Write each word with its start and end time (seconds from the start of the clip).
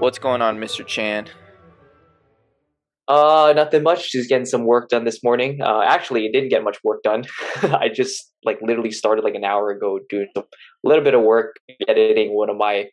What's 0.00 0.18
going 0.18 0.40
on, 0.40 0.56
Mr. 0.56 0.84
Chan? 0.86 1.28
Uh, 3.06 3.52
nothing 3.54 3.82
much. 3.82 4.10
Just 4.10 4.30
getting 4.30 4.46
some 4.46 4.64
work 4.64 4.88
done 4.88 5.04
this 5.04 5.22
morning. 5.22 5.58
Uh, 5.62 5.82
actually, 5.84 6.24
it 6.24 6.32
didn't 6.32 6.48
get 6.48 6.64
much 6.64 6.78
work 6.82 7.02
done. 7.02 7.24
I 7.62 7.90
just 7.94 8.32
like 8.42 8.58
literally 8.62 8.92
started 8.92 9.24
like 9.24 9.34
an 9.34 9.44
hour 9.44 9.68
ago 9.68 9.98
doing 10.08 10.28
a 10.38 10.42
little 10.84 11.04
bit 11.04 11.12
of 11.12 11.20
work 11.20 11.56
editing 11.86 12.34
one 12.34 12.48
of 12.48 12.56
my 12.56 12.86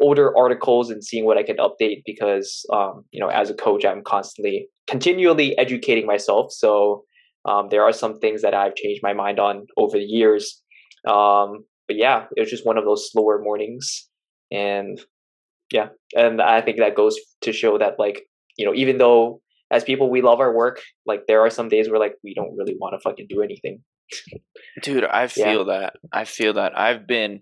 older 0.00 0.34
articles 0.38 0.88
and 0.88 1.04
seeing 1.04 1.26
what 1.26 1.36
I 1.36 1.42
can 1.42 1.58
update 1.58 2.02
because 2.06 2.64
um, 2.72 3.04
you 3.12 3.20
know 3.20 3.28
as 3.28 3.50
a 3.50 3.54
coach 3.54 3.84
I'm 3.84 4.02
constantly 4.02 4.68
continually 4.88 5.58
educating 5.58 6.06
myself. 6.06 6.50
So 6.50 7.04
um, 7.44 7.68
there 7.70 7.82
are 7.82 7.92
some 7.92 8.18
things 8.20 8.40
that 8.40 8.54
I've 8.54 8.74
changed 8.74 9.02
my 9.02 9.12
mind 9.12 9.38
on 9.38 9.66
over 9.76 9.98
the 9.98 10.04
years. 10.04 10.62
Um, 11.06 11.66
but 11.88 11.98
yeah, 11.98 12.24
it 12.34 12.40
was 12.40 12.48
just 12.48 12.64
one 12.64 12.78
of 12.78 12.86
those 12.86 13.10
slower 13.12 13.38
mornings, 13.42 14.08
and 14.50 14.98
yeah, 15.74 15.88
and 16.14 16.40
I 16.40 16.60
think 16.60 16.78
that 16.78 16.94
goes 16.94 17.18
to 17.42 17.52
show 17.52 17.78
that 17.78 17.98
like 17.98 18.22
you 18.56 18.64
know 18.64 18.74
even 18.74 18.96
though 18.96 19.40
as 19.72 19.82
people 19.82 20.08
we 20.08 20.22
love 20.22 20.38
our 20.38 20.54
work, 20.54 20.80
like 21.04 21.22
there 21.26 21.40
are 21.40 21.50
some 21.50 21.68
days 21.68 21.90
where 21.90 21.98
like 21.98 22.14
we 22.22 22.32
don't 22.32 22.56
really 22.56 22.76
want 22.78 22.94
to 22.94 23.00
fucking 23.00 23.26
do 23.28 23.42
anything. 23.42 23.80
Dude, 24.82 25.04
I 25.04 25.26
feel 25.40 25.66
yeah. 25.66 25.80
that. 25.80 25.94
I 26.12 26.24
feel 26.26 26.52
that. 26.54 26.78
I've 26.78 27.08
been 27.08 27.40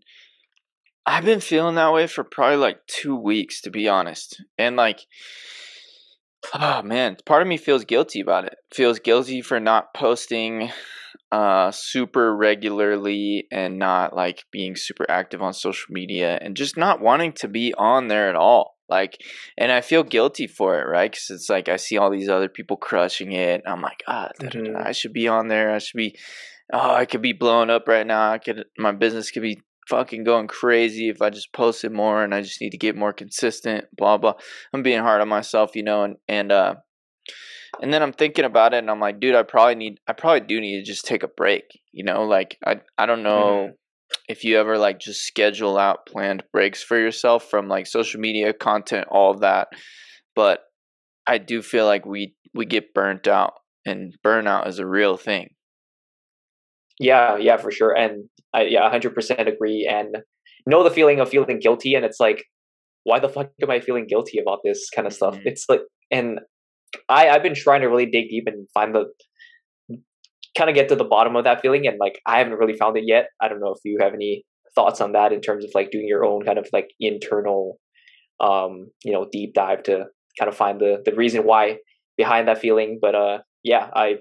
I've 1.04 1.26
been 1.26 1.40
feeling 1.40 1.74
that 1.74 1.92
way 1.92 2.06
for 2.06 2.24
probably 2.24 2.56
like 2.56 2.78
2 2.86 3.14
weeks 3.14 3.60
to 3.62 3.70
be 3.70 3.86
honest. 3.86 4.42
And 4.56 4.76
like 4.76 5.00
oh 6.54 6.80
man, 6.80 7.18
part 7.26 7.42
of 7.42 7.48
me 7.48 7.58
feels 7.58 7.84
guilty 7.84 8.20
about 8.20 8.46
it. 8.46 8.56
Feels 8.72 8.98
guilty 8.98 9.42
for 9.42 9.60
not 9.60 9.92
posting 9.92 10.70
uh 11.32 11.70
super 11.70 12.36
regularly 12.36 13.48
and 13.50 13.78
not 13.78 14.14
like 14.14 14.44
being 14.52 14.76
super 14.76 15.06
active 15.10 15.40
on 15.40 15.54
social 15.54 15.90
media 15.90 16.38
and 16.42 16.56
just 16.56 16.76
not 16.76 17.00
wanting 17.00 17.32
to 17.32 17.48
be 17.48 17.72
on 17.78 18.08
there 18.08 18.28
at 18.28 18.36
all 18.36 18.76
like 18.90 19.18
and 19.56 19.72
i 19.72 19.80
feel 19.80 20.02
guilty 20.02 20.46
for 20.46 20.78
it 20.78 20.84
right? 20.84 21.10
Because 21.10 21.30
it's 21.30 21.48
like 21.48 21.70
i 21.70 21.76
see 21.76 21.96
all 21.96 22.10
these 22.10 22.28
other 22.28 22.50
people 22.50 22.76
crushing 22.76 23.32
it 23.32 23.62
i'm 23.66 23.80
like 23.80 24.02
ah 24.06 24.28
mm-hmm. 24.40 24.76
i 24.76 24.92
should 24.92 25.14
be 25.14 25.26
on 25.26 25.48
there. 25.48 25.74
I 25.74 25.78
should 25.78 25.96
be 25.96 26.16
oh 26.72 26.94
i 26.94 27.06
could 27.06 27.22
be 27.22 27.32
blowing 27.32 27.70
up 27.70 27.88
right 27.88 28.06
now. 28.06 28.30
I 28.30 28.38
could 28.38 28.66
my 28.76 28.92
business 28.92 29.30
could 29.30 29.42
be 29.42 29.62
fucking 29.88 30.24
going 30.24 30.46
crazy 30.46 31.08
if 31.08 31.20
i 31.20 31.28
just 31.28 31.52
posted 31.52 31.90
more 31.90 32.22
and 32.22 32.32
i 32.32 32.40
just 32.40 32.60
need 32.60 32.70
to 32.70 32.78
get 32.78 32.94
more 32.94 33.12
consistent 33.12 33.86
blah 33.96 34.18
blah. 34.18 34.34
I'm 34.72 34.82
being 34.82 35.00
hard 35.00 35.22
on 35.22 35.28
myself 35.28 35.74
you 35.74 35.82
know 35.82 36.04
and 36.04 36.16
and 36.28 36.52
uh 36.52 36.74
and 37.80 37.92
then 37.92 38.02
i'm 38.02 38.12
thinking 38.12 38.44
about 38.44 38.74
it 38.74 38.78
and 38.78 38.90
i'm 38.90 39.00
like 39.00 39.20
dude 39.20 39.34
i 39.34 39.42
probably 39.42 39.74
need 39.74 39.98
i 40.06 40.12
probably 40.12 40.46
do 40.46 40.60
need 40.60 40.78
to 40.78 40.84
just 40.84 41.04
take 41.04 41.22
a 41.22 41.28
break 41.28 41.64
you 41.92 42.04
know 42.04 42.24
like 42.24 42.58
i 42.66 42.80
i 42.98 43.06
don't 43.06 43.22
know 43.22 43.68
mm-hmm. 43.68 43.72
if 44.28 44.44
you 44.44 44.58
ever 44.58 44.76
like 44.76 44.98
just 44.98 45.22
schedule 45.22 45.78
out 45.78 46.06
planned 46.06 46.42
breaks 46.52 46.82
for 46.82 46.98
yourself 46.98 47.48
from 47.48 47.68
like 47.68 47.86
social 47.86 48.20
media 48.20 48.52
content 48.52 49.06
all 49.10 49.34
that 49.38 49.68
but 50.34 50.60
i 51.26 51.38
do 51.38 51.62
feel 51.62 51.86
like 51.86 52.04
we 52.04 52.34
we 52.54 52.66
get 52.66 52.94
burnt 52.94 53.26
out 53.26 53.54
and 53.84 54.14
burnout 54.24 54.68
is 54.68 54.78
a 54.78 54.86
real 54.86 55.16
thing. 55.16 55.48
Yeah 56.98 57.36
yeah 57.36 57.56
for 57.56 57.70
sure 57.70 57.96
and 57.96 58.28
i 58.54 58.62
yeah 58.62 58.88
100% 58.90 59.48
agree 59.48 59.88
and 59.90 60.18
know 60.66 60.84
the 60.84 60.90
feeling 60.90 61.18
of 61.20 61.30
feeling 61.30 61.58
guilty 61.58 61.94
and 61.94 62.04
it's 62.04 62.20
like 62.20 62.44
why 63.04 63.18
the 63.18 63.28
fuck 63.28 63.50
am 63.60 63.70
i 63.70 63.80
feeling 63.80 64.06
guilty 64.06 64.38
about 64.38 64.60
this 64.62 64.88
kind 64.94 65.06
of 65.06 65.12
stuff? 65.12 65.34
Mm-hmm. 65.34 65.48
it's 65.48 65.64
like 65.68 65.80
and 66.10 66.38
i 67.08 67.28
i've 67.28 67.42
been 67.42 67.54
trying 67.54 67.80
to 67.80 67.88
really 67.88 68.06
dig 68.06 68.28
deep 68.28 68.44
and 68.46 68.68
find 68.72 68.94
the 68.94 69.06
kind 70.56 70.68
of 70.68 70.76
get 70.76 70.88
to 70.88 70.96
the 70.96 71.04
bottom 71.04 71.36
of 71.36 71.44
that 71.44 71.60
feeling 71.62 71.86
and 71.86 71.98
like 71.98 72.20
i 72.26 72.38
haven't 72.38 72.58
really 72.58 72.76
found 72.76 72.96
it 72.96 73.04
yet. 73.06 73.26
I 73.40 73.48
don't 73.48 73.60
know 73.60 73.72
if 73.72 73.80
you 73.84 73.98
have 74.00 74.14
any 74.14 74.44
thoughts 74.74 75.00
on 75.00 75.12
that 75.12 75.32
in 75.32 75.40
terms 75.40 75.64
of 75.64 75.70
like 75.74 75.90
doing 75.90 76.06
your 76.08 76.24
own 76.24 76.44
kind 76.44 76.58
of 76.58 76.68
like 76.72 76.88
internal 77.00 77.78
um 78.40 78.88
you 79.04 79.12
know 79.12 79.26
deep 79.30 79.54
dive 79.54 79.82
to 79.84 80.04
kind 80.38 80.48
of 80.48 80.56
find 80.56 80.80
the 80.80 81.02
the 81.04 81.14
reason 81.14 81.42
why 81.42 81.76
behind 82.16 82.48
that 82.48 82.58
feeling. 82.58 82.98
But 83.00 83.14
uh 83.14 83.38
yeah 83.62 83.88
i 83.94 84.14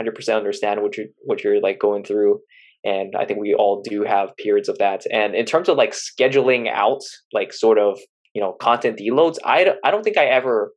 100% 0.00 0.36
understand 0.36 0.82
what 0.82 0.96
you're 0.96 1.06
what 1.24 1.42
you're 1.42 1.60
like 1.60 1.78
going 1.80 2.04
through 2.04 2.38
and 2.84 3.14
i 3.16 3.24
think 3.24 3.40
we 3.40 3.54
all 3.54 3.82
do 3.82 4.04
have 4.04 4.36
periods 4.36 4.68
of 4.68 4.78
that. 4.78 5.02
And 5.12 5.34
in 5.34 5.44
terms 5.44 5.68
of 5.68 5.76
like 5.76 5.92
scheduling 5.92 6.70
out 6.72 7.00
like 7.32 7.52
sort 7.52 7.78
of 7.78 7.98
you 8.34 8.42
know 8.42 8.52
content 8.52 8.98
deloads 8.98 9.38
i 9.44 9.66
I 9.84 9.90
don't 9.90 10.02
think 10.02 10.18
i 10.18 10.26
ever 10.26 10.72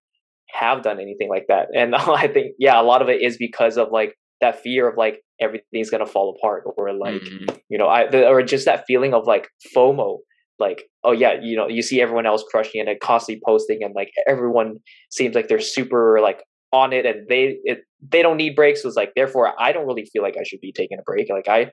have 0.53 0.83
done 0.83 0.99
anything 0.99 1.29
like 1.29 1.45
that. 1.47 1.67
And 1.75 1.95
i 1.95 2.27
think 2.27 2.53
yeah 2.59 2.79
a 2.79 2.83
lot 2.83 3.01
of 3.01 3.09
it 3.09 3.21
is 3.21 3.37
because 3.37 3.77
of 3.77 3.89
like 3.91 4.15
that 4.41 4.61
fear 4.61 4.89
of 4.89 4.97
like 4.97 5.21
everything's 5.39 5.89
gonna 5.89 6.05
fall 6.05 6.35
apart 6.35 6.63
or 6.77 6.93
like 6.93 7.21
mm-hmm. 7.21 7.55
you 7.69 7.77
know 7.77 7.87
I 7.87 8.09
the, 8.09 8.27
or 8.27 8.41
just 8.43 8.65
that 8.65 8.83
feeling 8.87 9.13
of 9.13 9.25
like 9.25 9.47
FOMO. 9.75 10.17
Like 10.59 10.83
oh 11.03 11.11
yeah 11.11 11.33
you 11.41 11.55
know 11.55 11.67
you 11.67 11.81
see 11.81 12.01
everyone 12.01 12.27
else 12.27 12.43
crushing 12.47 12.81
it 12.81 12.87
and 12.87 12.99
constantly 12.99 13.41
posting 13.43 13.79
and 13.81 13.95
like 13.95 14.11
everyone 14.27 14.77
seems 15.09 15.33
like 15.33 15.47
they're 15.47 15.59
super 15.59 16.19
like 16.21 16.43
on 16.71 16.93
it 16.93 17.05
and 17.05 17.27
they 17.27 17.57
it, 17.63 17.79
they 18.07 18.21
don't 18.21 18.37
need 18.37 18.55
breaks. 18.55 18.83
So 18.83 18.87
it's 18.87 18.97
like 18.97 19.13
therefore 19.15 19.53
I 19.59 19.71
don't 19.71 19.87
really 19.87 20.05
feel 20.05 20.21
like 20.21 20.35
I 20.39 20.43
should 20.43 20.61
be 20.61 20.71
taking 20.71 20.99
a 20.99 21.03
break. 21.03 21.29
Like 21.29 21.47
I 21.47 21.71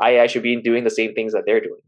I, 0.00 0.20
I 0.20 0.26
should 0.26 0.42
be 0.42 0.60
doing 0.60 0.82
the 0.82 0.90
same 0.90 1.14
things 1.14 1.32
that 1.32 1.44
they're 1.46 1.60
doing. 1.60 1.80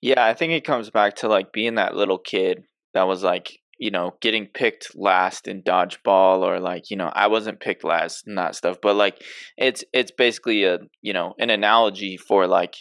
Yeah 0.00 0.24
I 0.24 0.34
think 0.34 0.52
it 0.52 0.64
comes 0.64 0.90
back 0.90 1.16
to 1.16 1.28
like 1.28 1.52
being 1.52 1.74
that 1.74 1.96
little 1.96 2.18
kid 2.18 2.62
that 2.94 3.08
was 3.08 3.24
like 3.24 3.58
you 3.78 3.90
know, 3.90 4.14
getting 4.20 4.46
picked 4.46 4.96
last 4.96 5.48
in 5.48 5.62
dodgeball 5.62 6.38
or 6.38 6.60
like, 6.60 6.90
you 6.90 6.96
know, 6.96 7.10
I 7.12 7.26
wasn't 7.26 7.60
picked 7.60 7.84
last 7.84 8.26
and 8.26 8.38
that 8.38 8.54
stuff, 8.54 8.76
but 8.80 8.94
like 8.96 9.20
it's 9.56 9.82
it's 9.92 10.10
basically 10.10 10.64
a, 10.64 10.78
you 11.00 11.12
know, 11.12 11.34
an 11.38 11.50
analogy 11.50 12.16
for 12.16 12.46
like, 12.46 12.76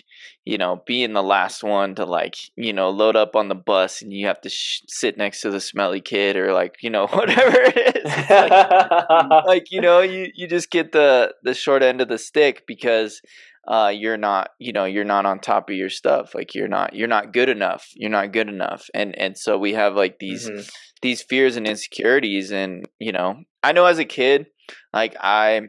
you 0.46 0.58
know, 0.58 0.84
being 0.86 1.14
the 1.14 1.24
last 1.24 1.64
one 1.64 1.96
to 1.96 2.06
like, 2.06 2.36
you 2.56 2.74
know, 2.74 2.90
load 2.90 3.16
up 3.16 3.36
on 3.36 3.48
the 3.48 3.56
bus 3.56 4.02
and 4.02 4.14
you 4.14 4.28
have 4.28 4.42
to 4.42 4.50
sh- 4.50 4.82
sit 4.88 5.18
next 5.18 5.42
to 5.42 5.50
the 5.50 5.62
smelly 5.62 6.02
kid 6.02 6.36
or 6.36 6.54
like, 6.54 6.76
you 6.82 6.90
know, 6.90 7.08
whatever 7.12 7.58
it 7.58 7.96
is. 7.98 8.30
Like, 8.30 8.52
like, 9.46 9.72
you 9.72 9.82
know, 9.82 10.02
you 10.02 10.28
you 10.36 10.48
just 10.48 10.70
get 10.70 10.92
the 10.92 11.34
the 11.44 11.54
short 11.54 11.84
end 11.84 12.02
of 12.02 12.10
the 12.10 12.18
stick 12.18 12.64
because 12.68 13.22
uh, 13.68 13.92
you're 13.94 14.18
not 14.18 14.50
you 14.60 14.74
know 14.74 14.86
you're 14.86 15.04
not 15.04 15.26
on 15.26 15.40
top 15.40 15.70
of 15.70 15.76
your 15.76 15.90
stuff 15.90 16.34
like 16.34 16.56
you're 16.56 16.68
not 16.68 16.96
you're 16.96 17.08
not 17.08 17.32
good 17.32 17.50
enough 17.50 17.88
you're 17.94 18.10
not 18.10 18.32
good 18.32 18.50
enough 18.50 18.88
and 18.94 19.18
and 19.18 19.38
so 19.38 19.58
we 19.58 19.74
have 19.74 19.96
like 19.96 20.18
these 20.20 20.50
mm-hmm. 20.50 20.62
these 21.02 21.22
fears 21.22 21.58
and 21.58 21.68
insecurities 21.68 22.52
and 22.52 22.86
you 23.00 23.12
know 23.12 23.36
i 23.62 23.72
know 23.72 23.86
as 23.86 24.00
a 24.00 24.06
kid 24.06 24.48
like 24.94 25.16
i 25.22 25.62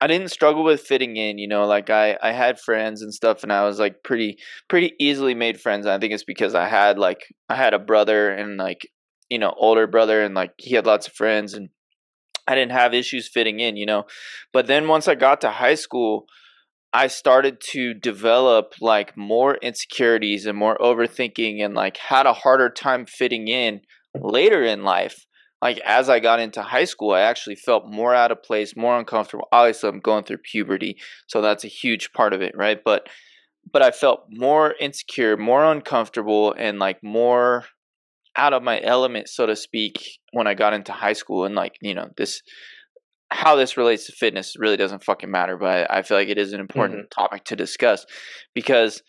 i 0.00 0.06
didn't 0.06 0.30
struggle 0.30 0.62
with 0.62 0.80
fitting 0.80 1.16
in 1.16 1.38
you 1.38 1.48
know 1.48 1.66
like 1.66 1.90
i 1.90 2.16
i 2.22 2.30
had 2.30 2.60
friends 2.60 3.02
and 3.02 3.12
stuff 3.12 3.42
and 3.42 3.52
i 3.52 3.64
was 3.64 3.80
like 3.80 4.04
pretty 4.04 4.38
pretty 4.68 4.92
easily 5.00 5.34
made 5.34 5.60
friends 5.60 5.86
and 5.86 5.92
i 5.92 5.98
think 5.98 6.12
it's 6.12 6.24
because 6.24 6.54
i 6.54 6.68
had 6.68 6.98
like 6.98 7.26
i 7.48 7.56
had 7.56 7.74
a 7.74 7.80
brother 7.80 8.30
and 8.30 8.58
like 8.58 8.88
you 9.28 9.38
know 9.38 9.52
older 9.56 9.88
brother 9.88 10.22
and 10.22 10.36
like 10.36 10.52
he 10.56 10.76
had 10.76 10.86
lots 10.86 11.08
of 11.08 11.12
friends 11.14 11.52
and 11.52 11.68
i 12.46 12.54
didn't 12.54 12.72
have 12.72 12.94
issues 12.94 13.28
fitting 13.28 13.58
in 13.58 13.76
you 13.76 13.86
know 13.86 14.04
but 14.52 14.68
then 14.68 14.86
once 14.86 15.08
i 15.08 15.16
got 15.16 15.40
to 15.40 15.50
high 15.50 15.74
school 15.74 16.26
I 16.92 17.08
started 17.08 17.60
to 17.72 17.94
develop 17.94 18.74
like 18.80 19.16
more 19.16 19.56
insecurities 19.56 20.46
and 20.46 20.56
more 20.56 20.78
overthinking 20.78 21.62
and 21.62 21.74
like 21.74 21.96
had 21.98 22.26
a 22.26 22.32
harder 22.32 22.70
time 22.70 23.04
fitting 23.06 23.48
in 23.48 23.82
later 24.14 24.64
in 24.64 24.82
life. 24.82 25.26
Like 25.60 25.78
as 25.80 26.08
I 26.08 26.20
got 26.20 26.40
into 26.40 26.62
high 26.62 26.84
school, 26.84 27.12
I 27.12 27.20
actually 27.20 27.56
felt 27.56 27.90
more 27.90 28.14
out 28.14 28.30
of 28.30 28.42
place, 28.42 28.76
more 28.76 28.96
uncomfortable. 28.98 29.48
Obviously, 29.52 29.88
I'm 29.88 30.00
going 30.00 30.24
through 30.24 30.38
puberty, 30.38 30.96
so 31.26 31.42
that's 31.42 31.64
a 31.64 31.68
huge 31.68 32.12
part 32.12 32.32
of 32.32 32.42
it, 32.42 32.52
right? 32.56 32.78
But 32.82 33.08
but 33.70 33.82
I 33.82 33.90
felt 33.90 34.26
more 34.30 34.74
insecure, 34.80 35.36
more 35.36 35.64
uncomfortable 35.64 36.54
and 36.56 36.78
like 36.78 37.02
more 37.02 37.64
out 38.36 38.52
of 38.52 38.62
my 38.62 38.80
element, 38.82 39.28
so 39.28 39.46
to 39.46 39.56
speak, 39.56 40.00
when 40.32 40.46
I 40.46 40.54
got 40.54 40.72
into 40.72 40.92
high 40.92 41.12
school 41.12 41.44
and 41.44 41.54
like, 41.54 41.76
you 41.82 41.94
know, 41.94 42.08
this 42.16 42.40
how 43.30 43.56
this 43.56 43.76
relates 43.76 44.06
to 44.06 44.12
fitness 44.12 44.54
really 44.58 44.76
doesn't 44.76 45.04
fucking 45.04 45.30
matter, 45.30 45.56
but 45.56 45.90
I 45.90 46.02
feel 46.02 46.16
like 46.16 46.28
it 46.28 46.38
is 46.38 46.52
an 46.52 46.60
important 46.60 47.00
mm-hmm. 47.00 47.22
topic 47.22 47.44
to 47.44 47.56
discuss 47.56 48.06
because 48.54 49.02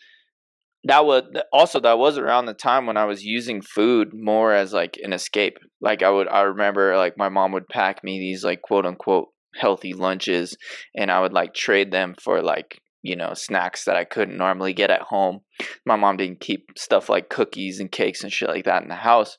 that 0.84 1.04
was 1.04 1.24
also 1.52 1.80
that 1.80 1.98
was 1.98 2.16
around 2.18 2.46
the 2.46 2.54
time 2.54 2.86
when 2.86 2.96
I 2.96 3.04
was 3.04 3.22
using 3.22 3.60
food 3.60 4.10
more 4.12 4.52
as 4.52 4.72
like 4.72 4.98
an 5.02 5.12
escape. 5.12 5.58
Like 5.80 6.02
I 6.02 6.10
would 6.10 6.28
I 6.28 6.42
remember 6.42 6.96
like 6.96 7.18
my 7.18 7.28
mom 7.28 7.52
would 7.52 7.68
pack 7.68 8.02
me 8.02 8.18
these 8.18 8.44
like 8.44 8.62
quote 8.62 8.86
unquote 8.86 9.28
healthy 9.56 9.92
lunches 9.92 10.56
and 10.96 11.10
I 11.10 11.20
would 11.20 11.32
like 11.32 11.54
trade 11.54 11.90
them 11.90 12.14
for 12.22 12.40
like 12.40 12.80
you 13.02 13.16
know 13.16 13.34
snacks 13.34 13.84
that 13.84 13.96
I 13.96 14.04
couldn't 14.04 14.38
normally 14.38 14.72
get 14.72 14.90
at 14.90 15.02
home. 15.02 15.40
My 15.84 15.96
mom 15.96 16.16
didn't 16.16 16.40
keep 16.40 16.70
stuff 16.78 17.08
like 17.08 17.28
cookies 17.28 17.80
and 17.80 17.92
cakes 17.92 18.22
and 18.22 18.32
shit 18.32 18.48
like 18.48 18.64
that 18.64 18.82
in 18.82 18.88
the 18.88 18.94
house. 18.94 19.36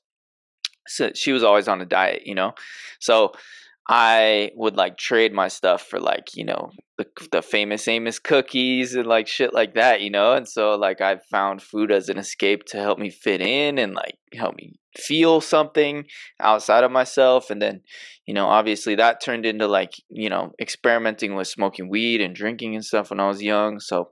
So 0.88 1.12
she 1.16 1.32
was 1.32 1.44
always 1.44 1.68
on 1.68 1.82
a 1.82 1.86
diet, 1.86 2.24
you 2.26 2.36
know. 2.36 2.54
So 3.00 3.34
I 3.94 4.52
would 4.56 4.78
like 4.78 4.98
trade 4.98 5.34
my 5.34 5.50
stuff 5.50 5.82
for 5.82 6.00
like 6.00 6.30
you 6.34 6.46
know 6.46 6.72
the 6.98 7.06
the 7.34 7.42
famous 7.42 7.90
Amos 7.90 8.20
cookies 8.20 8.96
and 8.96 9.06
like 9.06 9.28
shit 9.28 9.54
like 9.54 9.74
that, 9.76 10.00
you 10.00 10.10
know. 10.10 10.32
And 10.32 10.48
so 10.48 10.76
like 10.76 11.02
I 11.02 11.18
found 11.30 11.62
food 11.62 11.92
as 11.92 12.08
an 12.08 12.18
escape 12.18 12.64
to 12.68 12.78
help 12.78 13.00
me 13.00 13.10
fit 13.10 13.42
in 13.42 13.78
and 13.78 13.94
like 13.94 14.18
help 14.34 14.56
me 14.56 14.80
feel 14.98 15.42
something 15.42 16.06
outside 16.40 16.86
of 16.86 16.92
myself. 16.92 17.50
And 17.50 17.62
then 17.62 17.82
you 18.26 18.34
know 18.34 18.48
obviously 18.48 18.96
that 18.96 19.22
turned 19.22 19.46
into 19.46 19.68
like 19.68 19.92
you 20.10 20.30
know 20.30 20.54
experimenting 20.62 21.36
with 21.36 21.50
smoking 21.50 21.90
weed 21.90 22.22
and 22.22 22.34
drinking 22.34 22.76
and 22.76 22.86
stuff 22.86 23.10
when 23.10 23.20
I 23.20 23.28
was 23.28 23.44
young. 23.44 23.82
So 23.82 24.12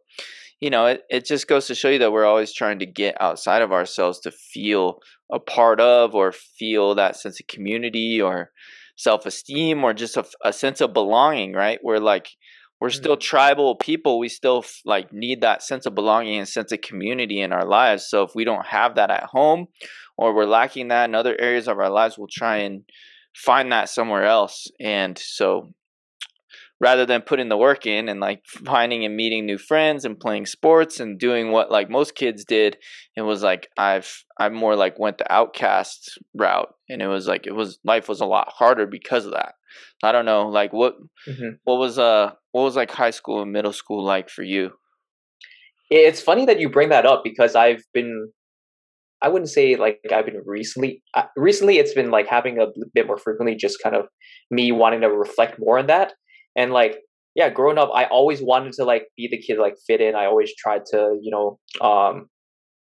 you 0.59 0.69
know, 0.69 0.87
it, 0.87 1.03
it 1.09 1.25
just 1.25 1.47
goes 1.47 1.67
to 1.67 1.75
show 1.75 1.87
you 1.87 1.99
that 1.99 2.11
we're 2.11 2.25
always 2.25 2.53
trying 2.53 2.79
to 2.79 2.85
get 2.85 3.15
outside 3.21 3.61
of 3.61 3.71
ourselves 3.71 4.19
to 4.19 4.31
feel 4.31 4.99
a 5.31 5.39
part 5.39 5.79
of 5.79 6.15
or 6.15 6.33
feel 6.33 6.95
that 6.95 7.15
sense 7.15 7.39
of 7.39 7.47
community 7.47 8.21
or 8.21 8.51
self 8.99 9.25
esteem 9.25 9.81
or 9.81 9.93
just 9.93 10.17
a, 10.17 10.25
a, 10.43 10.51
sense 10.51 10.81
of 10.81 10.91
belonging, 10.91 11.53
right? 11.53 11.79
We're 11.81 11.99
like, 11.99 12.27
we're 12.81 12.89
still 12.89 13.13
mm-hmm. 13.13 13.21
tribal 13.21 13.75
people. 13.75 14.19
We 14.19 14.27
still 14.27 14.65
like 14.83 15.13
need 15.13 15.41
that 15.41 15.63
sense 15.63 15.85
of 15.85 15.95
belonging 15.95 16.37
and 16.37 16.47
sense 16.47 16.73
of 16.73 16.81
community 16.81 17.39
in 17.39 17.53
our 17.53 17.65
lives. 17.65 18.09
So 18.09 18.23
if 18.23 18.31
we 18.35 18.43
don't 18.43 18.65
have 18.65 18.95
that 18.95 19.09
at 19.09 19.23
home 19.23 19.67
or 20.17 20.35
we're 20.35 20.45
lacking 20.45 20.89
that 20.89 21.05
in 21.05 21.15
other 21.15 21.39
areas 21.39 21.69
of 21.69 21.79
our 21.79 21.89
lives, 21.89 22.17
we'll 22.17 22.27
try 22.29 22.57
and 22.57 22.81
find 23.33 23.71
that 23.71 23.87
somewhere 23.87 24.25
else. 24.25 24.67
And 24.81 25.17
so 25.17 25.71
rather 26.81 27.05
than 27.05 27.21
putting 27.21 27.49
the 27.49 27.57
work 27.57 27.85
in 27.85 28.07
and 28.07 28.19
like 28.19 28.45
finding 28.45 29.03
and 29.03 29.15
meeting 29.15 29.45
new 29.45 29.57
friends 29.57 30.05
and 30.05 30.19
playing 30.19 30.45
sports 30.45 30.99
and 30.99 31.19
doing 31.19 31.51
what 31.51 31.71
like 31.71 31.89
most 31.89 32.15
kids 32.15 32.45
did 32.45 32.77
it 33.15 33.21
was 33.21 33.43
like 33.43 33.67
i've 33.77 34.23
i 34.39 34.47
more 34.49 34.75
like 34.75 34.97
went 34.99 35.17
the 35.17 35.31
outcast 35.31 36.17
route 36.33 36.73
and 36.87 37.01
it 37.01 37.07
was 37.07 37.27
like 37.27 37.45
it 37.45 37.53
was 37.53 37.79
life 37.83 38.07
was 38.07 38.21
a 38.21 38.25
lot 38.25 38.51
harder 38.55 38.85
because 38.85 39.25
of 39.25 39.31
that 39.31 39.53
i 40.03 40.11
don't 40.11 40.25
know 40.25 40.47
like 40.47 40.73
what 40.73 40.95
mm-hmm. 41.27 41.49
what 41.63 41.77
was 41.77 41.99
uh 41.99 42.31
what 42.51 42.63
was 42.63 42.75
like 42.75 42.91
high 42.91 43.11
school 43.11 43.41
and 43.41 43.51
middle 43.51 43.73
school 43.73 44.03
like 44.03 44.29
for 44.29 44.43
you 44.43 44.71
it's 45.89 46.21
funny 46.21 46.45
that 46.45 46.59
you 46.59 46.69
bring 46.69 46.89
that 46.89 47.05
up 47.05 47.21
because 47.23 47.55
i've 47.55 47.83
been 47.93 48.29
I 49.21 49.27
wouldn't 49.27 49.49
say 49.49 49.75
like 49.75 49.99
I've 50.13 50.25
been 50.25 50.41
recently. 50.45 51.03
Uh, 51.13 51.23
recently, 51.35 51.77
it's 51.77 51.93
been 51.93 52.09
like 52.09 52.27
having 52.27 52.57
a 52.57 52.67
bit 52.93 53.05
more 53.05 53.17
frequently, 53.17 53.53
just 53.53 53.83
kind 53.83 53.93
of 53.93 54.05
me 54.49 54.71
wanting 54.71 55.01
to 55.01 55.09
reflect 55.09 55.59
more 55.59 55.77
on 55.77 55.87
that. 55.87 56.13
And 56.59 56.73
like, 56.73 56.99
yeah, 57.35 57.49
growing 57.49 57.77
up, 57.77 57.89
I 57.95 58.03
always 58.05 58.41
wanted 58.41 58.73
to 58.73 58.83
like 58.83 59.03
be 59.15 59.29
the 59.31 59.37
kid, 59.37 59.57
like 59.57 59.75
fit 59.87 60.01
in. 60.01 60.13
I 60.13 60.25
always 60.25 60.53
tried 60.55 60.81
to, 60.91 61.17
you 61.21 61.31
know, 61.31 61.57
um, 61.79 62.27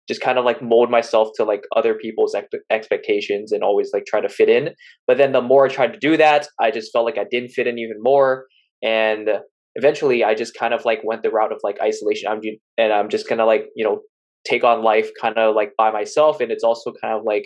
just 0.08 0.22
kind 0.22 0.40
of 0.40 0.46
like 0.46 0.62
mold 0.62 0.90
myself 0.90 1.30
to 1.36 1.44
like 1.44 1.64
other 1.76 1.94
people's 1.94 2.34
ex- 2.34 2.48
expectations 2.72 3.52
and 3.52 3.62
always 3.62 3.92
like 3.94 4.06
try 4.06 4.22
to 4.22 4.30
fit 4.30 4.48
in. 4.48 4.70
But 5.08 5.18
then 5.18 5.34
the 5.34 5.42
more 5.42 5.66
I 5.66 5.68
tried 5.68 5.92
to 5.92 6.00
do 6.00 6.16
that, 6.16 6.48
I 6.60 6.72
just 6.72 6.94
felt 6.94 7.06
like 7.06 7.18
I 7.18 7.26
didn't 7.30 7.50
fit 7.50 7.68
in 7.68 7.78
even 7.78 7.98
more. 8.00 8.46
And 8.82 9.30
eventually 9.76 10.24
I 10.24 10.36
just 10.36 10.56
kind 10.58 10.74
of 10.74 10.86
like 10.86 11.02
went 11.04 11.22
the 11.22 11.30
route 11.30 11.52
of 11.52 11.60
like 11.62 11.78
isolation. 11.82 12.32
I'm 12.32 12.40
and 12.78 12.94
I'm 12.94 13.10
just 13.10 13.28
gonna 13.28 13.46
like, 13.46 13.66
you 13.76 13.84
know, 13.84 14.00
take 14.48 14.64
on 14.64 14.84
life 14.84 15.10
kind 15.20 15.38
of 15.38 15.54
like 15.54 15.74
by 15.78 15.92
myself. 15.92 16.40
And 16.40 16.50
it's 16.50 16.64
also 16.64 16.94
kind 17.02 17.14
of 17.14 17.24
like 17.26 17.46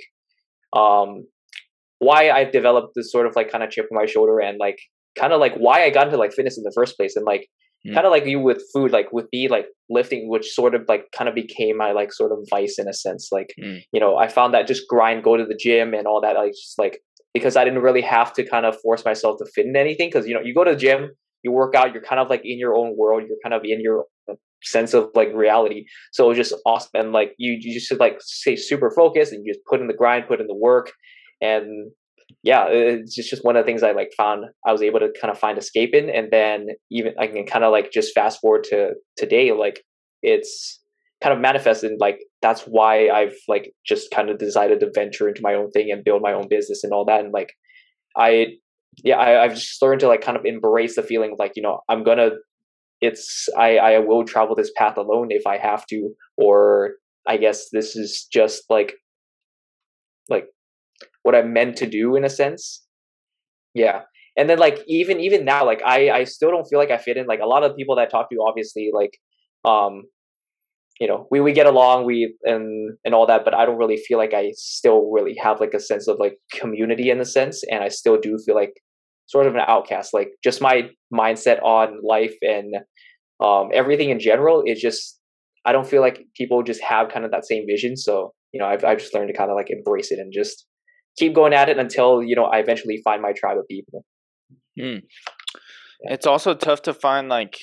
um 0.78 1.26
why 1.98 2.30
I've 2.30 2.52
developed 2.52 2.94
this 2.96 3.12
sort 3.12 3.26
of 3.26 3.36
like 3.36 3.52
kind 3.52 3.64
of 3.64 3.72
chip 3.72 3.88
on 3.92 3.98
my 3.98 4.06
shoulder 4.06 4.40
and 4.40 4.60
like 4.60 4.78
kind 5.18 5.34
of 5.34 5.40
like 5.40 5.56
why 5.56 5.84
I 5.84 5.90
got 5.90 6.08
into 6.08 6.18
like 6.18 6.34
fitness 6.34 6.58
in 6.58 6.64
the 6.64 6.72
first 6.76 6.98
place 6.98 7.16
and 7.16 7.26
like 7.26 7.48
mm. 7.86 7.94
kind 7.94 8.06
of 8.06 8.12
like 8.12 8.26
you 8.26 8.40
with 8.40 8.64
food 8.74 8.92
like 8.92 9.12
with 9.12 9.28
me 9.32 9.48
like 9.48 9.68
lifting 9.90 10.30
which 10.30 10.48
sort 10.48 10.76
of 10.76 10.84
like 10.88 11.06
kind 11.16 11.28
of 11.28 11.36
became 11.36 11.78
my 11.78 11.92
like 11.92 12.12
sort 12.12 12.32
of 12.32 12.40
vice 12.50 12.80
in 12.80 12.88
a 12.88 12.94
sense 12.94 13.30
like 13.32 13.54
mm. 13.62 13.80
you 13.92 14.00
know 14.00 14.18
I 14.18 14.28
found 14.28 14.54
that 14.54 14.68
just 14.68 14.88
grind 14.88 15.24
go 15.24 15.38
to 15.38 15.46
the 15.46 15.58
gym 15.60 15.94
and 15.94 16.08
all 16.08 16.22
that 16.22 16.36
like 16.36 16.52
just 16.52 16.78
like 16.78 17.00
because 17.34 17.56
I 17.56 17.64
didn't 17.64 17.82
really 17.82 18.02
have 18.02 18.34
to 18.34 18.48
kind 18.48 18.66
of 18.66 18.80
force 18.82 19.06
myself 19.06 19.38
to 19.40 19.46
fit 19.54 19.66
in 19.66 19.76
anything 19.76 20.10
because 20.10 20.28
you 20.28 20.34
know 20.34 20.42
you 20.42 20.54
go 20.54 20.64
to 20.64 20.72
the 20.72 20.78
gym 20.78 21.12
you 21.44 21.52
work 21.52 21.76
out 21.76 21.94
you're 21.94 22.04
kind 22.04 22.20
of 22.20 22.30
like 22.30 22.42
in 22.44 22.58
your 22.58 22.76
own 22.76 22.96
world 22.98 23.24
you're 23.28 23.38
kind 23.44 23.54
of 23.54 23.62
in 23.64 23.82
your 23.82 24.06
sense 24.64 24.94
of 24.94 25.10
like 25.14 25.30
reality 25.34 25.86
so 26.14 26.26
it 26.26 26.30
was 26.30 26.38
just 26.38 26.54
awesome 26.66 26.90
and 26.94 27.12
like 27.12 27.34
you 27.38 27.58
you 27.60 27.74
just 27.78 27.92
like 28.00 28.18
stay 28.22 28.56
super 28.56 28.90
focused 28.90 29.34
and 29.34 29.46
you 29.46 29.54
just 29.54 29.66
put 29.70 29.82
in 29.82 29.88
the 29.88 29.94
grind 29.94 30.26
put 30.26 30.40
in 30.40 30.48
the 30.48 30.56
work 30.56 30.94
and 31.42 31.92
yeah, 32.44 32.64
uh, 32.64 32.70
it's 32.72 33.16
just, 33.16 33.30
just 33.30 33.44
one 33.44 33.56
of 33.56 33.64
the 33.64 33.68
things 33.68 33.84
I 33.84 33.92
like 33.92 34.12
found 34.16 34.46
I 34.66 34.72
was 34.72 34.82
able 34.82 35.00
to 35.00 35.12
kind 35.20 35.32
of 35.32 35.40
find 35.40 35.58
escape 35.58 35.94
in. 35.94 36.10
And 36.10 36.30
then 36.32 36.68
even 36.92 37.14
I 37.20 37.28
can 37.28 37.46
kind 37.46 37.64
of 37.64 37.72
like 37.72 37.92
just 37.92 38.14
fast 38.14 38.42
forward 38.42 38.66
to 38.66 38.94
today, 39.18 39.52
like 39.52 39.84
it's 40.22 40.80
kind 41.22 41.34
of 41.34 41.40
manifested 41.40 41.94
like 42.00 42.20
that's 42.42 42.62
why 42.64 43.10
I've 43.10 43.36
like 43.48 43.72
just 43.86 44.12
kind 44.12 44.30
of 44.30 44.38
decided 44.38 44.82
to 44.82 44.92
venture 44.94 45.30
into 45.30 45.42
my 45.42 45.54
own 45.54 45.72
thing 45.72 45.90
and 45.90 46.04
build 46.04 46.22
my 46.22 46.34
own 46.34 46.48
business 46.50 46.84
and 46.84 46.92
all 46.92 47.06
that. 47.06 47.22
And 47.22 47.34
like 47.34 47.54
I 48.18 48.48
yeah, 49.04 49.18
I, 49.18 49.44
I've 49.44 49.56
just 49.56 49.82
learned 49.82 50.02
to 50.02 50.08
like 50.08 50.22
kind 50.22 50.38
of 50.38 50.46
embrace 50.46 50.96
the 50.96 51.04
feeling 51.04 51.32
of 51.32 51.40
like, 51.40 51.54
you 51.56 51.64
know, 51.64 51.80
I'm 51.90 52.04
gonna 52.04 52.32
it's 53.02 53.48
I, 53.58 53.78
I 53.78 54.00
will 54.00 54.24
travel 54.24 54.56
this 54.56 54.72
path 54.78 54.98
alone 54.98 55.28
if 55.30 55.46
I 55.46 55.58
have 55.58 55.86
to, 55.88 56.12
or 56.38 56.92
I 57.28 57.38
guess 57.38 57.70
this 57.72 57.96
is 57.96 58.28
just 58.32 58.64
like 58.70 58.94
like 60.30 60.46
what 61.24 61.36
I'm 61.36 61.54
meant 61.54 61.78
to 61.78 61.88
do 61.88 62.16
in 62.16 62.24
a 62.24 62.30
sense. 62.30 62.84
Yeah. 63.74 64.02
And 64.38 64.50
then 64.50 64.60
like 64.60 64.84
even 64.88 65.20
even 65.20 65.46
now, 65.46 65.66
like 65.66 65.82
I 65.86 66.10
I 66.10 66.24
still 66.24 66.52
don't 66.52 66.66
feel 66.66 66.80
like 66.80 66.92
I 66.92 66.98
fit 66.98 67.18
in. 67.18 67.28
Like 67.28 67.40
a 67.42 67.48
lot 67.48 67.64
of 67.64 67.76
people 67.76 67.96
that 67.96 68.04
I 68.04 68.06
talk 68.06 68.30
to, 68.30 68.38
obviously, 68.48 68.92
like 68.94 69.18
um, 69.66 70.04
you 71.00 71.08
know, 71.08 71.28
we 71.32 71.40
we 71.40 71.54
get 71.54 71.66
along, 71.66 72.06
we 72.06 72.36
and 72.44 72.98
and 73.06 73.14
all 73.14 73.28
that, 73.28 73.46
but 73.46 73.54
I 73.54 73.66
don't 73.66 73.78
really 73.78 73.98
feel 73.98 74.18
like 74.18 74.34
I 74.34 74.52
still 74.56 75.12
really 75.12 75.36
have 75.42 75.60
like 75.60 75.74
a 75.74 75.80
sense 75.80 76.08
of 76.08 76.18
like 76.20 76.38
community 76.52 77.10
in 77.10 77.20
the 77.20 77.26
sense, 77.26 77.64
and 77.70 77.84
I 77.84 77.90
still 77.90 78.20
do 78.20 78.38
feel 78.46 78.56
like 78.56 78.74
sort 79.28 79.48
of 79.48 79.56
an 79.56 79.62
outcast. 79.68 80.14
Like 80.14 80.30
just 80.44 80.62
my 80.62 80.90
mindset 81.14 81.62
on 81.64 82.00
life 82.04 82.36
and 82.42 82.76
um 83.40 83.70
everything 83.74 84.10
in 84.10 84.20
general 84.20 84.64
is 84.66 84.80
just 84.80 85.20
I 85.66 85.72
don't 85.72 85.88
feel 85.88 86.02
like 86.02 86.26
people 86.36 86.64
just 86.64 86.82
have 86.82 87.10
kind 87.10 87.26
of 87.26 87.32
that 87.32 87.46
same 87.46 87.66
vision. 87.68 87.96
So 87.98 88.34
you 88.52 88.60
know, 88.60 88.66
I've 88.66 88.84
I've 88.84 89.00
just 89.00 89.14
learned 89.14 89.30
to 89.30 89.38
kind 89.38 89.50
of 89.50 89.56
like 89.56 89.70
embrace 89.70 90.12
it 90.12 90.20
and 90.20 90.32
just 90.34 90.66
keep 91.18 91.34
going 91.34 91.54
at 91.54 91.70
it 91.70 91.78
until 91.78 92.24
you 92.24 92.36
know 92.36 92.46
I 92.46 92.60
eventually 92.60 93.02
find 93.04 93.22
my 93.22 93.34
tribe 93.34 93.58
of 93.58 93.68
people. 93.68 94.06
Mm. 94.80 95.02
Yeah. 96.04 96.14
It's 96.14 96.28
also 96.28 96.54
tough 96.54 96.82
to 96.84 96.94
find 96.94 97.30
like 97.30 97.58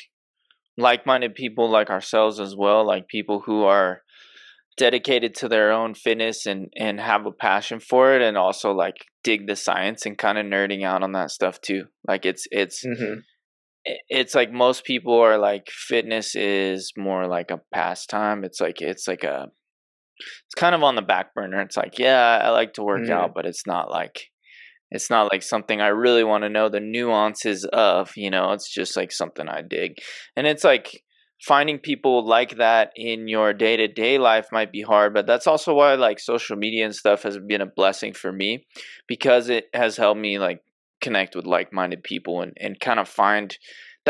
like-minded 0.76 1.35
people 1.35 1.69
like 1.69 1.91
ourselves 1.91 2.41
as 2.41 2.56
well, 2.56 2.87
like 2.87 3.08
people 3.08 3.43
who 3.44 3.64
are 3.64 4.02
dedicated 4.76 5.35
to 5.35 5.49
their 5.49 5.70
own 5.73 5.94
fitness 5.94 6.47
and 6.47 6.73
and 6.76 7.00
have 7.00 7.26
a 7.26 7.32
passion 7.32 7.81
for 7.81 8.14
it 8.14 8.23
and 8.23 8.38
also 8.38 8.73
like 8.73 8.97
dig 9.23 9.47
the 9.47 9.56
science 9.56 10.06
and 10.06 10.17
kind 10.17 10.38
of 10.38 10.47
nerding 10.47 10.85
out 10.85 11.02
on 11.02 11.12
that 11.12 11.31
stuff 11.31 11.61
too. 11.61 11.85
Like 12.08 12.25
it's 12.25 12.47
it's 12.50 12.85
mm-hmm. 12.87 13.20
it's 13.85 14.35
like 14.35 14.52
most 14.52 14.85
people 14.85 15.20
are 15.20 15.38
like 15.38 15.69
fitness 15.69 16.35
is 16.35 16.93
more 16.97 17.26
like 17.26 17.50
a 17.50 17.61
pastime. 17.75 18.43
It's 18.44 18.61
like 18.61 18.81
it's 18.81 19.06
like 19.06 19.25
a 19.25 19.49
it's 20.47 20.55
kind 20.57 20.75
of 20.75 20.83
on 20.83 20.95
the 20.95 21.03
back 21.03 21.35
burner. 21.35 21.61
It's 21.61 21.77
like, 21.77 21.99
yeah, 21.99 22.41
I 22.43 22.51
like 22.51 22.75
to 22.75 22.83
work 22.83 23.03
mm. 23.03 23.11
out, 23.11 23.35
but 23.35 23.47
it's 23.47 23.67
not 23.67 23.91
like 23.91 24.31
it's 24.91 25.11
not 25.11 25.33
like 25.33 25.43
something 25.43 25.81
I 25.81 25.89
really 25.89 26.25
want 26.25 26.43
to 26.43 26.49
know 26.49 26.69
the 26.69 26.81
nuances 26.81 27.65
of, 27.65 28.11
you 28.17 28.31
know, 28.31 28.53
it's 28.53 28.69
just 28.69 28.97
like 28.97 29.13
something 29.13 29.49
I 29.49 29.63
dig. 29.63 29.95
And 30.37 30.47
it's 30.47 30.65
like 30.65 31.05
finding 31.41 31.79
people 31.79 32.27
like 32.27 32.57
that 32.57 32.93
in 32.97 33.29
your 33.29 33.53
day-to-day 33.53 34.19
life 34.19 34.49
might 34.53 34.73
be 34.73 34.83
hard, 34.83 35.15
but 35.15 35.27
that's 35.27 35.47
also 35.47 35.75
why 35.75 35.95
like 35.95 36.19
social 36.19 36.57
media 36.57 36.85
and 36.85 36.95
stuff 36.95 37.23
has 37.23 37.39
been 37.39 37.61
a 37.61 37.67
blessing 37.67 38.12
for 38.12 38.33
me 38.33 38.67
because 39.07 39.49
it 39.49 39.67
has 39.73 39.97
helped 39.97 40.21
me 40.21 40.39
like 40.39 40.61
connect 41.00 41.35
with 41.35 41.47
like-minded 41.47 42.03
people 42.03 42.43
and 42.43 42.53
and 42.61 42.79
kind 42.79 43.00
of 43.00 43.09
find 43.09 43.57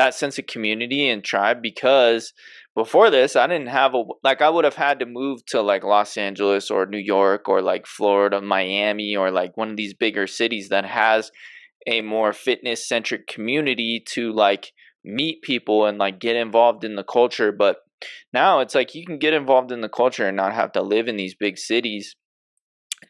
that 0.01 0.15
sense 0.15 0.39
of 0.39 0.47
community 0.47 1.09
and 1.09 1.23
tribe 1.23 1.63
because 1.63 2.33
before 2.75 3.11
this 3.11 3.37
i 3.37 3.47
didn't 3.47 3.69
have 3.69 3.95
a 3.95 4.03
like 4.23 4.41
i 4.41 4.49
would 4.49 4.65
have 4.65 4.77
had 4.77 4.99
to 4.99 5.07
move 5.07 5.45
to 5.47 5.61
like 5.61 5.85
los 5.85 6.17
angeles 6.17 6.71
or 6.71 6.87
new 6.87 6.99
york 6.99 7.49
or 7.49 7.61
like 7.61 7.87
florida 7.87 8.41
miami 8.41 9.15
or 9.15 9.31
like 9.31 9.57
one 9.57 9.71
of 9.71 9.77
these 9.77 9.95
bigger 9.95 10.27
cities 10.27 10.69
that 10.69 10.85
has 10.85 11.31
a 11.87 12.01
more 12.03 12.33
fitness 12.33 12.87
centric 12.87 13.27
community 13.27 14.03
to 14.07 14.33
like 14.33 14.73
meet 15.05 15.43
people 15.43 15.87
and 15.87 15.99
like 15.99 16.21
get 16.21 16.37
involved 16.37 16.85
in 16.85 16.97
the 16.97 17.05
culture. 17.05 17.53
But 17.53 17.79
now 18.33 18.61
it's 18.61 18.75
like 18.75 18.95
you 18.95 19.05
can 19.05 19.19
get 19.19 19.35
involved 19.35 19.73
in 19.73 19.81
the 19.81 19.89
culture 19.89 20.27
and 20.27 20.37
not 20.37 20.55
have 20.55 20.73
to 20.73 20.83
live 20.83 21.09
in 21.09 21.17
these 21.17 21.35
big 21.35 21.59
cities 21.59 22.15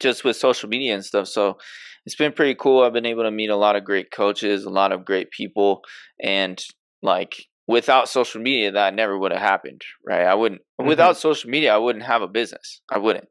just 0.00 0.24
with 0.24 0.36
social 0.36 0.68
media 0.68 0.94
and 0.94 1.04
stuff. 1.04 1.26
So 1.26 1.58
it's 2.06 2.16
been 2.16 2.32
pretty 2.32 2.54
cool. 2.54 2.82
I've 2.82 2.92
been 2.92 3.06
able 3.06 3.24
to 3.24 3.30
meet 3.30 3.50
a 3.50 3.56
lot 3.56 3.76
of 3.76 3.84
great 3.84 4.10
coaches 4.10 4.64
a 4.64 4.70
lot 4.70 4.92
of 4.92 5.04
great 5.04 5.30
people 5.30 5.82
and 6.22 6.62
like 7.02 7.46
without 7.66 8.08
social 8.08 8.40
media, 8.40 8.72
that 8.72 8.94
never 8.94 9.16
would 9.16 9.32
have 9.32 9.40
happened, 9.40 9.82
right? 10.04 10.26
I 10.26 10.34
wouldn't. 10.34 10.60
Mm-hmm. 10.60 10.88
Without 10.88 11.16
social 11.16 11.50
media, 11.50 11.74
I 11.74 11.78
wouldn't 11.78 12.04
have 12.04 12.22
a 12.22 12.28
business. 12.28 12.80
I 12.90 12.98
wouldn't. 12.98 13.28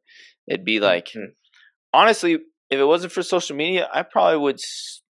It'd 0.47 0.65
be 0.65 0.79
like, 0.79 1.07
mm-hmm. 1.07 1.31
honestly, 1.93 2.33
if 2.69 2.79
it 2.79 2.85
wasn't 2.85 3.11
for 3.11 3.21
social 3.21 3.55
media, 3.55 3.89
I 3.93 4.03
probably 4.03 4.39
would 4.39 4.59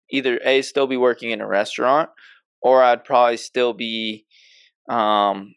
either 0.10 0.40
a 0.44 0.62
still 0.62 0.88
be 0.88 0.98
working 0.98 1.32
in 1.32 1.42
a 1.42 1.48
restaurant, 1.48 2.10
or 2.62 2.82
I'd 2.82 3.04
probably 3.04 3.38
still 3.38 3.74
be, 3.74 4.26
um, 4.90 5.56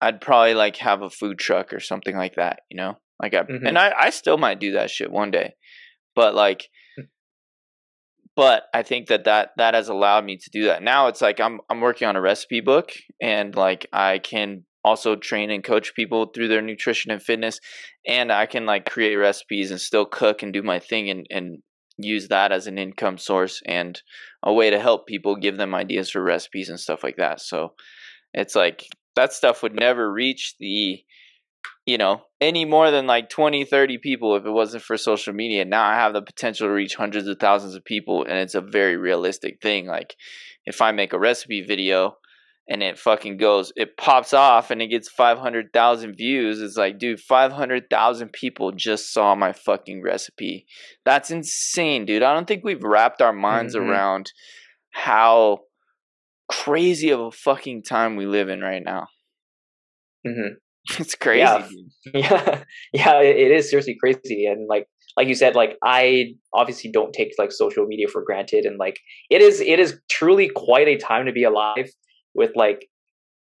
I'd 0.00 0.20
probably 0.20 0.54
like 0.54 0.76
have 0.76 1.02
a 1.02 1.10
food 1.10 1.38
truck 1.38 1.72
or 1.72 1.80
something 1.80 2.16
like 2.16 2.36
that. 2.36 2.60
You 2.70 2.78
know, 2.78 2.98
like 3.20 3.34
I 3.34 3.42
mm-hmm. 3.42 3.66
and 3.66 3.78
I 3.78 3.92
I 3.98 4.10
still 4.10 4.38
might 4.38 4.60
do 4.60 4.72
that 4.72 4.90
shit 4.90 5.10
one 5.10 5.30
day, 5.30 5.54
but 6.14 6.34
like 6.34 6.68
but 8.36 8.64
I 8.72 8.82
think 8.82 9.08
that, 9.08 9.24
that 9.24 9.50
that 9.56 9.74
has 9.74 9.88
allowed 9.88 10.24
me 10.24 10.36
to 10.36 10.50
do 10.50 10.64
that. 10.64 10.82
Now 10.82 11.08
it's 11.08 11.20
like 11.20 11.40
I'm 11.40 11.60
I'm 11.70 11.80
working 11.80 12.08
on 12.08 12.16
a 12.16 12.20
recipe 12.20 12.60
book 12.60 12.92
and 13.20 13.54
like 13.54 13.86
I 13.92 14.18
can 14.18 14.64
also 14.84 15.16
train 15.16 15.50
and 15.50 15.64
coach 15.64 15.94
people 15.94 16.26
through 16.26 16.48
their 16.48 16.60
nutrition 16.60 17.10
and 17.10 17.22
fitness 17.22 17.58
and 18.06 18.30
I 18.30 18.46
can 18.46 18.66
like 18.66 18.90
create 18.90 19.16
recipes 19.16 19.70
and 19.70 19.80
still 19.80 20.04
cook 20.04 20.42
and 20.42 20.52
do 20.52 20.62
my 20.62 20.78
thing 20.78 21.10
and 21.10 21.26
and 21.30 21.58
use 21.96 22.28
that 22.28 22.50
as 22.50 22.66
an 22.66 22.76
income 22.76 23.18
source 23.18 23.62
and 23.66 24.00
a 24.42 24.52
way 24.52 24.68
to 24.70 24.80
help 24.80 25.06
people 25.06 25.36
give 25.36 25.56
them 25.56 25.74
ideas 25.74 26.10
for 26.10 26.22
recipes 26.22 26.68
and 26.68 26.80
stuff 26.80 27.04
like 27.04 27.16
that. 27.16 27.40
So 27.40 27.74
it's 28.32 28.56
like 28.56 28.84
that 29.14 29.32
stuff 29.32 29.62
would 29.62 29.74
never 29.74 30.12
reach 30.12 30.54
the 30.58 31.00
you 31.86 31.98
know 31.98 32.22
any 32.40 32.64
more 32.64 32.90
than 32.90 33.06
like 33.06 33.28
20 33.30 33.64
30 33.64 33.98
people 33.98 34.36
if 34.36 34.44
it 34.44 34.50
wasn't 34.50 34.82
for 34.82 34.96
social 34.96 35.32
media. 35.32 35.64
Now 35.64 35.84
i 35.84 35.94
have 35.94 36.12
the 36.12 36.22
potential 36.22 36.68
to 36.68 36.72
reach 36.72 36.94
hundreds 36.94 37.26
of 37.28 37.38
thousands 37.38 37.74
of 37.74 37.84
people 37.84 38.24
and 38.24 38.38
it's 38.38 38.54
a 38.54 38.60
very 38.60 38.96
realistic 38.96 39.60
thing. 39.60 39.86
Like 39.86 40.16
if 40.64 40.80
i 40.80 40.92
make 40.92 41.12
a 41.12 41.18
recipe 41.18 41.62
video 41.62 42.16
and 42.66 42.82
it 42.82 42.98
fucking 42.98 43.36
goes 43.36 43.72
it 43.76 43.96
pops 43.96 44.32
off 44.32 44.70
and 44.70 44.80
it 44.80 44.88
gets 44.88 45.08
500,000 45.10 46.16
views 46.16 46.62
it's 46.62 46.78
like 46.78 46.98
dude 46.98 47.20
500,000 47.20 48.32
people 48.32 48.72
just 48.72 49.12
saw 49.12 49.34
my 49.34 49.52
fucking 49.52 50.02
recipe. 50.02 50.66
That's 51.04 51.30
insane 51.30 52.06
dude. 52.06 52.22
I 52.22 52.34
don't 52.34 52.46
think 52.46 52.64
we've 52.64 52.82
wrapped 52.82 53.20
our 53.22 53.32
minds 53.32 53.74
mm-hmm. 53.74 53.90
around 53.90 54.32
how 54.90 55.60
crazy 56.48 57.10
of 57.10 57.20
a 57.20 57.30
fucking 57.30 57.82
time 57.82 58.16
we 58.16 58.26
live 58.26 58.48
in 58.48 58.60
right 58.60 58.82
now. 58.82 59.08
Mm-hmm. 60.26 60.54
It's 60.98 61.14
crazy. 61.14 61.90
Yeah, 62.12 62.20
yeah, 62.20 62.62
yeah. 62.92 63.20
It 63.20 63.50
is 63.50 63.70
seriously 63.70 63.96
crazy, 63.98 64.44
and 64.46 64.68
like 64.68 64.86
like 65.16 65.28
you 65.28 65.34
said, 65.34 65.54
like 65.54 65.76
I 65.82 66.34
obviously 66.52 66.90
don't 66.90 67.12
take 67.14 67.32
like 67.38 67.52
social 67.52 67.86
media 67.86 68.08
for 68.08 68.22
granted, 68.22 68.66
and 68.66 68.78
like 68.78 69.00
it 69.30 69.40
is 69.40 69.60
it 69.60 69.78
is 69.80 69.98
truly 70.10 70.50
quite 70.54 70.88
a 70.88 70.96
time 70.98 71.24
to 71.26 71.32
be 71.32 71.44
alive 71.44 71.88
with 72.34 72.50
like 72.54 72.88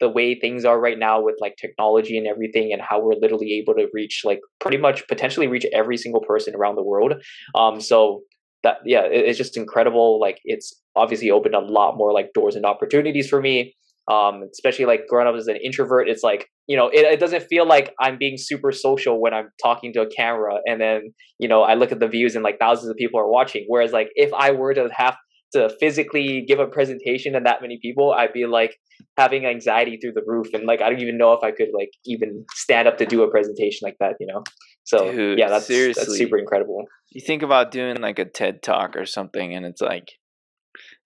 the 0.00 0.08
way 0.08 0.38
things 0.38 0.64
are 0.64 0.78
right 0.78 0.98
now 0.98 1.22
with 1.22 1.36
like 1.40 1.56
technology 1.56 2.18
and 2.18 2.26
everything 2.26 2.72
and 2.72 2.82
how 2.82 3.00
we're 3.00 3.14
literally 3.14 3.52
able 3.52 3.74
to 3.74 3.86
reach 3.94 4.22
like 4.24 4.40
pretty 4.60 4.76
much 4.76 5.06
potentially 5.08 5.46
reach 5.46 5.64
every 5.72 5.96
single 5.96 6.20
person 6.20 6.54
around 6.54 6.74
the 6.74 6.82
world 6.82 7.14
um 7.54 7.80
so 7.80 8.20
that 8.64 8.78
yeah 8.84 9.02
it's 9.02 9.38
just 9.38 9.56
incredible 9.56 10.20
like 10.20 10.40
it's 10.44 10.74
obviously 10.96 11.30
opened 11.30 11.54
a 11.54 11.60
lot 11.60 11.96
more 11.96 12.12
like 12.12 12.32
doors 12.34 12.56
and 12.56 12.66
opportunities 12.66 13.28
for 13.28 13.40
me 13.40 13.74
um 14.10 14.42
especially 14.52 14.84
like 14.84 15.06
growing 15.08 15.26
up 15.26 15.34
as 15.34 15.46
an 15.46 15.56
introvert 15.64 16.08
it's 16.08 16.22
like 16.22 16.48
you 16.66 16.76
know 16.76 16.88
it, 16.88 17.00
it 17.00 17.20
doesn't 17.20 17.42
feel 17.44 17.66
like 17.66 17.94
i'm 18.00 18.18
being 18.18 18.36
super 18.36 18.70
social 18.70 19.20
when 19.20 19.32
i'm 19.32 19.48
talking 19.62 19.92
to 19.92 20.02
a 20.02 20.06
camera 20.06 20.56
and 20.66 20.80
then 20.80 21.14
you 21.38 21.48
know 21.48 21.62
i 21.62 21.74
look 21.74 21.90
at 21.90 22.00
the 22.00 22.08
views 22.08 22.34
and 22.34 22.44
like 22.44 22.58
thousands 22.58 22.90
of 22.90 22.96
people 22.96 23.18
are 23.18 23.28
watching. 23.28 23.64
Whereas 23.66 23.92
like 23.92 24.08
if 24.14 24.32
i 24.34 24.50
were 24.50 24.74
to 24.74 24.88
have 24.94 25.16
to 25.52 25.70
physically 25.80 26.44
give 26.46 26.58
a 26.58 26.66
presentation 26.66 27.34
and 27.34 27.46
that 27.46 27.62
many 27.62 27.78
people 27.80 28.12
i'd 28.12 28.32
be 28.32 28.44
like 28.44 28.76
having 29.16 29.46
anxiety 29.46 29.98
through 30.00 30.12
the 30.12 30.22
roof 30.26 30.48
and 30.52 30.66
like 30.66 30.82
i 30.82 30.90
don't 30.90 31.00
even 31.00 31.16
know 31.16 31.32
if 31.32 31.42
i 31.42 31.50
could 31.50 31.68
like 31.72 31.90
even 32.04 32.44
stand 32.54 32.88
up 32.88 32.98
to 32.98 33.06
do 33.06 33.22
a 33.22 33.30
presentation 33.30 33.80
like 33.82 33.96
that 34.00 34.14
you 34.20 34.26
know? 34.26 34.42
So 34.84 35.10
Dude, 35.12 35.38
yeah 35.38 35.48
that's 35.48 35.66
seriously. 35.66 36.04
that's 36.04 36.18
super 36.18 36.36
incredible. 36.36 36.84
You 37.10 37.22
think 37.22 37.42
about 37.42 37.70
doing 37.70 38.00
like 38.02 38.18
a 38.18 38.24
ted 38.24 38.62
talk 38.62 38.96
or 38.96 39.06
something 39.06 39.54
and 39.54 39.64
it's 39.64 39.80
like 39.80 40.08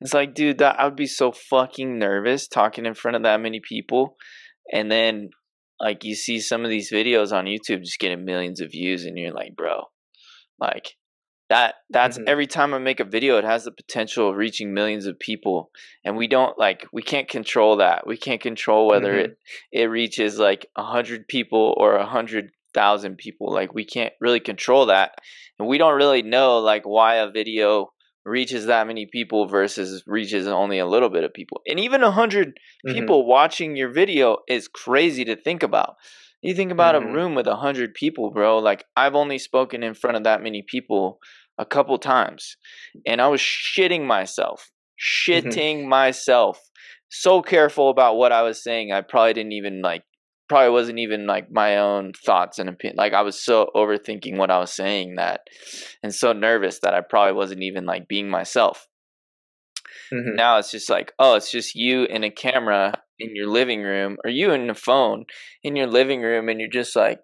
it's 0.00 0.14
like, 0.14 0.34
dude, 0.34 0.58
that 0.58 0.78
I 0.78 0.84
would 0.84 0.96
be 0.96 1.06
so 1.06 1.32
fucking 1.32 1.98
nervous 1.98 2.46
talking 2.46 2.86
in 2.86 2.94
front 2.94 3.16
of 3.16 3.22
that 3.24 3.40
many 3.40 3.60
people, 3.60 4.16
and 4.72 4.90
then 4.90 5.30
like 5.80 6.04
you 6.04 6.14
see 6.14 6.40
some 6.40 6.64
of 6.64 6.70
these 6.70 6.92
videos 6.92 7.32
on 7.32 7.46
YouTube 7.46 7.84
just 7.84 7.98
getting 7.98 8.24
millions 8.24 8.60
of 8.60 8.70
views, 8.70 9.04
and 9.04 9.18
you're 9.18 9.32
like, 9.32 9.56
bro, 9.56 9.84
like 10.60 10.94
that 11.48 11.76
that's 11.90 12.18
mm-hmm. 12.18 12.28
every 12.28 12.46
time 12.46 12.74
I 12.74 12.78
make 12.78 13.00
a 13.00 13.04
video, 13.04 13.38
it 13.38 13.44
has 13.44 13.64
the 13.64 13.72
potential 13.72 14.30
of 14.30 14.36
reaching 14.36 14.74
millions 14.74 15.06
of 15.06 15.18
people, 15.18 15.70
and 16.04 16.16
we 16.16 16.28
don't 16.28 16.58
like 16.58 16.86
we 16.92 17.02
can't 17.02 17.28
control 17.28 17.76
that. 17.76 18.06
We 18.06 18.16
can't 18.16 18.40
control 18.40 18.86
whether 18.86 19.14
mm-hmm. 19.14 19.32
it 19.32 19.38
it 19.72 19.84
reaches 19.86 20.38
like 20.38 20.66
a 20.76 20.84
hundred 20.84 21.26
people 21.26 21.74
or 21.78 21.96
a 21.96 22.06
hundred 22.06 22.50
thousand 22.74 23.16
people. 23.16 23.52
Like 23.52 23.74
we 23.74 23.84
can't 23.84 24.12
really 24.20 24.40
control 24.40 24.86
that, 24.86 25.12
and 25.58 25.66
we 25.66 25.78
don't 25.78 25.96
really 25.96 26.22
know 26.22 26.58
like 26.58 26.84
why 26.84 27.16
a 27.16 27.30
video 27.30 27.92
reaches 28.28 28.66
that 28.66 28.86
many 28.86 29.06
people 29.06 29.46
versus 29.46 30.02
reaches 30.06 30.46
only 30.46 30.78
a 30.78 30.86
little 30.86 31.08
bit 31.08 31.24
of 31.24 31.32
people. 31.32 31.60
And 31.66 31.80
even 31.80 32.02
a 32.02 32.06
100 32.06 32.48
mm-hmm. 32.48 32.92
people 32.92 33.26
watching 33.26 33.76
your 33.76 33.90
video 33.90 34.38
is 34.48 34.68
crazy 34.68 35.24
to 35.24 35.36
think 35.36 35.62
about. 35.62 35.96
You 36.42 36.54
think 36.54 36.70
about 36.70 36.94
mm-hmm. 36.94 37.08
a 37.08 37.12
room 37.12 37.34
with 37.34 37.46
a 37.46 37.52
100 37.52 37.94
people, 37.94 38.30
bro. 38.30 38.58
Like, 38.58 38.84
I've 38.96 39.14
only 39.14 39.38
spoken 39.38 39.82
in 39.82 39.94
front 39.94 40.16
of 40.16 40.24
that 40.24 40.42
many 40.42 40.62
people 40.62 41.18
a 41.58 41.66
couple 41.66 41.98
times, 41.98 42.56
and 43.04 43.20
I 43.20 43.26
was 43.26 43.40
shitting 43.40 44.06
myself, 44.06 44.70
mm-hmm. 44.70 45.32
shitting 45.32 45.78
mm-hmm. 45.80 45.88
myself. 45.88 46.60
So 47.10 47.42
careful 47.42 47.90
about 47.90 48.16
what 48.16 48.32
I 48.32 48.42
was 48.42 48.62
saying, 48.62 48.92
I 48.92 49.00
probably 49.00 49.32
didn't 49.32 49.52
even 49.52 49.82
like 49.82 50.04
probably 50.48 50.70
wasn't 50.70 50.98
even 50.98 51.26
like 51.26 51.50
my 51.50 51.78
own 51.78 52.12
thoughts 52.12 52.58
and 52.58 52.68
opinion. 52.68 52.96
Like 52.96 53.12
I 53.12 53.22
was 53.22 53.42
so 53.42 53.70
overthinking 53.74 54.36
what 54.36 54.50
I 54.50 54.58
was 54.58 54.72
saying 54.72 55.16
that, 55.16 55.42
and 56.02 56.14
so 56.14 56.32
nervous 56.32 56.80
that 56.80 56.94
I 56.94 57.00
probably 57.00 57.34
wasn't 57.34 57.62
even 57.62 57.86
like 57.86 58.08
being 58.08 58.30
myself. 58.30 58.88
Mm-hmm. 60.12 60.36
Now 60.36 60.58
it's 60.58 60.70
just 60.70 60.88
like, 60.88 61.12
oh, 61.18 61.34
it's 61.34 61.50
just 61.50 61.74
you 61.74 62.04
in 62.04 62.24
a 62.24 62.30
camera 62.30 62.94
in 63.18 63.34
your 63.34 63.48
living 63.48 63.82
room, 63.82 64.16
or 64.24 64.30
you 64.30 64.52
in 64.52 64.70
a 64.70 64.74
phone 64.74 65.24
in 65.62 65.76
your 65.76 65.86
living 65.86 66.22
room, 66.22 66.48
and 66.48 66.60
you're 66.60 66.70
just 66.70 66.96
like 66.96 67.20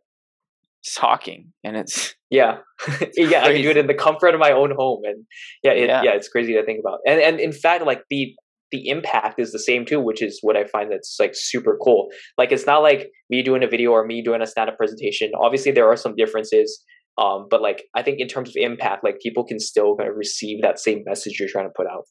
talking, 0.95 1.53
and 1.63 1.77
it's 1.77 2.15
yeah, 2.31 2.59
yeah. 3.15 3.45
I 3.45 3.53
can 3.53 3.63
do 3.63 3.71
it 3.71 3.77
in 3.77 3.87
the 3.87 3.95
comfort 3.95 4.35
of 4.35 4.41
my 4.41 4.53
own 4.53 4.73
home, 4.77 5.03
and 5.05 5.25
yeah, 5.63 5.73
it, 5.73 5.89
yeah, 5.89 6.03
yeah, 6.03 6.13
it's 6.13 6.29
crazy 6.29 6.55
to 6.55 6.65
think 6.65 6.81
about. 6.81 6.99
And 7.07 7.21
and 7.21 7.41
in 7.41 7.53
fact, 7.53 7.85
like 7.85 8.03
the 8.11 8.35
the 8.75 8.89
impact 8.89 9.39
is 9.39 9.53
the 9.53 9.59
same 9.61 9.85
too, 9.85 10.01
which 10.01 10.21
is 10.21 10.41
what 10.43 10.57
I 10.57 10.65
find 10.65 10.91
that's 10.91 11.17
like 11.21 11.31
super 11.35 11.79
cool. 11.81 12.09
Like 12.37 12.51
it's 12.51 12.67
not 12.67 12.83
like 12.83 13.13
me 13.31 13.41
doing 13.41 13.63
a 13.63 13.69
video 13.69 13.93
or 13.93 14.05
me 14.05 14.21
doing 14.21 14.43
a 14.43 14.47
stand-up 14.47 14.77
presentation. 14.77 15.31
Obviously, 15.41 15.71
there 15.71 15.89
are 15.89 15.97
some 15.97 16.17
differences, 16.17 16.83
um, 17.17 17.47
but 17.49 17.63
like 17.63 17.85
I 17.95 18.03
think 18.03 18.19
in 18.19 18.27
terms 18.27 18.49
of 18.49 18.57
impact, 18.57 19.05
like 19.05 19.21
people 19.23 19.45
can 19.45 19.61
still 19.61 19.97
kind 19.97 20.11
of 20.11 20.17
receive 20.17 20.61
that 20.63 20.81
same 20.81 21.05
message 21.07 21.39
you're 21.39 21.49
trying 21.49 21.67
to 21.67 21.73
put 21.77 21.87
out. 21.87 22.07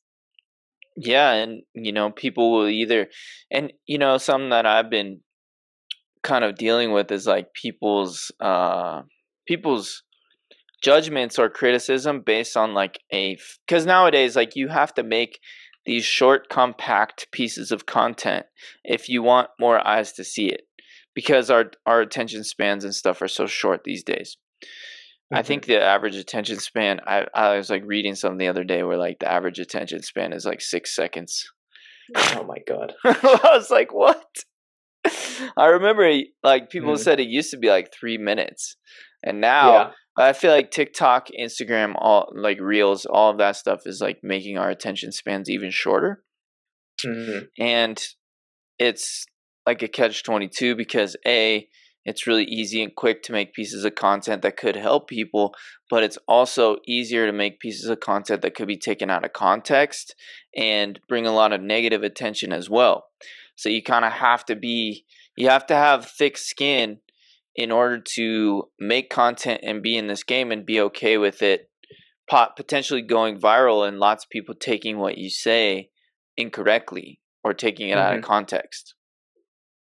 Yeah, 0.96 1.34
and 1.34 1.64
you 1.74 1.92
know, 1.92 2.12
people 2.12 2.54
will 2.54 2.70
either, 2.70 3.08
and 3.52 3.74
you 3.86 3.98
know, 3.98 4.18
something 4.18 4.52
that 4.52 4.66
I've 4.66 4.90
been 4.90 5.20
kind 6.24 6.46
of 6.46 6.56
dealing 6.56 6.94
with 6.94 7.12
is 7.12 7.28
like 7.28 7.54
people's 7.54 8.32
uh 8.40 9.02
people's 9.46 10.04
judgments 10.82 11.38
or 11.38 11.50
criticism 11.50 12.22
based 12.26 12.56
on 12.56 12.74
like 12.74 13.00
a 13.12 13.38
because 13.68 13.86
nowadays 13.86 14.34
like 14.34 14.56
you 14.56 14.70
have 14.70 14.94
to 14.94 15.04
make 15.04 15.40
these 15.86 16.06
short, 16.06 16.50
compact 16.50 17.32
pieces 17.32 17.72
of 17.72 17.86
content 17.86 18.46
if 18.84 19.10
you 19.10 19.22
want 19.22 19.50
more 19.60 19.86
eyes 19.86 20.14
to 20.14 20.24
see 20.24 20.48
it 20.48 20.62
because 21.14 21.50
our, 21.50 21.72
our 21.86 22.02
attention 22.02 22.44
spans 22.44 22.84
and 22.84 22.96
stuff 22.96 23.22
are 23.22 23.28
so 23.28 23.46
short 23.46 23.84
these 23.84 24.04
days. 24.04 24.38
Mm-hmm. 24.62 25.38
I 25.38 25.44
think 25.44 25.66
the 25.66 25.82
average 25.82 26.16
attention 26.16 26.60
span, 26.60 27.00
I, 27.06 27.26
I 27.34 27.58
was 27.58 27.70
like 27.70 27.84
reading 27.86 28.16
something 28.16 28.38
the 28.38 28.48
other 28.48 28.64
day 28.64 28.84
where 28.84 28.98
like 28.98 29.20
the 29.20 29.32
average 29.32 29.60
attention 29.60 30.02
span 30.02 30.34
is 30.34 30.46
like 30.46 30.62
six 30.62 30.96
seconds. 30.96 31.46
Oh 32.16 32.44
my 32.44 32.58
God. 32.68 32.94
I 33.04 33.52
was 33.54 33.70
like, 33.70 33.94
what? 33.94 34.26
I 35.58 35.66
remember 35.68 36.12
like 36.44 36.70
people 36.70 36.94
mm-hmm. 36.94 37.02
said 37.02 37.20
it 37.20 37.28
used 37.28 37.52
to 37.52 37.58
be 37.58 37.70
like 37.70 37.94
three 37.94 38.18
minutes. 38.18 38.78
And 39.24 39.40
now 39.40 39.72
yeah. 39.72 39.92
I 40.18 40.34
feel 40.34 40.52
like 40.52 40.72
TikTok, 40.72 41.30
Instagram, 41.38 41.96
all 41.98 42.32
like 42.36 42.60
Reels, 42.60 43.06
all 43.06 43.32
of 43.32 43.38
that 43.40 43.56
stuff 43.56 43.82
is 43.86 44.00
like 44.00 44.20
making 44.22 44.58
our 44.58 44.70
attention 44.70 45.12
spans 45.12 45.50
even 45.50 45.72
shorter. 45.72 46.24
Mm-hmm. 47.04 47.46
And 47.60 48.02
it's 48.78 49.26
like 49.66 49.82
a 49.82 49.88
catch 49.88 50.24
22 50.24 50.76
because 50.76 51.16
A, 51.26 51.68
it's 52.06 52.28
really 52.28 52.44
easy 52.44 52.84
and 52.84 52.96
quick 52.96 53.24
to 53.24 53.32
make 53.32 53.54
pieces 53.54 53.86
of 53.86 53.96
content 53.96 54.42
that 54.42 54.58
could 54.58 54.76
help 54.76 55.08
people, 55.08 55.56
but 55.90 56.04
it's 56.04 56.18
also 56.28 56.78
easier 56.86 57.26
to 57.26 57.32
make 57.32 57.60
pieces 57.60 57.90
of 57.90 58.00
content 58.00 58.42
that 58.42 58.56
could 58.56 58.68
be 58.68 58.78
taken 58.78 59.10
out 59.10 59.24
of 59.26 59.34
context 59.34 60.16
and 60.56 61.00
bring 61.08 61.26
a 61.26 61.34
lot 61.34 61.54
of 61.54 61.62
negative 61.62 62.04
attention 62.04 62.52
as 62.52 62.70
well. 62.70 63.06
So 63.56 63.70
you 63.70 63.82
kind 63.82 64.04
of 64.04 64.12
have 64.12 64.46
to 64.46 64.56
be, 64.56 65.06
you 65.38 65.50
have 65.50 65.66
to 65.68 65.76
have 65.76 66.06
thick 66.06 66.38
skin 66.38 67.00
in 67.56 67.72
order 67.72 68.00
to 68.00 68.64
make 68.80 69.10
content 69.10 69.62
and 69.64 69.84
be 69.84 69.98
in 69.98 70.08
this 70.08 70.24
game 70.24 70.52
and 70.52 70.66
be 70.66 70.80
okay 70.80 71.18
with 71.18 71.42
it 71.42 71.70
pot- 72.30 72.56
potentially 72.56 73.02
going 73.02 73.40
viral 73.40 73.88
and 73.88 74.00
lots 74.00 74.26
of 74.26 74.30
people 74.30 74.56
taking 74.56 74.98
what 74.98 75.18
you 75.18 75.30
say 75.30 75.90
incorrectly 76.38 77.20
or 77.44 77.54
taking 77.54 77.90
it 77.90 77.94
mm-hmm. 77.94 78.02
out 78.02 78.14
of 78.14 78.22
mm-hmm. 78.22 78.28
context 78.28 78.96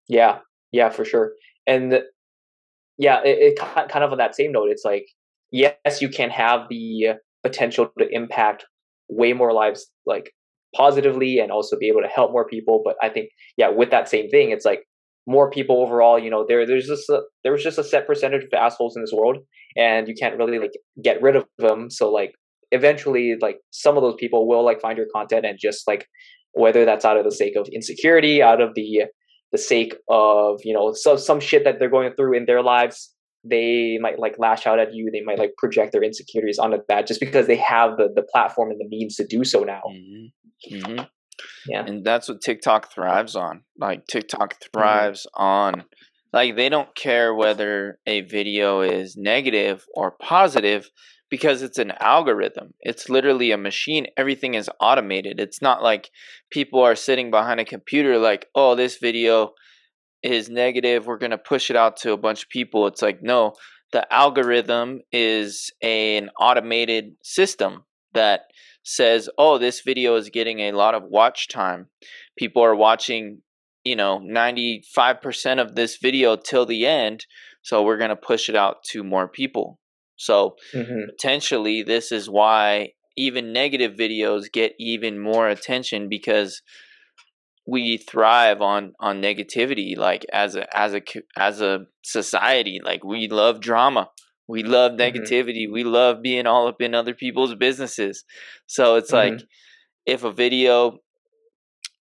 yeah 0.08 0.40
yeah 0.72 0.90
for 0.90 1.06
sure 1.06 1.32
and 1.66 2.00
yeah 2.98 3.22
it, 3.24 3.58
it 3.58 3.60
kind 3.60 4.04
of 4.04 4.12
on 4.12 4.18
that 4.18 4.36
same 4.36 4.52
note 4.52 4.70
it's 4.70 4.86
like 4.86 5.06
yes 5.52 6.02
you 6.02 6.10
can 6.10 6.30
have 6.30 6.68
the 6.70 7.14
potential 7.44 7.92
to 7.98 8.08
impact 8.12 8.66
way 9.10 9.34
more 9.34 9.54
lives 9.54 9.90
like 10.06 10.32
positively 10.76 11.40
and 11.40 11.52
also 11.52 11.78
be 11.78 11.88
able 11.88 12.02
to 12.02 12.08
help 12.08 12.32
more 12.32 12.48
people 12.48 12.82
but 12.84 12.96
i 13.02 13.10
think 13.10 13.30
yeah 13.58 13.70
with 13.70 13.92
that 13.92 14.10
same 14.10 14.30
thing 14.30 14.52
it's 14.52 14.66
like 14.66 14.84
more 15.28 15.50
people 15.50 15.82
overall 15.82 16.18
you 16.18 16.30
know 16.30 16.46
there 16.48 16.66
there's 16.66 16.88
just 16.88 17.10
a, 17.10 17.22
there 17.44 17.52
was 17.52 17.64
just 17.64 17.78
a 17.78 17.84
set 17.84 18.08
percentage 18.08 18.44
of 18.44 18.54
assholes 18.54 18.96
in 18.96 19.04
this 19.04 19.14
world 19.14 19.38
and 19.78 20.08
you 20.08 20.16
can't 20.20 20.38
really 20.38 20.60
like 20.60 20.72
get 21.04 21.22
rid 21.22 21.36
of 21.36 21.46
them 21.58 21.90
so 21.90 22.12
like 22.12 22.34
eventually 22.72 23.36
like 23.42 23.58
some 23.70 23.98
of 23.98 24.04
those 24.04 24.16
people 24.16 24.48
will 24.48 24.66
like 24.66 24.82
find 24.82 24.98
your 24.98 25.08
content 25.14 25.46
and 25.46 25.60
just 25.60 25.88
like 25.88 26.08
whether 26.54 26.86
that's 26.86 27.06
out 27.06 27.18
of 27.18 27.24
the 27.24 27.32
sake 27.32 27.56
of 27.56 27.68
insecurity 27.74 28.42
out 28.42 28.62
of 28.62 28.74
the 28.76 29.04
the 29.52 29.58
sake 29.58 29.96
of 30.10 30.60
you 30.64 30.74
know 30.74 30.94
so 30.94 31.16
some 31.16 31.40
shit 31.40 31.64
that 31.64 31.78
they're 31.78 31.90
going 31.90 32.14
through 32.16 32.36
in 32.36 32.46
their 32.46 32.64
lives 32.64 33.14
they 33.44 33.98
might 34.02 34.20
like 34.20 34.36
lash 34.38 34.66
out 34.66 34.80
at 34.80 34.94
you 34.94 35.10
they 35.12 35.22
might 35.22 35.40
like 35.40 35.52
project 35.58 35.92
their 35.92 36.04
insecurities 36.04 36.60
onto 36.60 36.78
that 36.88 37.08
just 37.08 37.20
because 37.20 37.48
they 37.48 37.56
have 37.56 37.98
the 37.98 38.10
the 38.16 38.24
platform 38.24 38.72
and 38.72 38.80
the 38.80 38.88
means 38.88 39.16
to 39.16 39.26
do 39.26 39.44
so 39.44 39.64
now 39.64 39.82
mm-hmm. 39.88 40.76
Mm-hmm. 40.76 41.04
Yeah. 41.68 41.84
And 41.86 42.06
that's 42.06 42.30
what 42.30 42.42
TikTok 42.42 42.92
thrives 42.92 43.36
on. 43.36 43.64
Like 43.78 44.08
TikTok 44.08 44.56
thrives 44.74 45.28
mm-hmm. 45.36 45.44
on 45.44 45.86
like 46.34 46.56
they 46.56 46.70
don't 46.70 46.96
care 46.96 47.34
whether 47.34 48.00
a 48.08 48.22
video 48.22 48.82
is 48.82 49.18
negative 49.18 49.86
or 49.96 50.12
positive 50.12 50.90
because 51.30 51.62
it's 51.62 51.78
an 51.78 51.92
algorithm. 52.00 52.74
It's 52.82 53.10
literally 53.10 53.52
a 53.52 53.58
machine. 53.58 54.08
Everything 54.18 54.54
is 54.54 54.70
automated. 54.80 55.40
It's 55.40 55.62
not 55.62 55.84
like 55.84 56.10
people 56.52 56.82
are 56.82 56.96
sitting 56.96 57.32
behind 57.32 57.60
a 57.60 57.66
computer 57.66 58.18
like, 58.18 58.48
"Oh, 58.56 58.76
this 58.76 58.98
video 58.98 59.54
is 60.24 60.50
negative. 60.50 61.06
We're 61.06 61.18
going 61.18 61.32
to 61.32 61.38
push 61.38 61.70
it 61.70 61.76
out 61.76 61.98
to 61.98 62.12
a 62.12 62.18
bunch 62.18 62.44
of 62.44 62.50
people." 62.50 62.88
It's 62.88 63.02
like, 63.02 63.22
"No, 63.22 63.54
the 63.92 64.12
algorithm 64.14 65.02
is 65.12 65.72
an 65.82 66.30
automated 66.40 67.16
system 67.24 67.86
that 68.14 68.42
says, 68.84 69.30
"Oh, 69.38 69.58
this 69.58 69.82
video 69.82 70.16
is 70.16 70.30
getting 70.30 70.60
a 70.60 70.72
lot 70.72 70.96
of 70.96 71.04
watch 71.04 71.48
time. 71.48 71.90
People 72.38 72.64
are 72.64 72.76
watching, 72.76 73.42
you 73.84 73.96
know, 73.96 74.20
95% 74.20 75.60
of 75.60 75.76
this 75.76 75.98
video 75.98 76.36
till 76.36 76.66
the 76.66 76.86
end, 76.86 77.26
so 77.62 77.84
we're 77.84 77.98
going 77.98 78.10
to 78.10 78.16
push 78.16 78.50
it 78.50 78.56
out 78.56 78.84
to 78.92 79.04
more 79.04 79.28
people." 79.28 79.80
So, 80.16 80.56
mm-hmm. 80.74 81.10
potentially 81.10 81.82
this 81.84 82.12
is 82.12 82.30
why 82.30 82.94
even 83.18 83.54
negative 83.54 83.94
videos 83.94 84.52
get 84.52 84.74
even 84.80 85.20
more 85.20 85.50
attention 85.50 86.10
because 86.10 86.62
we 87.68 87.98
thrive 87.98 88.62
on 88.62 88.94
on 89.00 89.22
negativity 89.22 89.98
like 89.98 90.26
as 90.34 90.56
a 90.56 90.78
as 90.78 90.94
a 90.94 91.02
as 91.38 91.62
a 91.62 91.86
society 92.04 92.80
like 92.84 93.04
we 93.04 93.28
love 93.28 93.62
drama 93.62 94.10
we 94.52 94.64
love 94.64 94.92
mm-hmm. 94.92 95.02
negativity 95.02 95.64
mm-hmm. 95.64 95.74
we 95.74 95.84
love 95.84 96.22
being 96.22 96.46
all 96.46 96.68
up 96.68 96.82
in 96.82 96.94
other 96.94 97.14
people's 97.14 97.56
businesses 97.56 98.26
so 98.68 98.96
it's 98.96 99.12
mm-hmm. 99.12 99.36
like 99.36 99.46
if 100.06 100.24
a 100.24 100.32
video 100.32 100.98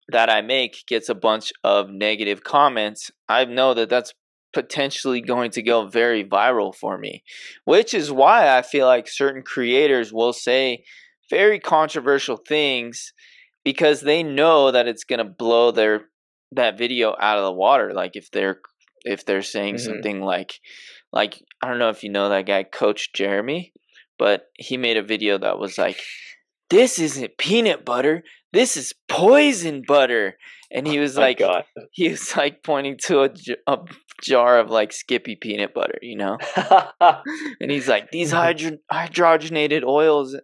that 0.08 0.28
i 0.28 0.40
make 0.42 0.84
gets 0.88 1.08
a 1.08 1.14
bunch 1.14 1.52
of 1.62 1.88
negative 1.88 2.42
comments 2.42 3.10
i 3.28 3.44
know 3.44 3.72
that 3.72 3.88
that's 3.88 4.12
potentially 4.52 5.20
going 5.20 5.50
to 5.52 5.62
go 5.62 5.86
very 5.86 6.24
viral 6.24 6.74
for 6.74 6.98
me 6.98 7.22
which 7.64 7.94
is 7.94 8.10
why 8.10 8.56
i 8.56 8.62
feel 8.62 8.86
like 8.86 9.06
certain 9.06 9.42
creators 9.42 10.12
will 10.12 10.32
say 10.32 10.82
very 11.30 11.60
controversial 11.60 12.36
things 12.36 13.12
because 13.64 14.00
they 14.00 14.24
know 14.24 14.72
that 14.72 14.88
it's 14.88 15.04
going 15.04 15.20
to 15.20 15.24
blow 15.24 15.70
their 15.70 16.06
that 16.50 16.76
video 16.76 17.14
out 17.20 17.38
of 17.38 17.44
the 17.44 17.52
water 17.52 17.92
like 17.94 18.16
if 18.16 18.28
they're 18.32 18.58
if 19.04 19.24
they're 19.24 19.40
saying 19.42 19.76
mm-hmm. 19.76 19.92
something 19.92 20.20
like 20.20 20.54
like 21.12 21.42
I 21.62 21.68
don't 21.68 21.78
know 21.78 21.88
if 21.88 22.02
you 22.02 22.10
know 22.10 22.28
that 22.28 22.46
guy 22.46 22.62
coach 22.62 23.12
Jeremy 23.12 23.72
but 24.18 24.48
he 24.58 24.76
made 24.76 24.96
a 24.96 25.02
video 25.02 25.38
that 25.38 25.58
was 25.58 25.78
like 25.78 26.00
this 26.68 26.98
isn't 26.98 27.38
peanut 27.38 27.84
butter 27.84 28.22
this 28.52 28.76
is 28.76 28.92
poison 29.08 29.82
butter 29.86 30.36
and 30.70 30.86
he 30.86 30.98
oh 30.98 31.02
was 31.02 31.18
oh 31.18 31.22
like 31.22 31.38
God. 31.38 31.64
he 31.92 32.08
was 32.08 32.36
like 32.36 32.62
pointing 32.62 32.96
to 33.04 33.22
a, 33.22 33.30
a 33.66 33.78
jar 34.22 34.58
of 34.58 34.70
like 34.70 34.92
skippy 34.92 35.36
peanut 35.36 35.74
butter 35.74 35.98
you 36.02 36.16
know 36.16 36.38
and 37.00 37.70
he's 37.70 37.88
like 37.88 38.10
these 38.10 38.30
hydro- 38.30 38.78
hydrogenated 38.92 39.84
oils 39.84 40.36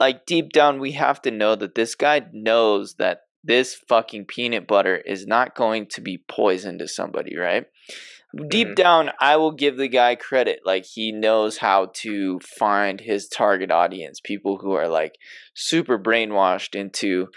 like 0.00 0.26
deep 0.26 0.50
down 0.50 0.80
we 0.80 0.92
have 0.92 1.20
to 1.22 1.30
know 1.30 1.54
that 1.54 1.74
this 1.74 1.94
guy 1.94 2.22
knows 2.32 2.94
that 2.94 3.20
this 3.44 3.74
fucking 3.88 4.26
peanut 4.26 4.66
butter 4.66 4.96
is 4.96 5.26
not 5.26 5.54
going 5.54 5.86
to 5.86 6.00
be 6.00 6.22
poison 6.28 6.78
to 6.78 6.86
somebody, 6.86 7.36
right? 7.36 7.66
Deep 8.48 8.68
mm-hmm. 8.68 8.74
down, 8.74 9.10
I 9.20 9.36
will 9.36 9.52
give 9.52 9.76
the 9.76 9.88
guy 9.88 10.14
credit. 10.14 10.60
Like, 10.64 10.86
he 10.86 11.12
knows 11.12 11.58
how 11.58 11.90
to 11.96 12.40
find 12.40 13.00
his 13.00 13.28
target 13.28 13.70
audience, 13.70 14.20
people 14.22 14.58
who 14.58 14.72
are 14.72 14.88
like 14.88 15.16
super 15.54 15.98
brainwashed 15.98 16.74
into 16.74 17.28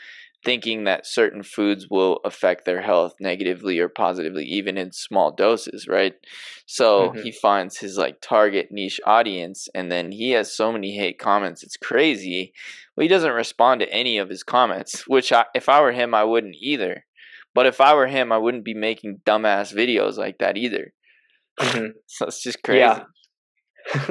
thinking 0.45 0.83
that 0.83 1.07
certain 1.07 1.41
foods 1.41 1.87
will 1.89 2.19
affect 2.23 2.63
their 2.63 2.81
health 2.81 3.15
negatively 3.19 3.79
or 3.79 3.89
positively 3.89 4.45
even 4.45 4.77
in 4.77 4.91
small 4.91 5.31
doses 5.31 5.87
right 5.87 6.13
so 6.67 7.09
mm-hmm. 7.09 7.23
he 7.23 7.31
finds 7.31 7.79
his 7.79 7.97
like 7.97 8.21
target 8.21 8.67
niche 8.71 9.01
audience 9.05 9.67
and 9.73 9.91
then 9.91 10.11
he 10.11 10.31
has 10.31 10.55
so 10.55 10.71
many 10.71 10.95
hate 10.95 11.17
comments 11.17 11.63
it's 11.63 11.75
crazy 11.75 12.53
well 12.95 13.01
he 13.01 13.07
doesn't 13.07 13.33
respond 13.33 13.81
to 13.81 13.91
any 13.91 14.19
of 14.19 14.29
his 14.29 14.43
comments 14.43 15.07
which 15.07 15.33
I, 15.33 15.45
if 15.55 15.67
i 15.67 15.81
were 15.81 15.91
him 15.91 16.13
i 16.13 16.23
wouldn't 16.23 16.55
either 16.61 17.05
but 17.55 17.65
if 17.65 17.81
i 17.81 17.95
were 17.95 18.07
him 18.07 18.31
i 18.31 18.37
wouldn't 18.37 18.65
be 18.65 18.75
making 18.75 19.19
dumbass 19.25 19.73
videos 19.73 20.17
like 20.17 20.37
that 20.37 20.57
either 20.57 20.93
mm-hmm. 21.59 21.87
so 22.05 22.27
it's 22.27 22.43
just 22.43 22.61
crazy 22.61 22.79
yeah 22.79 23.03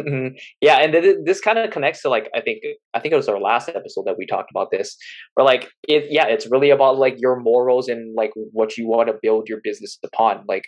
yeah, 0.61 0.78
and 0.78 0.92
th- 0.92 1.16
this 1.24 1.40
kind 1.40 1.59
of 1.59 1.70
connects 1.70 2.02
to 2.02 2.09
like 2.09 2.30
I 2.35 2.40
think 2.40 2.62
I 2.94 3.00
think 3.00 3.12
it 3.12 3.16
was 3.16 3.28
our 3.28 3.40
last 3.40 3.68
episode 3.68 4.04
that 4.07 4.16
we 4.16 4.26
talked 4.26 4.50
about 4.50 4.70
this. 4.70 4.96
Where 5.35 5.44
like 5.44 5.68
it, 5.88 6.07
yeah, 6.11 6.26
it's 6.26 6.48
really 6.50 6.70
about 6.70 6.98
like 6.98 7.16
your 7.18 7.40
morals 7.40 7.88
and 7.88 8.14
like 8.16 8.30
what 8.52 8.76
you 8.76 8.88
want 8.88 9.09
to 9.09 9.18
build 9.20 9.48
your 9.48 9.59
business 9.64 9.98
upon. 10.04 10.44
Like 10.48 10.64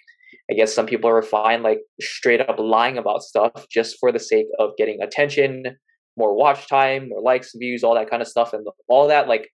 I 0.50 0.54
guess 0.54 0.74
some 0.74 0.86
people 0.86 1.08
are 1.08 1.22
fine 1.22 1.62
like 1.62 1.80
straight 2.00 2.40
up 2.40 2.58
lying 2.58 2.98
about 2.98 3.22
stuff 3.22 3.66
just 3.70 3.96
for 4.00 4.10
the 4.10 4.18
sake 4.18 4.46
of 4.58 4.70
getting 4.76 5.00
attention, 5.00 5.64
more 6.16 6.36
watch 6.36 6.68
time, 6.68 7.08
more 7.08 7.22
likes, 7.22 7.52
views, 7.54 7.84
all 7.84 7.94
that 7.94 8.10
kind 8.10 8.22
of 8.22 8.28
stuff, 8.28 8.52
and 8.52 8.66
all 8.88 9.06
that 9.08 9.28
like 9.28 9.48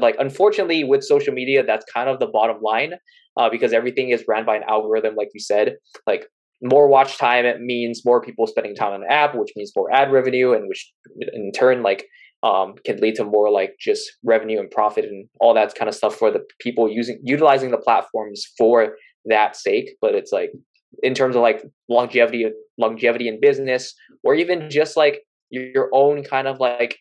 like 0.00 0.16
unfortunately 0.18 0.84
with 0.84 1.02
social 1.02 1.32
media 1.32 1.64
that's 1.64 1.84
kind 1.92 2.08
of 2.08 2.20
the 2.20 2.26
bottom 2.26 2.60
line 2.62 2.94
uh, 3.36 3.48
because 3.50 3.72
everything 3.72 4.10
is 4.10 4.24
ran 4.28 4.44
by 4.44 4.56
an 4.56 4.62
algorithm 4.68 5.14
like 5.14 5.28
you 5.34 5.40
said. 5.40 5.76
Like 6.06 6.26
more 6.62 6.88
watch 6.88 7.18
time 7.18 7.44
it 7.44 7.60
means 7.60 8.04
more 8.04 8.20
people 8.20 8.46
spending 8.46 8.74
time 8.74 8.92
on 8.92 9.00
the 9.02 9.12
app 9.12 9.34
which 9.34 9.52
means 9.56 9.72
more 9.76 9.92
ad 9.92 10.10
revenue 10.10 10.52
and 10.52 10.68
which 10.68 10.90
in 11.34 11.52
turn 11.52 11.82
like 11.82 12.06
um, 12.42 12.74
can 12.84 12.98
lead 12.98 13.14
to 13.16 13.24
more 13.24 13.50
like 13.50 13.76
just 13.80 14.12
revenue 14.22 14.60
and 14.60 14.70
profit 14.70 15.04
and 15.04 15.28
all 15.40 15.54
that 15.54 15.74
kind 15.74 15.88
of 15.88 15.94
stuff 15.94 16.16
for 16.16 16.30
the 16.30 16.44
people 16.60 16.88
using 16.88 17.18
utilizing 17.22 17.70
the 17.70 17.78
platforms 17.78 18.46
for 18.56 18.96
that 19.24 19.56
sake. 19.56 19.96
But 20.00 20.14
it's 20.14 20.32
like 20.32 20.52
in 21.02 21.14
terms 21.14 21.36
of 21.36 21.42
like 21.42 21.62
longevity 21.88 22.46
longevity 22.78 23.28
in 23.28 23.40
business 23.40 23.94
or 24.22 24.34
even 24.34 24.70
just 24.70 24.96
like 24.96 25.22
your 25.50 25.88
own 25.92 26.22
kind 26.22 26.46
of 26.46 26.60
like 26.60 26.98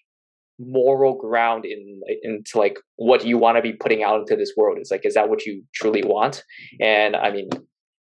moral 0.60 1.16
ground 1.18 1.66
in 1.66 2.02
into 2.24 2.58
like 2.58 2.78
what 2.96 3.26
you 3.26 3.38
want 3.38 3.58
to 3.58 3.62
be 3.62 3.74
putting 3.74 4.04
out 4.04 4.22
into 4.22 4.36
this 4.36 4.54
world 4.56 4.78
is 4.80 4.90
like 4.90 5.06
is 5.06 5.16
that 5.16 5.30
what 5.30 5.46
you 5.46 5.62
truly 5.74 6.02
want 6.04 6.44
and 6.80 7.16
i 7.16 7.30
mean 7.30 7.50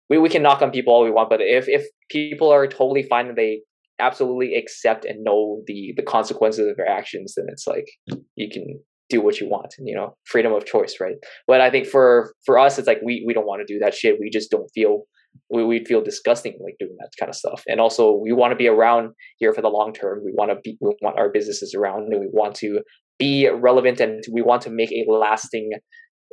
we, 0.09 0.17
we 0.17 0.29
can 0.29 0.43
knock 0.43 0.61
on 0.61 0.71
people 0.71 0.93
all 0.93 1.03
we 1.03 1.11
want, 1.11 1.29
but 1.29 1.41
if 1.41 1.67
if 1.67 1.85
people 2.09 2.51
are 2.51 2.67
totally 2.67 3.03
fine 3.03 3.27
and 3.27 3.37
they 3.37 3.61
absolutely 3.99 4.55
accept 4.55 5.05
and 5.05 5.23
know 5.23 5.61
the 5.65 5.93
the 5.97 6.03
consequences 6.03 6.67
of 6.67 6.77
their 6.77 6.89
actions, 6.89 7.33
then 7.35 7.45
it's 7.49 7.67
like 7.67 7.89
you 8.35 8.49
can 8.49 8.79
do 9.09 9.21
what 9.21 9.39
you 9.39 9.47
want 9.47 9.73
and 9.77 9.87
you 9.87 9.95
know 9.95 10.15
freedom 10.25 10.53
of 10.53 10.65
choice, 10.65 10.97
right? 10.99 11.15
But 11.47 11.61
I 11.61 11.69
think 11.69 11.87
for 11.87 12.33
for 12.45 12.59
us, 12.59 12.77
it's 12.77 12.87
like 12.87 13.01
we 13.03 13.23
we 13.25 13.33
don't 13.33 13.47
want 13.47 13.65
to 13.65 13.73
do 13.73 13.79
that 13.79 13.93
shit. 13.93 14.19
We 14.19 14.29
just 14.29 14.51
don't 14.51 14.69
feel 14.73 15.03
we 15.49 15.63
we'd 15.63 15.87
feel 15.87 16.01
disgusting 16.01 16.57
like 16.63 16.75
doing 16.79 16.95
that 16.99 17.11
kind 17.19 17.29
of 17.29 17.35
stuff. 17.35 17.63
And 17.67 17.79
also, 17.79 18.11
we 18.11 18.31
want 18.31 18.51
to 18.51 18.55
be 18.55 18.67
around 18.67 19.11
here 19.37 19.53
for 19.53 19.61
the 19.61 19.69
long 19.69 19.93
term. 19.93 20.21
We 20.23 20.33
want 20.33 20.51
to 20.51 20.57
be 20.63 20.77
we 20.81 20.95
want 21.01 21.17
our 21.17 21.29
businesses 21.29 21.73
around, 21.73 22.11
and 22.11 22.19
we 22.19 22.27
want 22.31 22.55
to 22.55 22.81
be 23.19 23.47
relevant, 23.49 23.99
and 23.99 24.23
we 24.31 24.41
want 24.41 24.61
to 24.63 24.69
make 24.69 24.91
a 24.91 25.05
lasting, 25.09 25.71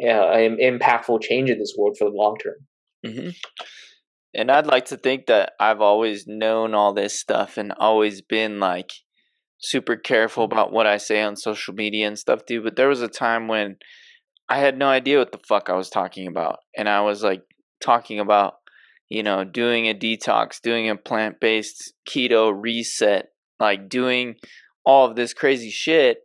uh, 0.02 0.06
impactful 0.06 1.22
change 1.22 1.50
in 1.50 1.58
this 1.58 1.74
world 1.76 1.96
for 1.98 2.10
the 2.10 2.16
long 2.16 2.36
term. 2.42 2.56
Mm-hmm. 3.06 3.30
And 4.34 4.50
I'd 4.50 4.66
like 4.66 4.86
to 4.86 4.96
think 4.96 5.26
that 5.26 5.52
I've 5.58 5.80
always 5.80 6.26
known 6.26 6.74
all 6.74 6.94
this 6.94 7.18
stuff 7.18 7.56
and 7.56 7.72
always 7.78 8.22
been 8.22 8.60
like 8.60 8.92
super 9.58 9.96
careful 9.96 10.44
about 10.44 10.72
what 10.72 10.86
I 10.86 10.98
say 10.98 11.20
on 11.20 11.36
social 11.36 11.74
media 11.74 12.06
and 12.06 12.18
stuff, 12.18 12.46
dude. 12.46 12.64
But 12.64 12.76
there 12.76 12.88
was 12.88 13.02
a 13.02 13.08
time 13.08 13.48
when 13.48 13.76
I 14.48 14.58
had 14.58 14.78
no 14.78 14.88
idea 14.88 15.18
what 15.18 15.32
the 15.32 15.40
fuck 15.46 15.68
I 15.68 15.74
was 15.74 15.90
talking 15.90 16.26
about. 16.26 16.58
And 16.76 16.88
I 16.88 17.00
was 17.00 17.22
like 17.22 17.42
talking 17.82 18.20
about, 18.20 18.54
you 19.10 19.22
know, 19.22 19.44
doing 19.44 19.88
a 19.88 19.94
detox, 19.94 20.60
doing 20.62 20.88
a 20.88 20.96
plant 20.96 21.40
based 21.40 21.92
keto 22.08 22.52
reset, 22.54 23.26
like 23.58 23.88
doing 23.88 24.36
all 24.86 25.06
of 25.06 25.16
this 25.16 25.34
crazy 25.34 25.70
shit. 25.70 26.18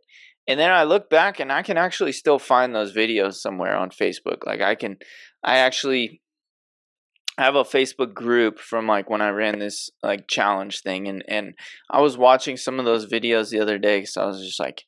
And 0.48 0.58
then 0.58 0.70
I 0.70 0.84
look 0.84 1.10
back 1.10 1.40
and 1.40 1.52
I 1.52 1.62
can 1.62 1.76
actually 1.76 2.12
still 2.12 2.38
find 2.38 2.74
those 2.74 2.94
videos 2.94 3.34
somewhere 3.34 3.76
on 3.76 3.90
Facebook. 3.90 4.46
Like 4.46 4.60
I 4.60 4.76
can, 4.76 4.96
I 5.42 5.58
actually 5.58 6.22
have 7.38 7.56
a 7.56 7.64
Facebook 7.64 8.14
group 8.14 8.58
from 8.58 8.86
like 8.86 9.10
when 9.10 9.20
I 9.20 9.30
ran 9.30 9.58
this 9.58 9.90
like 10.02 10.28
challenge 10.28 10.80
thing, 10.80 11.08
and 11.08 11.24
and 11.28 11.54
I 11.90 12.00
was 12.00 12.16
watching 12.16 12.56
some 12.56 12.78
of 12.78 12.84
those 12.84 13.06
videos 13.06 13.50
the 13.50 13.60
other 13.60 13.78
day 13.78 13.98
because 14.00 14.16
I 14.16 14.24
was 14.26 14.40
just 14.40 14.60
like, 14.60 14.84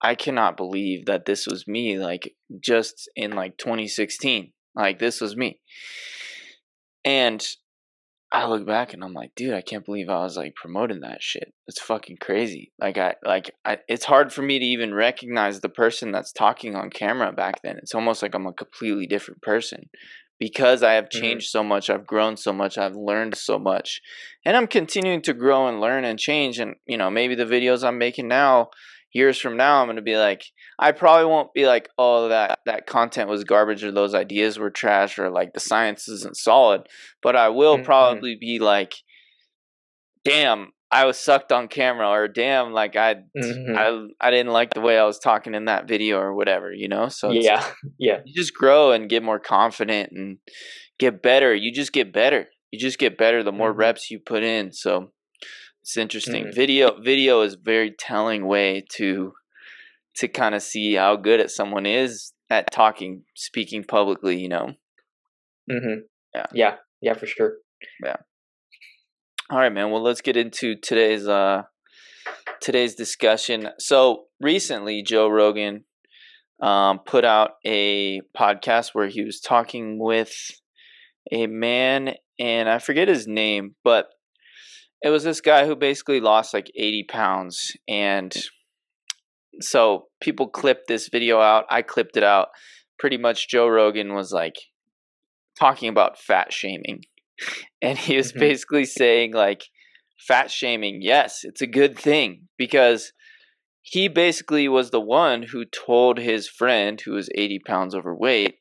I 0.00 0.14
cannot 0.14 0.56
believe 0.56 1.06
that 1.06 1.24
this 1.24 1.46
was 1.46 1.66
me, 1.66 1.98
like 1.98 2.34
just 2.62 3.10
in 3.16 3.32
like 3.32 3.56
2016, 3.58 4.52
like 4.76 4.98
this 4.98 5.20
was 5.20 5.36
me, 5.36 5.60
and 7.04 7.46
I 8.30 8.46
look 8.46 8.66
back 8.66 8.92
and 8.92 9.02
I'm 9.02 9.14
like, 9.14 9.34
dude, 9.34 9.54
I 9.54 9.62
can't 9.62 9.86
believe 9.86 10.10
I 10.10 10.22
was 10.22 10.36
like 10.36 10.54
promoting 10.54 11.00
that 11.00 11.22
shit. 11.22 11.54
It's 11.66 11.80
fucking 11.80 12.18
crazy. 12.20 12.72
Like 12.78 12.98
I 12.98 13.14
like 13.24 13.52
I 13.64 13.78
it's 13.88 14.04
hard 14.04 14.32
for 14.32 14.42
me 14.42 14.58
to 14.58 14.64
even 14.64 14.92
recognize 14.92 15.60
the 15.60 15.70
person 15.70 16.12
that's 16.12 16.32
talking 16.32 16.76
on 16.76 16.90
camera 16.90 17.32
back 17.32 17.62
then. 17.62 17.78
It's 17.78 17.94
almost 17.94 18.22
like 18.22 18.34
I'm 18.34 18.46
a 18.46 18.52
completely 18.52 19.06
different 19.06 19.40
person 19.40 19.88
because 20.38 20.82
I 20.82 20.92
have 20.92 21.04
mm-hmm. 21.04 21.20
changed 21.20 21.46
mm-hmm. 21.46 21.58
so 21.58 21.64
much, 21.64 21.88
I've 21.88 22.06
grown 22.06 22.36
so 22.36 22.52
much, 22.52 22.76
I've 22.76 22.94
learned 22.94 23.34
so 23.34 23.58
much. 23.58 24.02
And 24.44 24.56
I'm 24.56 24.66
continuing 24.66 25.22
to 25.22 25.32
grow 25.32 25.66
and 25.66 25.80
learn 25.80 26.04
and 26.04 26.18
change 26.18 26.58
and 26.58 26.74
you 26.86 26.98
know, 26.98 27.08
maybe 27.08 27.34
the 27.34 27.44
videos 27.44 27.82
I'm 27.82 27.98
making 27.98 28.28
now, 28.28 28.68
years 29.12 29.38
from 29.38 29.56
now, 29.56 29.80
I'm 29.80 29.86
going 29.86 29.96
to 29.96 30.02
be 30.02 30.16
like, 30.16 30.44
I 30.78 30.92
probably 30.92 31.26
won't 31.26 31.54
be 31.54 31.66
like, 31.66 31.88
oh, 31.98 32.28
that, 32.28 32.58
that 32.66 32.86
content 32.86 33.28
was 33.28 33.44
garbage 33.44 33.84
or 33.84 33.92
those 33.92 34.14
ideas 34.14 34.58
were 34.58 34.70
trash 34.70 35.18
or 35.18 35.30
like 35.30 35.52
the 35.52 35.60
science 35.60 36.08
isn't 36.08 36.36
solid. 36.36 36.82
But 37.22 37.36
I 37.36 37.48
will 37.48 37.76
mm-hmm. 37.76 37.84
probably 37.84 38.36
be 38.40 38.58
like, 38.58 38.94
damn, 40.24 40.72
I 40.90 41.04
was 41.04 41.18
sucked 41.18 41.52
on 41.52 41.68
camera 41.68 42.08
or 42.08 42.28
damn, 42.28 42.72
like 42.72 42.96
I, 42.96 43.16
mm-hmm. 43.36 43.76
I, 43.76 44.06
I 44.20 44.30
didn't 44.30 44.52
like 44.52 44.74
the 44.74 44.80
way 44.80 44.98
I 44.98 45.04
was 45.04 45.18
talking 45.18 45.54
in 45.54 45.66
that 45.66 45.88
video 45.88 46.18
or 46.18 46.34
whatever, 46.34 46.72
you 46.72 46.88
know? 46.88 47.08
So 47.08 47.30
yeah, 47.30 47.64
yeah. 47.98 48.20
You 48.24 48.34
just 48.34 48.54
grow 48.54 48.92
and 48.92 49.08
get 49.08 49.22
more 49.22 49.38
confident 49.38 50.12
and 50.12 50.38
get 50.98 51.22
better. 51.22 51.54
You 51.54 51.72
just 51.72 51.92
get 51.92 52.12
better. 52.12 52.46
You 52.70 52.78
just 52.78 52.98
get 52.98 53.18
better 53.18 53.42
the 53.42 53.52
more 53.52 53.70
mm-hmm. 53.70 53.80
reps 53.80 54.10
you 54.10 54.18
put 54.18 54.42
in. 54.42 54.72
So 54.72 55.12
it's 55.82 55.96
interesting. 55.96 56.44
Mm-hmm. 56.44 56.56
Video 56.56 57.00
video 57.00 57.42
is 57.42 57.54
very 57.54 57.94
telling 57.98 58.46
way 58.46 58.84
to 58.96 59.32
to 60.16 60.28
kind 60.28 60.54
of 60.54 60.62
see 60.62 60.94
how 60.94 61.16
good 61.16 61.40
at 61.40 61.50
someone 61.50 61.86
is 61.86 62.32
at 62.50 62.70
talking, 62.72 63.24
speaking 63.34 63.84
publicly. 63.84 64.38
You 64.38 64.48
know. 64.48 64.72
Mm-hmm. 65.70 66.00
Yeah. 66.34 66.46
Yeah. 66.52 66.74
Yeah. 67.00 67.14
For 67.14 67.26
sure. 67.26 67.54
Yeah. 68.04 68.16
All 69.50 69.58
right, 69.58 69.72
man. 69.72 69.90
Well, 69.90 70.02
let's 70.02 70.20
get 70.20 70.36
into 70.36 70.76
today's 70.76 71.26
uh 71.26 71.62
today's 72.60 72.94
discussion. 72.94 73.68
So 73.78 74.24
recently, 74.40 75.02
Joe 75.02 75.28
Rogan 75.28 75.84
um, 76.60 77.00
put 77.00 77.24
out 77.24 77.52
a 77.64 78.20
podcast 78.36 78.90
where 78.92 79.08
he 79.08 79.24
was 79.24 79.40
talking 79.40 79.98
with 79.98 80.32
a 81.30 81.46
man, 81.46 82.14
and 82.38 82.68
I 82.68 82.78
forget 82.78 83.08
his 83.08 83.26
name, 83.26 83.74
but 83.84 84.06
it 85.02 85.10
was 85.10 85.24
this 85.24 85.40
guy 85.40 85.66
who 85.66 85.76
basically 85.76 86.20
lost 86.20 86.54
like 86.54 86.70
80 86.76 87.04
pounds 87.04 87.72
and 87.88 88.34
so 89.60 90.06
people 90.20 90.48
clipped 90.48 90.86
this 90.86 91.08
video 91.08 91.40
out. 91.40 91.64
I 91.68 91.82
clipped 91.82 92.16
it 92.16 92.22
out. 92.22 92.48
Pretty 92.98 93.16
much 93.16 93.48
joe 93.48 93.68
rogan 93.68 94.14
was 94.14 94.32
like 94.32 94.56
talking 95.58 95.88
about 95.88 96.18
fat 96.18 96.52
shaming 96.52 97.02
and 97.82 97.96
he 97.96 98.16
was 98.16 98.30
mm-hmm. 98.30 98.40
basically 98.40 98.84
saying 98.84 99.32
like 99.32 99.64
fat 100.26 100.50
shaming 100.50 101.00
yes 101.00 101.40
it's 101.44 101.62
a 101.62 101.66
good 101.66 101.96
thing 101.96 102.48
because 102.56 103.12
he 103.82 104.08
basically 104.08 104.68
was 104.68 104.90
the 104.90 105.00
one 105.00 105.42
who 105.42 105.64
told 105.64 106.18
his 106.18 106.48
friend 106.48 107.00
who 107.00 107.12
was 107.12 107.30
80 107.34 107.60
pounds 107.60 107.94
overweight 107.94 108.56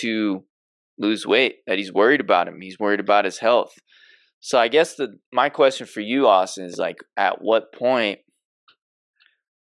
to 0.00 0.44
lose 0.98 1.26
weight 1.26 1.56
that 1.66 1.78
he's 1.78 1.92
worried 1.92 2.20
about 2.20 2.48
him. 2.48 2.60
He's 2.60 2.78
worried 2.78 3.00
about 3.00 3.24
his 3.24 3.38
health 3.38 3.72
so 4.44 4.58
I 4.58 4.68
guess 4.68 4.96
the 4.96 5.18
my 5.32 5.48
question 5.48 5.86
for 5.86 6.00
you, 6.00 6.28
Austin, 6.28 6.66
is 6.66 6.76
like 6.76 6.98
at 7.16 7.40
what 7.40 7.72
point 7.72 8.18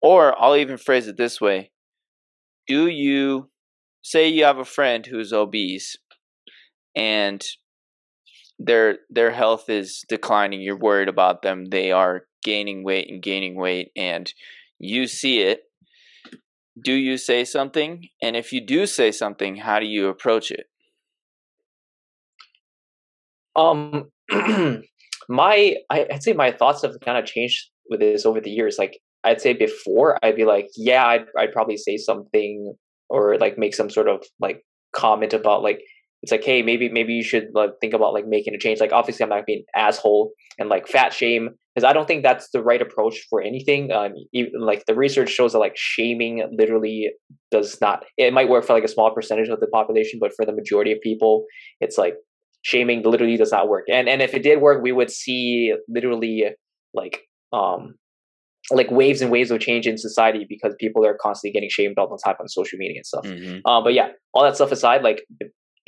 or 0.00 0.34
I'll 0.42 0.56
even 0.56 0.78
phrase 0.78 1.06
it 1.06 1.18
this 1.18 1.38
way. 1.38 1.70
Do 2.66 2.86
you 2.86 3.50
say 4.00 4.26
you 4.26 4.44
have 4.44 4.56
a 4.56 4.64
friend 4.64 5.04
who's 5.04 5.34
obese 5.34 5.96
and 6.96 7.44
their 8.58 9.00
their 9.10 9.32
health 9.32 9.68
is 9.68 10.02
declining, 10.08 10.62
you're 10.62 10.78
worried 10.78 11.10
about 11.10 11.42
them, 11.42 11.66
they 11.66 11.92
are 11.92 12.22
gaining 12.42 12.84
weight 12.84 13.10
and 13.10 13.22
gaining 13.22 13.56
weight 13.56 13.90
and 13.94 14.32
you 14.78 15.06
see 15.06 15.42
it, 15.42 15.64
do 16.82 16.94
you 16.94 17.18
say 17.18 17.44
something? 17.44 18.08
And 18.22 18.34
if 18.34 18.50
you 18.50 18.64
do 18.64 18.86
say 18.86 19.12
something, 19.12 19.56
how 19.56 19.78
do 19.78 19.84
you 19.84 20.08
approach 20.08 20.50
it? 20.50 20.64
Um 23.54 24.10
my 25.28 25.76
I, 25.90 26.06
would 26.10 26.22
say 26.22 26.32
my 26.32 26.52
thoughts 26.52 26.82
have 26.82 26.98
kind 27.00 27.18
of 27.18 27.24
changed 27.24 27.70
with 27.88 28.00
this 28.00 28.26
over 28.26 28.40
the 28.40 28.50
years. 28.50 28.76
Like 28.78 28.98
I'd 29.24 29.40
say 29.40 29.52
before, 29.52 30.18
I'd 30.22 30.36
be 30.36 30.44
like, 30.44 30.68
yeah, 30.76 31.06
I'd 31.06 31.26
I'd 31.38 31.52
probably 31.52 31.76
say 31.76 31.96
something 31.96 32.74
or 33.08 33.38
like 33.38 33.58
make 33.58 33.74
some 33.74 33.90
sort 33.90 34.08
of 34.08 34.24
like 34.40 34.64
comment 34.92 35.32
about 35.32 35.62
like 35.62 35.82
it's 36.22 36.32
like 36.32 36.42
hey 36.42 36.62
maybe 36.62 36.88
maybe 36.88 37.12
you 37.12 37.22
should 37.22 37.48
like 37.52 37.72
think 37.82 37.92
about 37.92 38.14
like 38.14 38.26
making 38.26 38.54
a 38.54 38.58
change 38.58 38.80
like 38.80 38.92
obviously 38.92 39.22
i'm 39.22 39.28
not 39.28 39.44
being 39.44 39.58
an 39.74 39.82
asshole 39.82 40.32
and 40.58 40.70
like 40.70 40.88
fat 40.88 41.12
shame 41.12 41.50
because 41.74 41.86
i 41.86 41.92
don't 41.92 42.06
think 42.06 42.22
that's 42.22 42.48
the 42.50 42.62
right 42.62 42.80
approach 42.80 43.26
for 43.28 43.42
anything 43.42 43.92
um 43.92 44.14
even, 44.32 44.52
like 44.58 44.86
the 44.86 44.94
research 44.94 45.28
shows 45.28 45.52
that 45.52 45.58
like 45.58 45.76
shaming 45.76 46.42
literally 46.56 47.10
does 47.50 47.78
not 47.82 48.04
it 48.16 48.32
might 48.32 48.48
work 48.48 48.64
for 48.64 48.72
like 48.72 48.84
a 48.84 48.88
small 48.88 49.12
percentage 49.12 49.48
of 49.48 49.60
the 49.60 49.66
population 49.66 50.18
but 50.18 50.32
for 50.34 50.46
the 50.46 50.52
majority 50.52 50.92
of 50.92 51.00
people 51.02 51.44
it's 51.80 51.98
like 51.98 52.14
shaming 52.64 53.02
literally 53.02 53.36
does 53.36 53.52
not 53.52 53.68
work. 53.68 53.84
And 53.90 54.08
and 54.08 54.20
if 54.20 54.34
it 54.34 54.42
did 54.42 54.60
work, 54.60 54.82
we 54.82 54.90
would 54.90 55.10
see 55.10 55.74
literally 55.88 56.46
like 56.92 57.22
um 57.52 57.94
like 58.70 58.90
waves 58.90 59.20
and 59.20 59.30
waves 59.30 59.50
of 59.50 59.60
change 59.60 59.86
in 59.86 59.98
society 59.98 60.46
because 60.48 60.74
people 60.80 61.04
are 61.04 61.16
constantly 61.20 61.52
getting 61.52 61.68
shamed 61.68 61.98
all 61.98 62.08
the 62.08 62.18
time 62.24 62.36
on 62.40 62.48
social 62.48 62.78
media 62.78 62.96
and 62.96 63.06
stuff. 63.06 63.24
Mm-hmm. 63.24 63.68
Um, 63.68 63.84
but 63.84 63.92
yeah, 63.92 64.08
all 64.32 64.42
that 64.42 64.56
stuff 64.56 64.72
aside, 64.72 65.02
like 65.02 65.22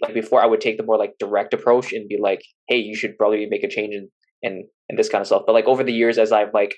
like 0.02 0.12
before, 0.12 0.42
I 0.42 0.46
would 0.46 0.60
take 0.60 0.76
the 0.76 0.84
more 0.84 0.98
like 0.98 1.14
direct 1.18 1.54
approach 1.54 1.94
and 1.94 2.06
be 2.06 2.18
like, 2.20 2.42
hey, 2.68 2.76
you 2.76 2.94
should 2.94 3.16
probably 3.16 3.46
make 3.46 3.64
a 3.64 3.68
change 3.68 3.94
in 3.94 4.08
and 4.42 4.64
and 4.88 4.98
this 4.98 5.08
kind 5.08 5.22
of 5.22 5.26
stuff. 5.26 5.42
But 5.46 5.54
like 5.54 5.64
over 5.64 5.82
the 5.82 5.92
years, 5.92 6.18
as 6.18 6.32
I've 6.32 6.52
like 6.52 6.74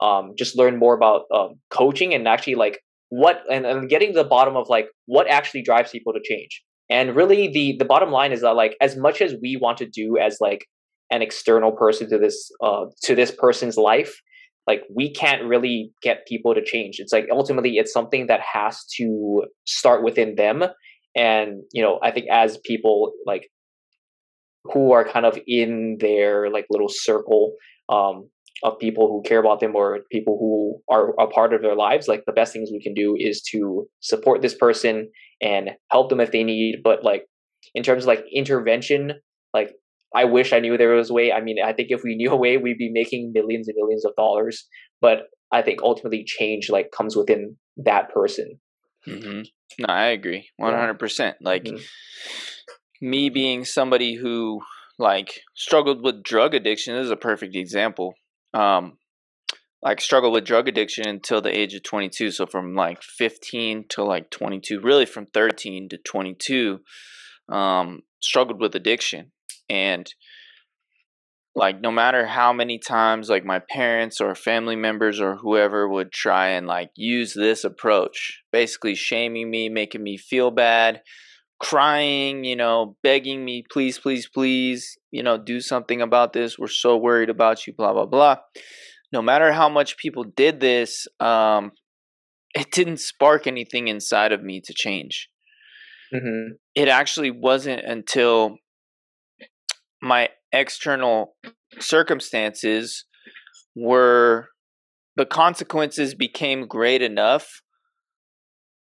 um 0.00 0.34
just 0.38 0.56
learned 0.56 0.78
more 0.78 0.94
about 0.94 1.22
um 1.34 1.54
coaching 1.70 2.14
and 2.14 2.28
actually 2.28 2.54
like 2.54 2.78
what 3.08 3.42
and, 3.50 3.66
and 3.66 3.88
getting 3.88 4.12
to 4.12 4.22
the 4.22 4.28
bottom 4.28 4.56
of 4.56 4.68
like 4.68 4.86
what 5.06 5.28
actually 5.28 5.62
drives 5.62 5.90
people 5.90 6.12
to 6.12 6.20
change 6.22 6.62
and 6.90 7.16
really 7.16 7.48
the 7.48 7.76
the 7.78 7.84
bottom 7.84 8.10
line 8.10 8.32
is 8.32 8.42
that 8.42 8.56
like 8.56 8.76
as 8.80 8.96
much 8.96 9.20
as 9.20 9.34
we 9.42 9.56
want 9.60 9.78
to 9.78 9.86
do 9.86 10.18
as 10.18 10.38
like 10.40 10.66
an 11.10 11.22
external 11.22 11.72
person 11.72 12.08
to 12.10 12.18
this 12.18 12.50
uh 12.62 12.84
to 13.02 13.14
this 13.14 13.30
person's 13.30 13.76
life 13.76 14.20
like 14.66 14.82
we 14.94 15.12
can't 15.12 15.44
really 15.44 15.92
get 16.02 16.24
people 16.24 16.54
to 16.54 16.62
change. 16.64 17.00
It's 17.00 17.12
like 17.12 17.26
ultimately 17.32 17.78
it's 17.78 17.92
something 17.92 18.28
that 18.28 18.40
has 18.40 18.84
to 18.96 19.42
start 19.66 20.04
within 20.04 20.36
them. 20.36 20.62
And 21.14 21.62
you 21.72 21.82
know 21.82 21.98
i 22.02 22.10
think 22.10 22.26
as 22.30 22.58
people 22.64 23.12
like 23.26 23.50
who 24.64 24.92
are 24.92 25.04
kind 25.06 25.26
of 25.26 25.38
in 25.46 25.98
their 26.00 26.50
like 26.50 26.66
little 26.70 26.88
circle 26.88 27.52
um 27.88 28.30
of 28.62 28.78
people 28.78 29.08
who 29.08 29.28
care 29.28 29.40
about 29.40 29.60
them 29.60 29.74
or 29.74 30.00
people 30.10 30.38
who 30.38 30.80
are 30.94 31.14
a 31.20 31.26
part 31.26 31.52
of 31.52 31.62
their 31.62 31.74
lives 31.74 32.06
like 32.06 32.22
the 32.26 32.32
best 32.32 32.52
things 32.52 32.70
we 32.70 32.82
can 32.82 32.94
do 32.94 33.16
is 33.18 33.42
to 33.42 33.86
support 34.00 34.40
this 34.40 34.54
person 34.54 35.10
and 35.40 35.70
help 35.90 36.08
them 36.08 36.20
if 36.20 36.30
they 36.30 36.44
need. 36.44 36.80
But 36.84 37.02
like 37.02 37.26
in 37.74 37.82
terms 37.82 38.04
of 38.04 38.08
like 38.08 38.24
intervention 38.32 39.12
like 39.54 39.72
i 40.14 40.24
wish 40.24 40.52
i 40.52 40.60
knew 40.60 40.76
there 40.76 40.94
was 40.94 41.10
a 41.10 41.14
way. 41.14 41.32
I 41.32 41.40
mean 41.40 41.56
i 41.64 41.72
think 41.72 41.88
if 41.90 42.02
we 42.04 42.14
knew 42.14 42.30
a 42.30 42.36
way 42.36 42.56
we'd 42.56 42.78
be 42.78 42.90
making 42.92 43.32
millions 43.34 43.68
and 43.68 43.76
millions 43.76 44.04
of 44.04 44.14
dollars. 44.16 44.66
But 45.00 45.24
i 45.50 45.62
think 45.62 45.82
ultimately 45.82 46.24
change 46.24 46.70
like 46.70 46.90
comes 46.96 47.16
within 47.16 47.56
that 47.78 48.12
person. 48.12 48.60
Mm-hmm. 49.08 49.42
no 49.80 49.86
i 49.88 50.06
agree. 50.06 50.48
100% 50.60 51.18
yeah. 51.18 51.32
like 51.40 51.64
mm-hmm. 51.64 53.08
me 53.08 53.28
being 53.30 53.64
somebody 53.64 54.14
who 54.14 54.60
like 54.98 55.40
struggled 55.56 56.04
with 56.04 56.22
drug 56.22 56.54
addiction 56.54 56.94
is 56.94 57.10
a 57.10 57.16
perfect 57.16 57.56
example 57.56 58.14
um, 58.54 58.98
like 59.82 60.00
struggled 60.00 60.32
with 60.32 60.44
drug 60.44 60.68
addiction 60.68 61.08
until 61.08 61.40
the 61.40 61.56
age 61.56 61.74
of 61.74 61.82
22 61.82 62.30
so 62.30 62.46
from 62.46 62.74
like 62.74 63.02
15 63.02 63.86
to 63.90 64.04
like 64.04 64.30
22 64.30 64.80
really 64.80 65.06
from 65.06 65.26
13 65.26 65.88
to 65.88 65.98
22 65.98 66.80
um, 67.48 68.02
struggled 68.20 68.60
with 68.60 68.74
addiction. 68.74 69.32
And 69.68 70.12
like 71.54 71.80
no 71.80 71.90
matter 71.90 72.26
how 72.26 72.52
many 72.52 72.78
times 72.78 73.28
like 73.28 73.44
my 73.44 73.58
parents 73.58 74.20
or 74.20 74.34
family 74.34 74.76
members 74.76 75.20
or 75.20 75.36
whoever 75.36 75.86
would 75.86 76.10
try 76.10 76.48
and 76.48 76.66
like 76.66 76.90
use 76.94 77.34
this 77.34 77.62
approach 77.62 78.40
basically 78.50 78.94
shaming 78.94 79.50
me 79.50 79.68
making 79.68 80.02
me 80.02 80.16
feel 80.16 80.50
bad 80.50 81.02
crying 81.62 82.42
you 82.42 82.56
know 82.56 82.96
begging 83.04 83.44
me 83.44 83.64
please 83.70 83.96
please 83.98 84.28
please 84.28 84.98
you 85.12 85.22
know 85.22 85.38
do 85.38 85.60
something 85.60 86.02
about 86.02 86.32
this 86.32 86.58
we're 86.58 86.66
so 86.66 86.96
worried 86.96 87.30
about 87.30 87.66
you 87.66 87.72
blah 87.72 87.92
blah 87.92 88.04
blah 88.04 88.36
no 89.12 89.20
matter 89.20 89.52
how 89.52 89.68
much 89.68 89.98
people 89.98 90.24
did 90.24 90.58
this, 90.58 91.06
um, 91.20 91.72
it 92.54 92.70
didn't 92.72 92.98
spark 92.98 93.46
anything 93.46 93.88
inside 93.88 94.32
of 94.32 94.42
me 94.42 94.60
to 94.62 94.72
change. 94.74 95.28
Mm-hmm. 96.12 96.54
It 96.74 96.88
actually 96.88 97.30
wasn't 97.30 97.82
until 97.84 98.56
my 100.00 100.30
external 100.50 101.36
circumstances 101.78 103.04
were 103.76 104.48
the 105.16 105.26
consequences 105.26 106.14
became 106.14 106.66
great 106.66 107.02
enough 107.02 107.61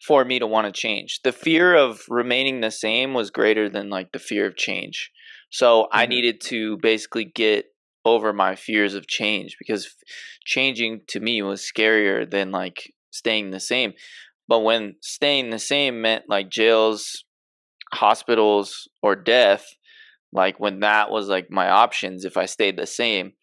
for 0.05 0.25
me 0.25 0.39
to 0.39 0.47
want 0.47 0.65
to 0.65 0.71
change. 0.71 1.19
The 1.23 1.31
fear 1.31 1.75
of 1.75 2.01
remaining 2.09 2.61
the 2.61 2.71
same 2.71 3.13
was 3.13 3.29
greater 3.29 3.69
than 3.69 3.89
like 3.89 4.11
the 4.11 4.19
fear 4.19 4.47
of 4.47 4.55
change. 4.55 5.11
So 5.51 5.83
mm-hmm. 5.83 5.97
I 5.97 6.05
needed 6.07 6.41
to 6.45 6.77
basically 6.77 7.25
get 7.25 7.65
over 8.03 8.33
my 8.33 8.55
fears 8.55 8.95
of 8.95 9.07
change 9.07 9.57
because 9.59 9.95
changing 10.43 11.01
to 11.07 11.19
me 11.19 11.41
was 11.43 11.61
scarier 11.61 12.29
than 12.29 12.51
like 12.51 12.91
staying 13.11 13.51
the 13.51 13.59
same. 13.59 13.93
But 14.47 14.61
when 14.61 14.95
staying 15.01 15.51
the 15.51 15.59
same 15.59 16.01
meant 16.01 16.25
like 16.27 16.49
jails, 16.49 17.23
hospitals, 17.93 18.89
or 19.03 19.15
death, 19.15 19.65
like 20.33 20.59
when 20.59 20.79
that 20.79 21.11
was 21.11 21.27
like 21.27 21.51
my 21.51 21.69
options 21.69 22.25
if 22.25 22.37
i 22.37 22.45
stayed 22.45 22.77
the 22.77 22.87
same 22.87 23.33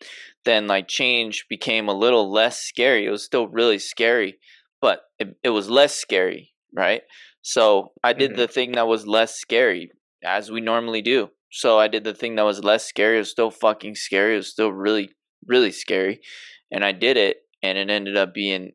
then 0.45 0.67
like 0.67 0.89
change 0.89 1.47
became 1.49 1.89
a 1.89 1.95
little 1.95 2.31
less 2.31 2.61
scary 2.61 3.07
it 3.07 3.11
was 3.11 3.25
still 3.25 3.47
really 3.49 3.79
scary 3.79 4.39
but 4.81 5.03
it, 5.19 5.37
it 5.43 5.51
was 5.51 5.71
less 5.71 5.95
scary 5.95 6.53
right? 6.77 7.03
So 7.43 7.93
i 8.05 8.13
did 8.13 8.33
mm-hmm. 8.33 8.41
the 8.41 8.49
thing 8.49 8.73
that 8.73 8.87
was 8.87 9.07
less 9.07 9.35
scary 9.35 9.91
as 10.25 10.51
we 10.51 10.61
normally 10.61 11.03
do. 11.03 11.31
So 11.51 11.79
i 11.79 11.89
did 11.89 12.05
the 12.05 12.15
thing 12.15 12.37
that 12.37 12.43
was 12.43 12.65
less 12.65 12.85
scary 12.85 13.17
it 13.17 13.21
was 13.21 13.31
still 13.31 13.51
fucking 13.51 13.95
scary 13.95 14.35
it 14.35 14.39
was 14.39 14.51
still 14.51 14.73
really 14.73 15.11
really 15.47 15.71
scary 15.71 16.21
and 16.71 16.85
i 16.85 16.93
did 16.93 17.17
it 17.17 17.39
and 17.63 17.79
it 17.79 17.89
ended 17.89 18.17
up 18.17 18.35
being 18.35 18.73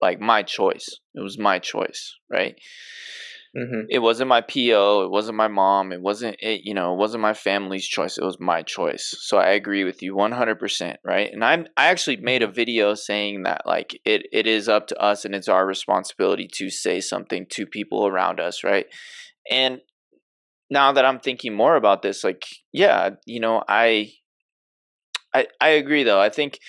like 0.00 0.20
my 0.20 0.42
choice. 0.42 0.88
It 1.14 1.20
was 1.20 1.38
my 1.38 1.58
choice 1.58 2.16
right 2.30 2.54
Mm-hmm. 3.56 3.86
It 3.88 3.98
wasn't 3.98 4.28
my 4.28 4.42
PO. 4.42 5.02
It 5.04 5.10
wasn't 5.10 5.36
my 5.36 5.48
mom. 5.48 5.92
It 5.92 6.00
wasn't 6.00 6.36
it. 6.38 6.60
You 6.62 6.72
know, 6.72 6.94
it 6.94 6.98
wasn't 6.98 7.22
my 7.22 7.34
family's 7.34 7.86
choice. 7.86 8.16
It 8.16 8.24
was 8.24 8.38
my 8.38 8.62
choice. 8.62 9.12
So 9.18 9.38
I 9.38 9.50
agree 9.50 9.82
with 9.82 10.02
you 10.02 10.14
one 10.14 10.30
hundred 10.30 10.60
percent. 10.60 10.98
Right. 11.04 11.32
And 11.32 11.44
I'm 11.44 11.66
I 11.76 11.86
actually 11.86 12.18
made 12.18 12.42
a 12.42 12.46
mm-hmm. 12.46 12.54
video 12.54 12.94
saying 12.94 13.42
that 13.42 13.62
like 13.66 13.98
it 14.04 14.22
it 14.32 14.46
is 14.46 14.68
up 14.68 14.86
to 14.88 15.02
us 15.02 15.24
and 15.24 15.34
it's 15.34 15.48
our 15.48 15.66
responsibility 15.66 16.48
to 16.54 16.70
say 16.70 17.00
something 17.00 17.46
to 17.50 17.66
people 17.66 18.06
around 18.06 18.38
us. 18.38 18.62
Right. 18.62 18.86
And 19.50 19.80
now 20.70 20.92
that 20.92 21.04
I'm 21.04 21.18
thinking 21.18 21.52
more 21.52 21.74
about 21.74 22.02
this, 22.02 22.22
like 22.22 22.44
yeah, 22.72 23.10
you 23.26 23.40
know, 23.40 23.64
I 23.68 24.12
I 25.34 25.48
I 25.60 25.70
agree 25.70 26.04
though. 26.04 26.20
I 26.20 26.28
think 26.28 26.60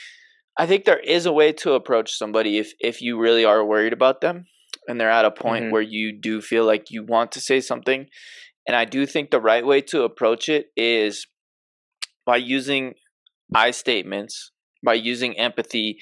I 0.57 0.65
think 0.65 0.85
there 0.85 0.99
is 0.99 1.27
a 1.27 1.31
way 1.31 1.53
to 1.53 1.73
approach 1.73 2.17
somebody 2.17 2.57
if 2.57 2.73
if 2.79 3.03
you 3.03 3.19
really 3.19 3.45
are 3.45 3.63
worried 3.63 3.93
about 3.93 4.21
them 4.21 4.45
and 4.87 4.99
they're 4.99 5.11
at 5.11 5.25
a 5.25 5.31
point 5.31 5.65
mm-hmm. 5.65 5.73
where 5.73 5.81
you 5.81 6.17
do 6.19 6.41
feel 6.41 6.65
like 6.65 6.91
you 6.91 7.03
want 7.03 7.31
to 7.33 7.41
say 7.41 7.61
something. 7.61 8.07
And 8.67 8.75
I 8.75 8.85
do 8.85 9.05
think 9.05 9.31
the 9.31 9.41
right 9.41 9.65
way 9.65 9.81
to 9.81 10.03
approach 10.03 10.49
it 10.49 10.67
is 10.75 11.27
by 12.25 12.37
using 12.37 12.93
I 13.53 13.71
statements, 13.71 14.51
by 14.83 14.93
using 14.93 15.37
empathy, 15.37 15.97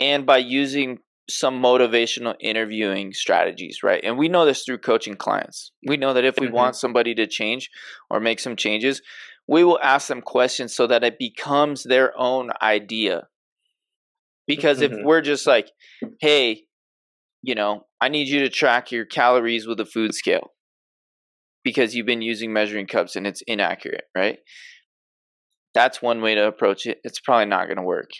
and 0.00 0.26
by 0.26 0.38
using 0.38 0.98
some 1.30 1.62
motivational 1.62 2.34
interviewing 2.40 3.12
strategies, 3.12 3.82
right? 3.82 4.02
And 4.02 4.16
we 4.16 4.28
know 4.28 4.46
this 4.46 4.64
through 4.64 4.78
coaching 4.78 5.14
clients. 5.14 5.72
We 5.86 5.98
know 5.98 6.14
that 6.14 6.24
if 6.24 6.38
we 6.38 6.46
mm-hmm. 6.46 6.56
want 6.56 6.76
somebody 6.76 7.14
to 7.16 7.26
change 7.26 7.68
or 8.10 8.18
make 8.18 8.40
some 8.40 8.56
changes, 8.56 9.02
we 9.46 9.62
will 9.64 9.78
ask 9.82 10.08
them 10.08 10.22
questions 10.22 10.74
so 10.74 10.86
that 10.86 11.04
it 11.04 11.18
becomes 11.18 11.84
their 11.84 12.18
own 12.18 12.50
idea. 12.62 13.28
Because 14.46 14.80
mm-hmm. 14.80 15.00
if 15.00 15.04
we're 15.04 15.20
just 15.20 15.46
like, 15.46 15.70
hey, 16.20 16.64
you 17.48 17.54
know, 17.54 17.86
I 17.98 18.10
need 18.10 18.28
you 18.28 18.40
to 18.40 18.50
track 18.50 18.92
your 18.92 19.06
calories 19.06 19.66
with 19.66 19.80
a 19.80 19.86
food 19.86 20.12
scale 20.12 20.50
because 21.64 21.94
you've 21.94 22.04
been 22.04 22.20
using 22.20 22.52
measuring 22.52 22.86
cups 22.86 23.16
and 23.16 23.26
it's 23.26 23.42
inaccurate, 23.46 24.04
right? 24.14 24.40
That's 25.72 26.02
one 26.02 26.20
way 26.20 26.34
to 26.34 26.46
approach 26.46 26.84
it. 26.84 26.98
It's 27.04 27.20
probably 27.20 27.46
not 27.46 27.64
going 27.64 27.78
to 27.78 27.82
work. 27.82 28.10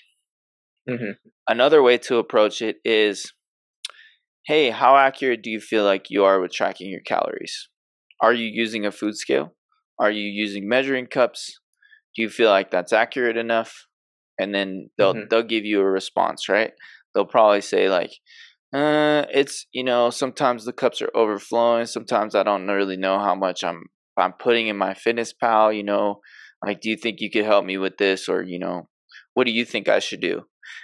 Mm-hmm. 0.88 1.10
Another 1.46 1.82
way 1.82 1.98
to 1.98 2.16
approach 2.16 2.62
it 2.62 2.76
is 2.86 3.30
hey, 4.46 4.70
how 4.70 4.96
accurate 4.96 5.42
do 5.42 5.50
you 5.50 5.60
feel 5.60 5.84
like 5.84 6.06
you 6.08 6.24
are 6.24 6.40
with 6.40 6.52
tracking 6.52 6.88
your 6.88 7.02
calories? 7.02 7.68
Are 8.22 8.32
you 8.32 8.46
using 8.50 8.86
a 8.86 8.90
food 8.90 9.14
scale? 9.14 9.52
Are 10.00 10.10
you 10.10 10.22
using 10.22 10.66
measuring 10.66 11.06
cups? 11.06 11.60
Do 12.16 12.22
you 12.22 12.30
feel 12.30 12.48
like 12.48 12.70
that's 12.70 12.94
accurate 12.94 13.36
enough? 13.36 13.74
And 14.38 14.54
then 14.54 14.88
they'll 14.96 15.12
mm-hmm. 15.12 15.28
they'll 15.28 15.42
give 15.42 15.66
you 15.66 15.80
a 15.80 15.84
response, 15.84 16.48
right? 16.48 16.72
They'll 17.14 17.26
probably 17.26 17.60
say 17.60 17.90
like, 17.90 18.12
uh, 18.72 19.24
it's 19.32 19.66
you 19.72 19.84
know 19.84 20.10
sometimes 20.10 20.64
the 20.64 20.72
cups 20.72 21.00
are 21.00 21.10
overflowing. 21.14 21.86
Sometimes 21.86 22.34
I 22.34 22.42
don't 22.42 22.66
really 22.66 22.96
know 22.96 23.18
how 23.18 23.34
much 23.34 23.64
I'm 23.64 23.84
I'm 24.16 24.32
putting 24.32 24.68
in 24.68 24.76
MyFitnessPal. 24.76 25.76
You 25.76 25.84
know, 25.84 26.20
like 26.64 26.80
do 26.80 26.90
you 26.90 26.96
think 26.96 27.20
you 27.20 27.30
could 27.30 27.44
help 27.44 27.64
me 27.64 27.78
with 27.78 27.96
this, 27.98 28.28
or 28.28 28.42
you 28.42 28.58
know, 28.58 28.88
what 29.34 29.44
do 29.44 29.52
you 29.52 29.64
think 29.64 29.88
I 29.88 30.00
should 30.00 30.20
do? 30.20 30.42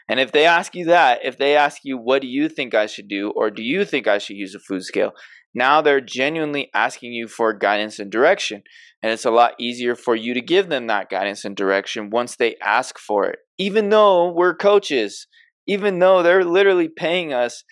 And 0.09 0.19
if 0.19 0.33
they 0.33 0.47
ask 0.47 0.75
you 0.75 0.87
that, 0.87 1.21
if 1.25 1.37
they 1.37 1.57
ask 1.57 1.81
you 1.85 1.99
what 1.99 2.23
do 2.23 2.29
you 2.29 2.49
think 2.49 2.75
I 2.75 2.87
should 2.87 3.09
do, 3.09 3.31
or 3.37 3.51
do 3.51 3.63
you 3.63 3.85
think 3.85 4.07
I 4.07 4.19
should 4.19 4.37
use 4.37 4.55
a 4.55 4.59
food 4.59 4.83
scale, 4.83 5.13
now 5.55 5.81
they're 5.81 6.01
genuinely 6.01 6.71
asking 6.75 7.13
you 7.13 7.29
for 7.29 7.53
guidance 7.53 7.99
and 7.99 8.11
direction. 8.11 8.63
And 9.03 9.13
it's 9.13 9.25
a 9.25 9.31
lot 9.31 9.53
easier 9.61 9.95
for 9.95 10.17
you 10.17 10.35
to 10.35 10.41
give 10.41 10.69
them 10.69 10.87
that 10.87 11.11
guidance 11.11 11.45
and 11.45 11.55
direction 11.55 12.11
once 12.11 12.37
they 12.37 12.57
ask 12.63 12.99
for 12.99 13.27
it. 13.27 13.39
Even 13.59 13.91
though 13.91 14.33
we're 14.33 14.57
coaches 14.57 15.27
even 15.67 15.99
though 15.99 16.23
they're 16.23 16.45
literally 16.45 16.89
paying 16.89 17.33
us 17.33 17.65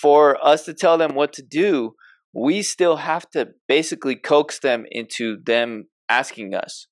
for 0.00 0.42
us 0.44 0.64
to 0.64 0.74
tell 0.74 0.98
them 0.98 1.14
what 1.14 1.32
to 1.34 1.42
do, 1.42 1.94
we 2.32 2.62
still 2.62 2.96
have 2.96 3.28
to 3.30 3.48
basically 3.68 4.16
coax 4.16 4.60
them 4.60 4.84
into 4.90 5.36
them 5.44 5.88
asking 6.08 6.54
us. 6.54 6.86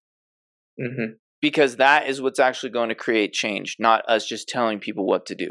Mm-hmm. 0.80 1.12
Because 1.40 1.76
that 1.76 2.08
is 2.08 2.20
what's 2.20 2.40
actually 2.40 2.70
going 2.70 2.88
to 2.88 2.96
create 2.96 3.32
change, 3.32 3.76
not 3.78 4.02
us 4.08 4.26
just 4.26 4.48
telling 4.48 4.80
people 4.80 5.06
what 5.06 5.26
to 5.26 5.36
do. 5.36 5.48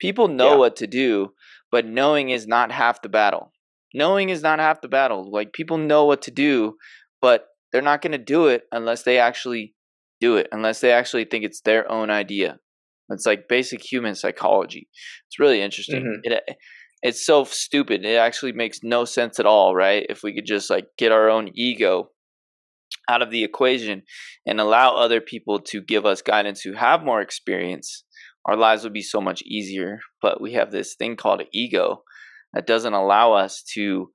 People 0.00 0.28
know 0.28 0.52
yeah. 0.52 0.56
what 0.56 0.76
to 0.76 0.86
do, 0.86 1.34
but 1.70 1.84
knowing 1.84 2.30
is 2.30 2.46
not 2.46 2.72
half 2.72 3.02
the 3.02 3.10
battle. 3.10 3.52
Knowing 3.92 4.30
is 4.30 4.42
not 4.42 4.58
half 4.60 4.80
the 4.80 4.88
battle. 4.88 5.30
Like 5.30 5.52
people 5.52 5.76
know 5.76 6.06
what 6.06 6.22
to 6.22 6.30
do, 6.30 6.76
but 7.20 7.46
they're 7.70 7.82
not 7.82 8.00
going 8.00 8.12
to 8.12 8.18
do 8.18 8.46
it 8.46 8.62
unless 8.72 9.02
they 9.02 9.18
actually 9.18 9.74
do 10.20 10.36
it, 10.36 10.48
unless 10.52 10.80
they 10.80 10.92
actually 10.92 11.26
think 11.26 11.44
it's 11.44 11.60
their 11.60 11.90
own 11.90 12.08
idea. 12.08 12.58
It's 13.08 13.26
like 13.26 13.48
basic 13.48 13.82
human 13.82 14.14
psychology. 14.14 14.88
It's 15.28 15.38
really 15.38 15.62
interesting. 15.62 16.02
Mm-hmm. 16.02 16.32
It 16.32 16.56
it's 17.02 17.24
so 17.24 17.44
stupid. 17.44 18.04
It 18.04 18.16
actually 18.16 18.52
makes 18.52 18.80
no 18.82 19.04
sense 19.04 19.38
at 19.38 19.46
all, 19.46 19.74
right? 19.74 20.04
If 20.08 20.22
we 20.22 20.34
could 20.34 20.46
just 20.46 20.70
like 20.70 20.86
get 20.98 21.12
our 21.12 21.28
own 21.28 21.50
ego 21.54 22.10
out 23.08 23.22
of 23.22 23.30
the 23.30 23.44
equation 23.44 24.02
and 24.46 24.60
allow 24.60 24.96
other 24.96 25.20
people 25.20 25.60
to 25.60 25.80
give 25.80 26.06
us 26.06 26.22
guidance 26.22 26.62
who 26.62 26.72
have 26.72 27.04
more 27.04 27.20
experience, 27.20 28.04
our 28.44 28.56
lives 28.56 28.82
would 28.82 28.92
be 28.92 29.02
so 29.02 29.20
much 29.20 29.42
easier. 29.42 30.00
But 30.22 30.40
we 30.40 30.54
have 30.54 30.72
this 30.72 30.94
thing 30.94 31.16
called 31.16 31.42
ego 31.52 32.02
that 32.54 32.66
doesn't 32.66 32.94
allow 32.94 33.34
us 33.34 33.62
to 33.74 34.10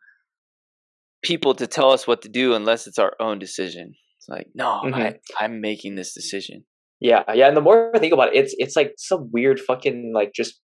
people 1.24 1.54
to 1.56 1.68
tell 1.68 1.92
us 1.92 2.08
what 2.08 2.24
to 2.24 2.30
do 2.30 2.56
unless 2.56 2.88
it's 2.88 3.00
our 3.00 3.14
own 3.20 3.40
decision. 3.40 3.94
It's 4.18 4.28
like, 4.28 4.48
no, 4.54 4.82
mm-hmm. 4.84 4.96
I, 4.96 5.20
I'm 5.40 5.62
making 5.62 5.96
this 5.96 6.14
decision. 6.14 6.66
Yeah, 7.02 7.24
yeah. 7.34 7.48
And 7.48 7.58
the 7.58 7.62
more 7.62 7.92
I 7.96 8.00
think 8.00 8.14
about 8.14 8.30
it, 8.30 8.36
it's 8.36 8.56
it's 8.60 8.76
like 8.76 8.94
some 8.98 9.30
weird 9.34 9.60
fucking 9.60 10.12
like 10.14 10.34
just 10.34 10.62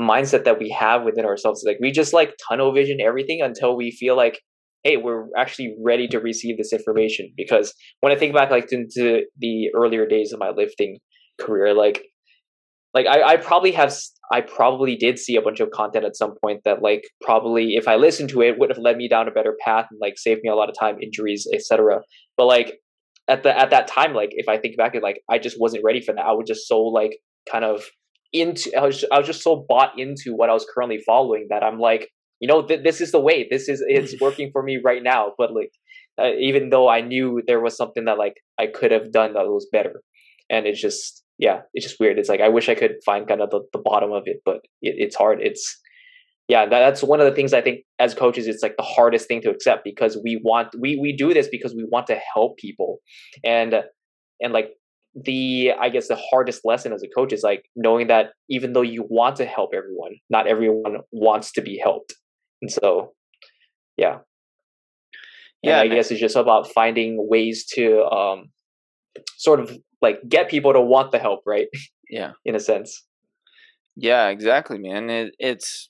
mindset 0.00 0.44
that 0.44 0.58
we 0.58 0.70
have 0.70 1.04
within 1.04 1.26
ourselves. 1.26 1.62
Like 1.64 1.76
we 1.80 1.92
just 1.92 2.14
like 2.14 2.34
tunnel 2.48 2.72
vision 2.72 2.98
everything 3.04 3.42
until 3.42 3.76
we 3.76 3.90
feel 3.90 4.16
like, 4.16 4.40
hey, 4.82 4.96
we're 4.96 5.26
actually 5.36 5.76
ready 5.84 6.08
to 6.08 6.18
receive 6.18 6.56
this 6.56 6.72
information. 6.72 7.32
Because 7.36 7.74
when 8.00 8.12
I 8.12 8.16
think 8.16 8.34
back 8.34 8.50
like 8.50 8.72
into 8.72 9.24
the 9.38 9.68
earlier 9.76 10.06
days 10.06 10.32
of 10.32 10.40
my 10.40 10.50
lifting 10.50 10.98
career, 11.38 11.74
like 11.74 12.02
like 12.94 13.06
I, 13.06 13.22
I 13.34 13.36
probably 13.36 13.72
have 13.72 13.94
I 14.32 14.40
probably 14.40 14.96
did 14.96 15.18
see 15.18 15.36
a 15.36 15.42
bunch 15.42 15.60
of 15.60 15.70
content 15.70 16.06
at 16.06 16.16
some 16.16 16.34
point 16.42 16.62
that 16.64 16.80
like 16.80 17.02
probably 17.20 17.74
if 17.74 17.88
I 17.88 17.96
listened 17.96 18.30
to 18.30 18.40
it 18.40 18.58
would 18.58 18.70
have 18.70 18.78
led 18.78 18.96
me 18.96 19.06
down 19.06 19.28
a 19.28 19.32
better 19.32 19.54
path 19.62 19.86
and 19.90 20.00
like 20.00 20.14
saved 20.16 20.40
me 20.42 20.48
a 20.48 20.54
lot 20.54 20.70
of 20.70 20.76
time, 20.78 20.96
injuries, 21.02 21.46
etc. 21.52 22.00
But 22.38 22.46
like 22.46 22.78
at 23.28 23.42
the 23.42 23.56
at 23.56 23.70
that 23.70 23.88
time, 23.88 24.14
like 24.14 24.30
if 24.32 24.48
I 24.48 24.58
think 24.58 24.76
back, 24.76 24.94
like 25.02 25.22
I 25.30 25.38
just 25.38 25.60
wasn't 25.60 25.84
ready 25.84 26.00
for 26.00 26.14
that. 26.14 26.24
I 26.24 26.32
was 26.32 26.46
just 26.46 26.68
so 26.68 26.80
like 26.80 27.18
kind 27.50 27.64
of 27.64 27.84
into. 28.32 28.70
I 28.76 28.86
was 28.86 29.04
I 29.12 29.18
was 29.18 29.26
just 29.26 29.42
so 29.42 29.64
bought 29.68 29.98
into 29.98 30.34
what 30.34 30.50
I 30.50 30.52
was 30.52 30.66
currently 30.72 30.98
following 30.98 31.46
that 31.50 31.62
I'm 31.62 31.78
like, 31.78 32.08
you 32.40 32.48
know, 32.48 32.66
th- 32.66 32.84
this 32.84 33.00
is 33.00 33.12
the 33.12 33.20
way. 33.20 33.46
This 33.50 33.68
is 33.68 33.82
it's 33.86 34.20
working 34.20 34.50
for 34.52 34.62
me 34.62 34.80
right 34.84 35.02
now. 35.02 35.32
But 35.38 35.54
like, 35.54 35.70
uh, 36.20 36.32
even 36.38 36.70
though 36.70 36.88
I 36.88 37.00
knew 37.00 37.42
there 37.46 37.60
was 37.60 37.76
something 37.76 38.04
that 38.04 38.18
like 38.18 38.34
I 38.58 38.66
could 38.66 38.92
have 38.92 39.12
done 39.12 39.34
that 39.34 39.46
was 39.46 39.68
better, 39.72 40.02
and 40.50 40.66
it's 40.66 40.80
just 40.80 41.22
yeah, 41.38 41.62
it's 41.72 41.86
just 41.86 41.98
weird. 41.98 42.18
It's 42.18 42.28
like 42.28 42.40
I 42.40 42.48
wish 42.48 42.68
I 42.68 42.74
could 42.74 42.96
find 43.06 43.26
kind 43.26 43.40
of 43.40 43.50
the, 43.50 43.60
the 43.72 43.82
bottom 43.82 44.12
of 44.12 44.24
it, 44.26 44.42
but 44.44 44.56
it, 44.82 44.96
it's 44.98 45.16
hard. 45.16 45.40
It's 45.40 45.80
yeah 46.48 46.66
that's 46.66 47.02
one 47.02 47.20
of 47.20 47.26
the 47.26 47.34
things 47.34 47.52
i 47.52 47.60
think 47.60 47.80
as 47.98 48.14
coaches 48.14 48.46
it's 48.46 48.62
like 48.62 48.76
the 48.76 48.82
hardest 48.82 49.26
thing 49.28 49.40
to 49.40 49.50
accept 49.50 49.84
because 49.84 50.18
we 50.22 50.40
want 50.44 50.68
we 50.78 50.98
we 51.00 51.12
do 51.12 51.32
this 51.32 51.48
because 51.48 51.74
we 51.74 51.84
want 51.84 52.06
to 52.06 52.20
help 52.34 52.56
people. 52.58 52.98
And 53.44 53.74
and 54.40 54.52
like 54.52 54.70
the 55.14 55.72
i 55.80 55.88
guess 55.88 56.08
the 56.08 56.20
hardest 56.30 56.62
lesson 56.64 56.92
as 56.92 57.02
a 57.02 57.08
coach 57.08 57.32
is 57.32 57.42
like 57.42 57.64
knowing 57.76 58.08
that 58.08 58.30
even 58.48 58.72
though 58.72 58.82
you 58.82 59.06
want 59.08 59.36
to 59.36 59.44
help 59.44 59.70
everyone 59.72 60.16
not 60.28 60.46
everyone 60.46 60.98
wants 61.12 61.52
to 61.52 61.62
be 61.62 61.78
helped. 61.82 62.14
And 62.60 62.70
so 62.70 63.12
yeah. 63.96 64.18
Yeah 65.62 65.80
and 65.80 65.92
i 65.92 65.94
guess 65.94 66.10
it's 66.10 66.20
just 66.20 66.36
about 66.36 66.70
finding 66.72 67.16
ways 67.28 67.64
to 67.74 68.04
um 68.06 68.50
sort 69.36 69.60
of 69.60 69.76
like 70.02 70.18
get 70.28 70.50
people 70.50 70.72
to 70.72 70.80
want 70.80 71.12
the 71.12 71.18
help 71.18 71.40
right? 71.46 71.68
Yeah. 72.10 72.32
In 72.44 72.54
a 72.54 72.60
sense. 72.60 73.02
Yeah 73.96 74.28
exactly 74.28 74.78
man. 74.78 75.08
It, 75.08 75.34
it's 75.38 75.88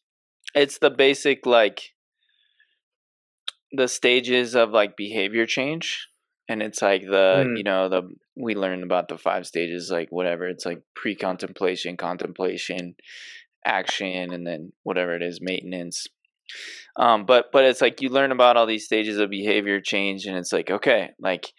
it's 0.55 0.79
the 0.79 0.90
basic 0.90 1.47
like 1.47 1.95
the 3.73 3.88
stages 3.88 4.55
of 4.55 4.71
like 4.71 4.97
behavior 4.97 5.47
change 5.47 6.09
and 6.49 6.62
it's 6.62 6.83
like 6.83 7.03
the 7.03 7.45
mm. 7.47 7.57
you 7.57 7.64
know 7.64 7.88
the 7.88 8.03
we 8.37 8.55
learn 8.55 8.83
about 8.83 9.09
the 9.09 9.19
five 9.19 9.47
stages 9.47 9.90
like 9.90 10.09
whatever 10.11 10.49
it's 10.49 10.67
like 10.67 10.83
pre-contemplation 10.95 11.97
contemplation 11.97 12.95
action 13.67 14.33
and 14.33 14.47
then 14.47 14.73
whatever 14.83 15.14
it 15.14 15.23
is 15.23 15.40
maintenance 15.40 16.07
um 16.97 17.25
but 17.25 17.47
but 17.53 17.64
it's 17.64 17.81
like 17.81 18.01
you 18.01 18.09
learn 18.09 18.31
about 18.31 18.57
all 18.57 18.67
these 18.67 18.85
stages 18.85 19.19
of 19.19 19.31
behavior 19.31 19.81
change 19.81 20.27
and 20.27 20.37
it's 20.37 20.53
like 20.53 20.71
okay 20.71 21.11
like 21.19 21.53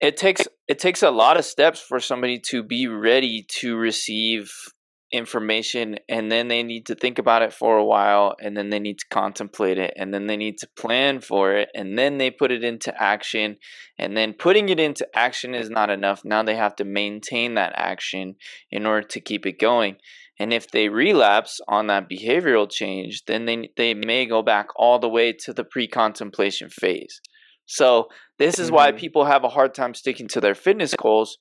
it 0.00 0.16
takes 0.16 0.46
it 0.68 0.78
takes 0.78 1.02
a 1.02 1.10
lot 1.10 1.36
of 1.36 1.44
steps 1.44 1.80
for 1.80 1.98
somebody 1.98 2.38
to 2.38 2.62
be 2.62 2.86
ready 2.86 3.44
to 3.48 3.76
receive 3.76 4.52
information 5.10 5.96
and 6.08 6.30
then 6.30 6.48
they 6.48 6.62
need 6.62 6.84
to 6.84 6.94
think 6.94 7.18
about 7.18 7.40
it 7.40 7.52
for 7.52 7.78
a 7.78 7.84
while 7.84 8.36
and 8.42 8.54
then 8.54 8.68
they 8.68 8.78
need 8.78 8.98
to 8.98 9.06
contemplate 9.10 9.78
it 9.78 9.94
and 9.96 10.12
then 10.12 10.26
they 10.26 10.36
need 10.36 10.58
to 10.58 10.68
plan 10.76 11.18
for 11.20 11.54
it 11.54 11.70
and 11.74 11.98
then 11.98 12.18
they 12.18 12.30
put 12.30 12.52
it 12.52 12.62
into 12.62 12.94
action 13.02 13.56
and 13.98 14.14
then 14.14 14.34
putting 14.34 14.68
it 14.68 14.78
into 14.78 15.06
action 15.14 15.54
is 15.54 15.70
not 15.70 15.88
enough 15.88 16.26
now 16.26 16.42
they 16.42 16.56
have 16.56 16.76
to 16.76 16.84
maintain 16.84 17.54
that 17.54 17.72
action 17.74 18.34
in 18.70 18.84
order 18.84 19.06
to 19.06 19.18
keep 19.18 19.46
it 19.46 19.58
going 19.58 19.96
and 20.38 20.52
if 20.52 20.70
they 20.70 20.90
relapse 20.90 21.58
on 21.66 21.86
that 21.86 22.08
behavioral 22.10 22.70
change 22.70 23.24
then 23.26 23.46
they 23.46 23.70
they 23.78 23.94
may 23.94 24.26
go 24.26 24.42
back 24.42 24.66
all 24.76 24.98
the 24.98 25.08
way 25.08 25.32
to 25.32 25.54
the 25.54 25.64
pre-contemplation 25.64 26.68
phase 26.68 27.22
so 27.64 28.08
this 28.38 28.58
is 28.58 28.66
mm-hmm. 28.66 28.76
why 28.76 28.92
people 28.92 29.24
have 29.24 29.42
a 29.42 29.48
hard 29.48 29.72
time 29.72 29.94
sticking 29.94 30.28
to 30.28 30.40
their 30.40 30.54
fitness 30.54 30.94
goals 30.94 31.38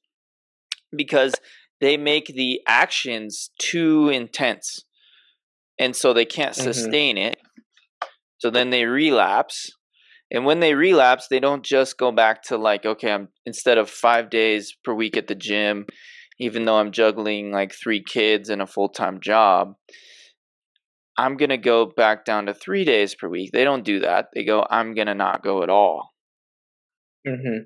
because 0.95 1.33
they 1.79 1.97
make 1.97 2.27
the 2.27 2.61
actions 2.67 3.51
too 3.59 4.09
intense 4.09 4.83
and 5.79 5.95
so 5.95 6.13
they 6.13 6.25
can't 6.25 6.55
mm-hmm. 6.55 6.71
sustain 6.71 7.15
mm-hmm. 7.15 7.27
it 7.27 7.37
so 8.39 8.49
then 8.49 8.69
they 8.69 8.85
relapse 8.85 9.71
and 10.31 10.45
when 10.45 10.59
they 10.59 10.73
relapse 10.73 11.27
they 11.29 11.39
don't 11.39 11.63
just 11.63 11.97
go 11.97 12.11
back 12.11 12.43
to 12.43 12.57
like 12.57 12.85
okay 12.85 13.11
i'm 13.11 13.29
instead 13.45 13.77
of 13.77 13.89
five 13.89 14.29
days 14.29 14.75
per 14.83 14.93
week 14.93 15.17
at 15.17 15.27
the 15.27 15.35
gym 15.35 15.85
even 16.39 16.65
though 16.65 16.77
i'm 16.77 16.91
juggling 16.91 17.51
like 17.51 17.73
three 17.73 18.03
kids 18.03 18.49
and 18.49 18.61
a 18.61 18.67
full-time 18.67 19.19
job 19.19 19.73
i'm 21.17 21.37
going 21.37 21.49
to 21.49 21.57
go 21.57 21.85
back 21.85 22.25
down 22.25 22.45
to 22.45 22.53
three 22.53 22.85
days 22.85 23.15
per 23.15 23.27
week 23.27 23.51
they 23.51 23.63
don't 23.63 23.85
do 23.85 23.99
that 23.99 24.27
they 24.33 24.43
go 24.43 24.65
i'm 24.69 24.93
going 24.93 25.07
to 25.07 25.15
not 25.15 25.43
go 25.43 25.63
at 25.63 25.69
all 25.69 26.13
mm-hmm. 27.27 27.63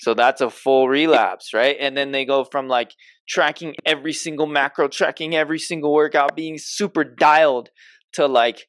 So 0.00 0.14
that's 0.14 0.40
a 0.40 0.50
full 0.50 0.88
relapse, 0.88 1.54
right? 1.54 1.76
And 1.78 1.96
then 1.96 2.12
they 2.12 2.24
go 2.24 2.44
from 2.44 2.66
like 2.66 2.92
tracking 3.28 3.74
every 3.86 4.12
single 4.12 4.46
macro, 4.46 4.88
tracking 4.88 5.34
every 5.34 5.58
single 5.58 5.92
workout, 5.92 6.34
being 6.34 6.56
super 6.58 7.04
dialed 7.04 7.68
to 8.14 8.26
like, 8.26 8.66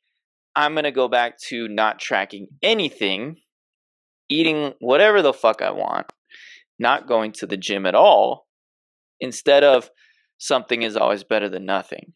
I'm 0.56 0.74
going 0.74 0.84
to 0.84 0.92
go 0.92 1.08
back 1.08 1.40
to 1.50 1.68
not 1.68 2.00
tracking 2.00 2.48
anything, 2.62 3.38
eating 4.30 4.74
whatever 4.80 5.22
the 5.22 5.34
fuck 5.34 5.62
I 5.62 5.72
want, 5.72 6.08
not 6.78 7.08
going 7.08 7.32
to 7.34 7.48
the 7.48 7.58
gym 7.58 7.86
at 7.86 7.96
all, 7.96 8.46
instead 9.20 9.64
of 9.64 9.90
something 10.38 10.84
is 10.84 10.96
always 10.96 11.24
better 11.24 11.50
than 11.50 11.66
nothing. 11.66 12.14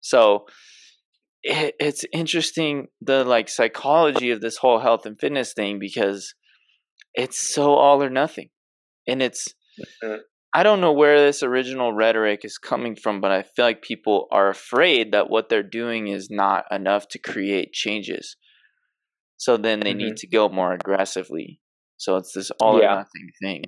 So 0.00 0.46
it's 1.42 2.04
interesting 2.12 2.88
the 3.00 3.24
like 3.24 3.48
psychology 3.48 4.30
of 4.30 4.40
this 4.40 4.56
whole 4.56 4.80
health 4.80 5.06
and 5.06 5.18
fitness 5.20 5.52
thing 5.52 5.78
because 5.78 6.34
it's 7.16 7.52
so 7.54 7.74
all 7.74 8.02
or 8.02 8.10
nothing. 8.10 8.50
And 9.08 9.22
it's 9.22 9.48
mm-hmm. 10.04 10.16
I 10.54 10.62
don't 10.62 10.80
know 10.80 10.92
where 10.92 11.20
this 11.20 11.42
original 11.42 11.92
rhetoric 11.92 12.44
is 12.44 12.56
coming 12.56 12.96
from, 12.96 13.20
but 13.20 13.30
I 13.30 13.42
feel 13.42 13.64
like 13.64 13.82
people 13.82 14.26
are 14.30 14.48
afraid 14.48 15.12
that 15.12 15.28
what 15.28 15.48
they're 15.48 15.62
doing 15.62 16.08
is 16.08 16.30
not 16.30 16.64
enough 16.70 17.08
to 17.08 17.18
create 17.18 17.72
changes. 17.72 18.36
So 19.36 19.56
then 19.58 19.80
they 19.80 19.90
mm-hmm. 19.90 19.98
need 19.98 20.16
to 20.18 20.28
go 20.28 20.48
more 20.48 20.72
aggressively. 20.72 21.60
So 21.98 22.16
it's 22.16 22.32
this 22.32 22.50
all 22.60 22.80
yeah. 22.80 22.92
or 22.92 22.96
nothing 22.96 23.30
thing. 23.42 23.62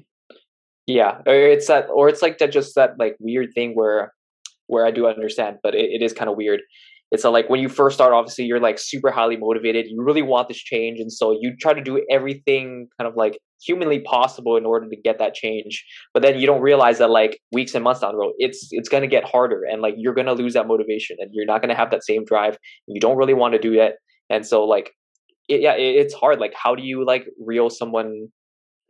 Yeah, 0.87 1.19
or 1.27 1.35
it's 1.35 1.67
that, 1.67 1.89
or 1.93 2.09
it's 2.09 2.23
like 2.23 2.39
that, 2.39 2.53
just 2.53 2.75
that 2.77 2.93
like 2.99 3.17
weird 3.21 3.49
thing 3.55 3.73
where, 3.75 4.15
where 4.67 4.87
I 4.87 4.91
do 4.91 5.07
understand, 5.07 5.59
but 5.63 5.75
it, 5.75 5.91
it 6.01 6.03
is 6.03 6.15
kind 6.15 6.31
of 6.31 6.37
weird 6.39 6.61
it's 7.11 7.25
a, 7.25 7.31
like 7.31 7.49
when 7.49 7.61
you 7.61 7.69
first 7.69 7.95
start 7.95 8.13
obviously 8.13 8.45
you're 8.45 8.61
like 8.61 8.79
super 8.79 9.11
highly 9.11 9.37
motivated. 9.37 9.87
You 9.89 10.03
really 10.03 10.23
want 10.23 10.49
this 10.49 10.59
change 10.59 11.01
and 11.01 11.13
so 11.13 11.37
you 11.41 11.55
try 11.59 11.75
to 11.75 11.83
do 11.83 12.05
everything 12.11 12.89
kind 12.99 13.09
of 13.09 13.17
like 13.17 13.39
humanly 13.61 14.01
possible 14.01 14.57
in 14.57 14.65
order 14.65 14.89
to 14.89 14.97
get 14.97 15.19
that 15.19 15.35
change 15.35 15.85
but 16.15 16.23
then 16.23 16.39
you 16.39 16.47
don't 16.47 16.61
realize 16.61 16.99
that 16.99 17.11
like 17.11 17.41
weeks 17.51 17.75
and 17.75 17.83
months 17.83 18.01
down 18.01 18.13
the 18.13 18.19
road 18.19 18.33
it's 18.39 18.69
it's 18.71 18.89
going 18.89 19.01
to 19.01 19.09
get 19.09 19.25
harder 19.25 19.65
and 19.65 19.83
like 19.83 19.95
you're 19.97 20.15
going 20.15 20.29
to 20.29 20.33
lose 20.33 20.55
that 20.55 20.69
motivation 20.69 21.17
and 21.19 21.31
you're 21.33 21.45
not 21.45 21.61
going 21.61 21.69
to 21.69 21.75
have 21.75 21.91
that 21.91 22.05
same 22.05 22.25
drive 22.25 22.57
and 22.87 22.95
you 22.95 23.01
don't 23.01 23.17
really 23.17 23.35
want 23.35 23.55
to 23.55 23.59
do 23.59 23.75
that 23.75 23.95
and 24.31 24.47
so 24.47 24.65
like 24.65 24.93
it, 25.49 25.61
yeah 25.61 25.75
it, 25.75 25.97
it's 25.97 26.15
hard. 26.15 26.39
Like 26.39 26.55
how 26.55 26.75
do 26.75 26.83
you 26.83 27.05
like 27.05 27.27
reel 27.45 27.71
someone 27.71 28.29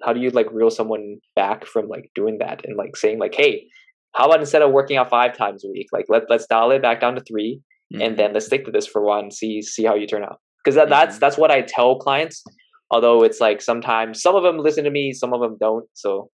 how 0.03 0.13
do 0.13 0.21
you 0.21 0.31
like 0.31 0.47
reel 0.53 0.71
someone 0.71 1.19
back 1.35 1.65
from 1.65 1.89
like 1.89 2.11
doing 2.15 2.39
that 2.39 2.65
and 2.65 2.77
like 2.77 2.97
saying 2.97 3.19
like 3.19 3.35
hey 3.35 3.67
how 4.15 4.27
about 4.27 4.41
instead 4.41 4.63
of 4.63 4.71
working 4.71 4.97
out 4.97 5.11
five 5.11 5.37
times 5.37 5.65
a 5.65 5.69
week 5.69 5.89
like 5.93 6.07
let, 6.09 6.25
let's 6.29 6.47
dial 6.47 6.71
it 6.71 6.83
back 6.83 7.01
down 7.01 7.15
to 7.15 7.23
three 7.23 7.61
mm-hmm. 7.93 8.03
and 8.03 8.19
then 8.19 8.33
let's 8.33 8.47
stick 8.47 8.65
to 8.65 8.71
this 8.71 8.87
for 8.87 9.03
a 9.03 9.05
while 9.05 9.21
and 9.21 9.33
see 9.33 9.63
see 9.63 9.85
how 9.85 9.95
you 9.95 10.07
turn 10.07 10.23
out 10.23 10.41
because 10.63 10.75
that, 10.75 10.85
mm-hmm. 10.85 10.91
that's 10.91 11.19
that's 11.19 11.39
what 11.39 11.51
i 11.51 11.63
tell 11.63 11.99
clients 11.99 12.43
although 12.91 13.23
it's 13.23 13.41
like 13.41 13.61
sometimes 13.61 14.23
some 14.23 14.35
of 14.35 14.43
them 14.43 14.59
listen 14.59 14.85
to 14.85 14.91
me 14.91 15.13
some 15.13 15.33
of 15.33 15.41
them 15.41 15.57
don't 15.61 15.87
so 15.95 16.31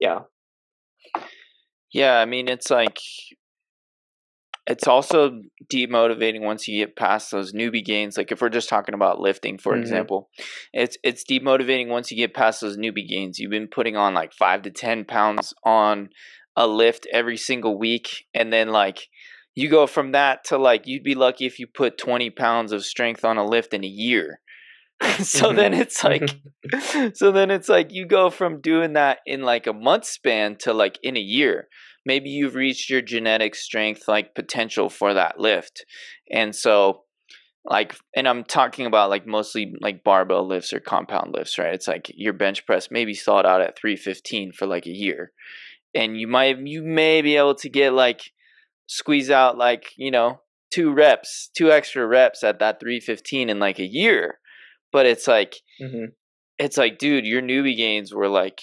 yeah 0.00 0.20
yeah 1.92 2.18
i 2.18 2.24
mean 2.24 2.48
it's 2.48 2.70
like 2.70 2.98
it's 4.68 4.86
also 4.86 5.40
demotivating 5.72 6.42
once 6.42 6.68
you 6.68 6.84
get 6.84 6.94
past 6.94 7.30
those 7.30 7.52
newbie 7.52 7.84
gains 7.84 8.16
like 8.16 8.30
if 8.30 8.42
we're 8.42 8.48
just 8.50 8.68
talking 8.68 8.94
about 8.94 9.18
lifting 9.18 9.58
for 9.58 9.72
mm-hmm. 9.72 9.80
example 9.80 10.28
it's 10.72 10.96
it's 11.02 11.24
demotivating 11.24 11.88
once 11.88 12.10
you 12.10 12.16
get 12.16 12.34
past 12.34 12.60
those 12.60 12.76
newbie 12.76 13.08
gains 13.08 13.38
you've 13.38 13.50
been 13.50 13.68
putting 13.68 13.96
on 13.96 14.14
like 14.14 14.32
5 14.32 14.62
to 14.62 14.70
10 14.70 15.04
pounds 15.06 15.54
on 15.64 16.10
a 16.54 16.66
lift 16.66 17.06
every 17.12 17.36
single 17.36 17.78
week 17.78 18.26
and 18.34 18.52
then 18.52 18.68
like 18.68 19.08
you 19.58 19.68
go 19.68 19.88
from 19.88 20.12
that 20.12 20.44
to 20.44 20.56
like 20.56 20.86
you'd 20.86 21.02
be 21.02 21.16
lucky 21.16 21.44
if 21.44 21.58
you 21.58 21.66
put 21.66 21.98
20 21.98 22.30
pounds 22.30 22.70
of 22.70 22.84
strength 22.84 23.24
on 23.24 23.38
a 23.38 23.44
lift 23.44 23.74
in 23.74 23.84
a 23.84 23.88
year. 23.88 24.40
So 25.18 25.48
mm-hmm. 25.48 25.56
then 25.56 25.74
it's 25.74 26.04
like 26.04 26.40
so 27.14 27.32
then 27.32 27.50
it's 27.50 27.68
like 27.68 27.92
you 27.92 28.06
go 28.06 28.30
from 28.30 28.60
doing 28.60 28.92
that 28.92 29.18
in 29.26 29.42
like 29.42 29.66
a 29.66 29.72
month 29.72 30.04
span 30.04 30.56
to 30.60 30.72
like 30.72 30.98
in 31.02 31.16
a 31.16 31.20
year. 31.20 31.68
Maybe 32.06 32.30
you've 32.30 32.54
reached 32.54 32.88
your 32.88 33.00
genetic 33.00 33.54
strength 33.54 34.02
like 34.06 34.34
potential 34.34 34.88
for 34.88 35.14
that 35.14 35.40
lift. 35.40 35.84
And 36.30 36.54
so 36.54 37.02
like 37.64 37.96
and 38.16 38.28
i'm 38.28 38.44
talking 38.44 38.86
about 38.86 39.10
like 39.10 39.26
mostly 39.26 39.74
like 39.80 40.02
barbell 40.02 40.46
lifts 40.46 40.72
or 40.72 40.80
compound 40.80 41.34
lifts 41.34 41.58
right? 41.58 41.74
It's 41.74 41.88
like 41.88 42.10
your 42.14 42.32
bench 42.32 42.64
press 42.64 42.88
maybe 42.90 43.14
thought 43.14 43.46
out 43.46 43.60
at 43.60 43.78
315 43.78 44.52
for 44.52 44.66
like 44.66 44.86
a 44.86 44.90
year. 44.90 45.32
And 45.94 46.18
you 46.20 46.28
might 46.28 46.58
you 46.58 46.82
may 46.82 47.22
be 47.22 47.36
able 47.36 47.56
to 47.56 47.68
get 47.68 47.92
like 47.92 48.32
squeeze 48.88 49.30
out 49.30 49.56
like 49.56 49.92
you 49.96 50.10
know 50.10 50.40
two 50.72 50.92
reps 50.92 51.50
two 51.56 51.70
extra 51.70 52.06
reps 52.06 52.42
at 52.42 52.58
that 52.58 52.80
315 52.80 53.48
in 53.48 53.58
like 53.58 53.78
a 53.78 53.86
year 53.86 54.38
but 54.92 55.06
it's 55.06 55.28
like 55.28 55.56
mm-hmm. 55.80 56.06
it's 56.58 56.76
like 56.76 56.98
dude 56.98 57.26
your 57.26 57.42
newbie 57.42 57.76
gains 57.76 58.12
were 58.12 58.28
like 58.28 58.60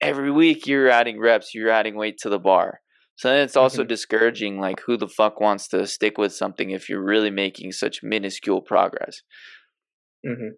every 0.00 0.30
week 0.30 0.66
you're 0.66 0.90
adding 0.90 1.18
reps 1.20 1.54
you're 1.54 1.70
adding 1.70 1.96
weight 1.96 2.18
to 2.18 2.28
the 2.28 2.38
bar 2.38 2.80
so 3.16 3.28
then 3.28 3.42
it's 3.42 3.56
also 3.56 3.82
mm-hmm. 3.82 3.88
discouraging 3.88 4.60
like 4.60 4.80
who 4.86 4.96
the 4.96 5.08
fuck 5.08 5.40
wants 5.40 5.68
to 5.68 5.86
stick 5.86 6.18
with 6.18 6.34
something 6.34 6.70
if 6.70 6.88
you're 6.88 7.04
really 7.04 7.30
making 7.30 7.70
such 7.70 8.00
minuscule 8.02 8.60
progress 8.60 9.22
mm-hmm. 10.26 10.54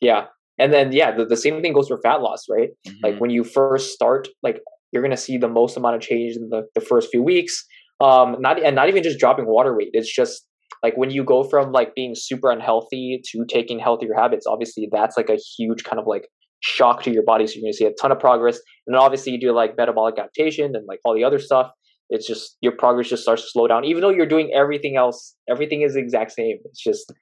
yeah 0.00 0.26
and 0.58 0.72
then 0.72 0.92
yeah 0.92 1.10
the, 1.10 1.24
the 1.24 1.36
same 1.36 1.60
thing 1.60 1.72
goes 1.72 1.88
for 1.88 2.00
fat 2.02 2.20
loss 2.22 2.44
right 2.48 2.68
like 3.02 3.14
mm-hmm. 3.14 3.20
when 3.20 3.30
you 3.30 3.42
first 3.42 3.90
start 3.90 4.28
like 4.44 4.60
you're 4.92 5.02
going 5.02 5.10
to 5.10 5.16
see 5.16 5.38
the 5.38 5.48
most 5.48 5.76
amount 5.76 5.94
of 5.94 6.02
change 6.02 6.36
in 6.36 6.48
the, 6.48 6.66
the 6.74 6.80
first 6.80 7.10
few 7.10 7.22
weeks 7.22 7.64
um 8.00 8.36
not 8.40 8.62
and 8.62 8.76
not 8.76 8.88
even 8.88 9.02
just 9.02 9.18
dropping 9.18 9.46
water 9.46 9.76
weight. 9.76 9.90
It's 9.92 10.12
just 10.12 10.46
like 10.82 10.96
when 10.96 11.10
you 11.10 11.24
go 11.24 11.44
from 11.44 11.72
like 11.72 11.94
being 11.94 12.14
super 12.14 12.50
unhealthy 12.50 13.20
to 13.30 13.44
taking 13.46 13.78
healthier 13.78 14.14
habits 14.14 14.46
obviously 14.46 14.88
that's 14.90 15.16
like 15.16 15.28
a 15.28 15.36
huge 15.58 15.84
kind 15.84 16.00
of 16.00 16.06
like 16.06 16.26
shock 16.60 17.02
to 17.04 17.10
your 17.10 17.22
body. 17.22 17.46
So 17.46 17.54
you're 17.54 17.62
going 17.62 17.72
to 17.72 17.76
see 17.76 17.86
a 17.86 17.92
ton 18.00 18.12
of 18.12 18.18
progress. 18.18 18.56
And 18.86 18.94
then 18.94 19.00
obviously 19.00 19.32
you 19.32 19.40
do 19.40 19.52
like 19.52 19.76
metabolic 19.78 20.18
adaptation 20.18 20.76
and 20.76 20.86
like 20.86 21.00
all 21.04 21.14
the 21.14 21.24
other 21.24 21.38
stuff. 21.38 21.70
It's 22.10 22.26
just 22.26 22.56
your 22.60 22.72
progress 22.72 23.08
just 23.08 23.22
starts 23.22 23.42
to 23.42 23.48
slow 23.48 23.66
down. 23.66 23.84
Even 23.84 24.02
though 24.02 24.10
you're 24.10 24.26
doing 24.26 24.50
everything 24.54 24.96
else 24.96 25.36
everything 25.48 25.82
is 25.82 25.94
the 25.94 26.00
exact 26.00 26.32
same. 26.32 26.58
It's 26.64 26.82
just 26.82 27.12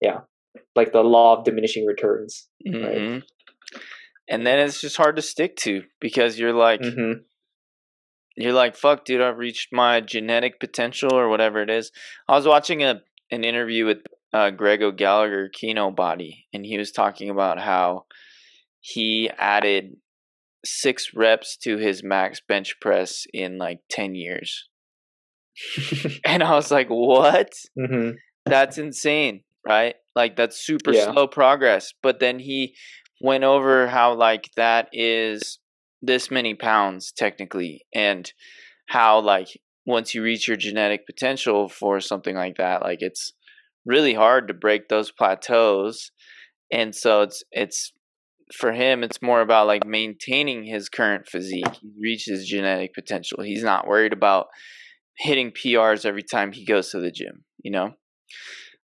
yeah 0.00 0.20
like 0.74 0.92
the 0.92 1.02
law 1.02 1.36
of 1.36 1.44
diminishing 1.44 1.86
returns 1.86 2.48
mm-hmm. 2.66 2.84
right 2.84 3.22
and 4.28 4.46
then 4.46 4.58
it's 4.58 4.80
just 4.80 4.96
hard 4.96 5.16
to 5.16 5.22
stick 5.22 5.56
to 5.56 5.82
because 6.00 6.38
you're 6.38 6.52
like 6.52 6.80
mm-hmm 6.80 7.20
you're 8.36 8.52
like, 8.52 8.76
fuck, 8.76 9.04
dude, 9.04 9.20
I've 9.20 9.38
reached 9.38 9.72
my 9.72 10.00
genetic 10.00 10.60
potential 10.60 11.14
or 11.14 11.28
whatever 11.28 11.62
it 11.62 11.70
is. 11.70 11.90
I 12.28 12.34
was 12.34 12.46
watching 12.46 12.82
a 12.82 13.02
an 13.30 13.44
interview 13.44 13.86
with 13.86 13.98
uh, 14.32 14.50
Greg 14.50 14.82
O'Gallagher, 14.82 15.50
Kinobody, 15.50 16.44
and 16.52 16.64
he 16.64 16.78
was 16.78 16.92
talking 16.92 17.30
about 17.30 17.58
how 17.58 18.04
he 18.80 19.30
added 19.36 19.96
six 20.64 21.12
reps 21.14 21.56
to 21.56 21.76
his 21.76 22.02
max 22.04 22.40
bench 22.46 22.76
press 22.80 23.26
in 23.32 23.58
like 23.58 23.80
10 23.90 24.14
years. 24.14 24.68
and 26.24 26.42
I 26.42 26.54
was 26.54 26.70
like, 26.70 26.88
what? 26.88 27.52
Mm-hmm. 27.78 28.16
That's 28.44 28.78
insane, 28.78 29.42
right? 29.66 29.96
Like, 30.14 30.36
that's 30.36 30.64
super 30.64 30.92
yeah. 30.92 31.12
slow 31.12 31.26
progress. 31.26 31.92
But 32.02 32.20
then 32.20 32.38
he 32.38 32.76
went 33.20 33.44
over 33.44 33.88
how, 33.88 34.14
like, 34.14 34.50
that 34.56 34.88
is 34.92 35.58
this 36.02 36.30
many 36.30 36.54
pounds 36.54 37.12
technically 37.12 37.84
and 37.94 38.32
how 38.88 39.20
like 39.20 39.48
once 39.86 40.14
you 40.14 40.22
reach 40.22 40.46
your 40.46 40.56
genetic 40.56 41.06
potential 41.06 41.68
for 41.68 42.00
something 42.00 42.36
like 42.36 42.56
that 42.56 42.82
like 42.82 42.98
it's 43.00 43.32
really 43.84 44.14
hard 44.14 44.48
to 44.48 44.54
break 44.54 44.88
those 44.88 45.10
plateaus 45.10 46.10
and 46.70 46.94
so 46.94 47.22
it's 47.22 47.42
it's 47.52 47.92
for 48.54 48.72
him, 48.72 49.02
it's 49.02 49.22
more 49.22 49.40
about 49.40 49.66
like 49.66 49.86
maintaining 49.86 50.64
his 50.64 50.88
current 50.88 51.26
physique. 51.28 51.74
He 51.80 51.90
reached 52.00 52.28
his 52.28 52.46
genetic 52.46 52.94
potential. 52.94 53.42
He's 53.42 53.64
not 53.64 53.86
worried 53.86 54.12
about 54.12 54.46
hitting 55.18 55.50
PRs 55.50 56.04
every 56.04 56.22
time 56.22 56.52
he 56.52 56.64
goes 56.64 56.90
to 56.90 57.00
the 57.00 57.10
gym, 57.10 57.44
you 57.62 57.70
know? 57.70 57.94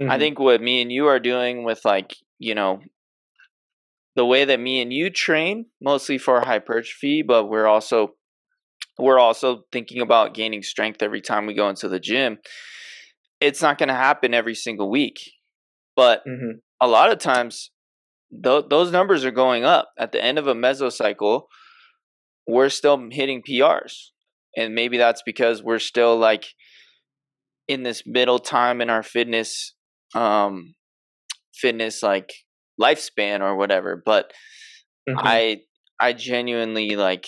Mm-hmm. 0.02 0.12
I 0.12 0.18
think 0.18 0.40
what 0.40 0.62
me 0.62 0.82
and 0.82 0.92
you 0.92 1.08
are 1.08 1.20
doing 1.20 1.64
with 1.64 1.84
like, 1.84 2.16
you 2.38 2.56
know, 2.56 2.80
the 4.20 4.26
way 4.26 4.44
that 4.44 4.60
me 4.60 4.82
and 4.82 4.92
you 4.92 5.10
train 5.10 5.68
mostly 5.82 6.18
for 6.18 6.42
hypertrophy, 6.42 7.22
but 7.22 7.46
we're 7.46 7.68
also 7.68 8.16
we're 8.98 9.18
also 9.18 9.64
thinking 9.72 10.02
about 10.02 10.34
gaining 10.34 10.62
strength 10.62 11.02
every 11.02 11.22
time 11.22 11.46
we 11.46 11.54
go 11.54 11.70
into 11.70 11.88
the 11.88 12.02
gym. 12.02 12.40
It's 13.40 13.62
not 13.62 13.78
going 13.78 13.88
to 13.88 13.96
happen 13.96 14.34
every 14.34 14.56
single 14.56 14.92
week. 14.92 15.22
But 15.96 16.24
mm-hmm. 16.28 16.58
a 16.82 16.88
lot 16.88 17.14
of 17.14 17.20
times 17.20 17.72
th- 18.44 18.66
those 18.70 18.92
numbers 18.92 19.24
are 19.24 19.32
going 19.32 19.64
up. 19.64 19.92
At 19.98 20.12
the 20.12 20.22
end 20.22 20.38
of 20.38 20.48
a 20.48 20.54
mesocycle, 20.54 21.44
we're 22.46 22.68
still 22.68 23.02
hitting 23.10 23.42
PRs. 23.42 24.10
And 24.58 24.76
maybe 24.76 24.98
that's 24.98 25.24
because 25.26 25.64
we're 25.64 25.80
still 25.80 26.18
like 26.18 26.44
in 27.70 27.84
this 27.84 28.04
middle 28.06 28.40
time 28.40 28.82
in 28.82 28.90
our 28.90 29.04
fitness 29.04 29.76
um 30.14 30.76
fitness 31.54 32.04
like 32.04 32.34
lifespan 32.80 33.42
or 33.42 33.56
whatever 33.56 34.02
but 34.06 34.32
mm-hmm. 35.08 35.20
i 35.20 35.58
i 36.00 36.14
genuinely 36.14 36.96
like 36.96 37.28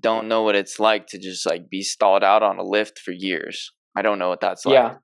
don't 0.00 0.28
know 0.28 0.42
what 0.42 0.54
it's 0.54 0.78
like 0.78 1.06
to 1.06 1.18
just 1.18 1.44
like 1.46 1.68
be 1.68 1.82
stalled 1.82 2.22
out 2.22 2.42
on 2.42 2.58
a 2.58 2.62
lift 2.62 2.98
for 2.98 3.12
years 3.12 3.72
i 3.96 4.02
don't 4.02 4.18
know 4.18 4.28
what 4.28 4.40
that's 4.40 4.64
like 4.64 4.74
yeah 4.74 4.94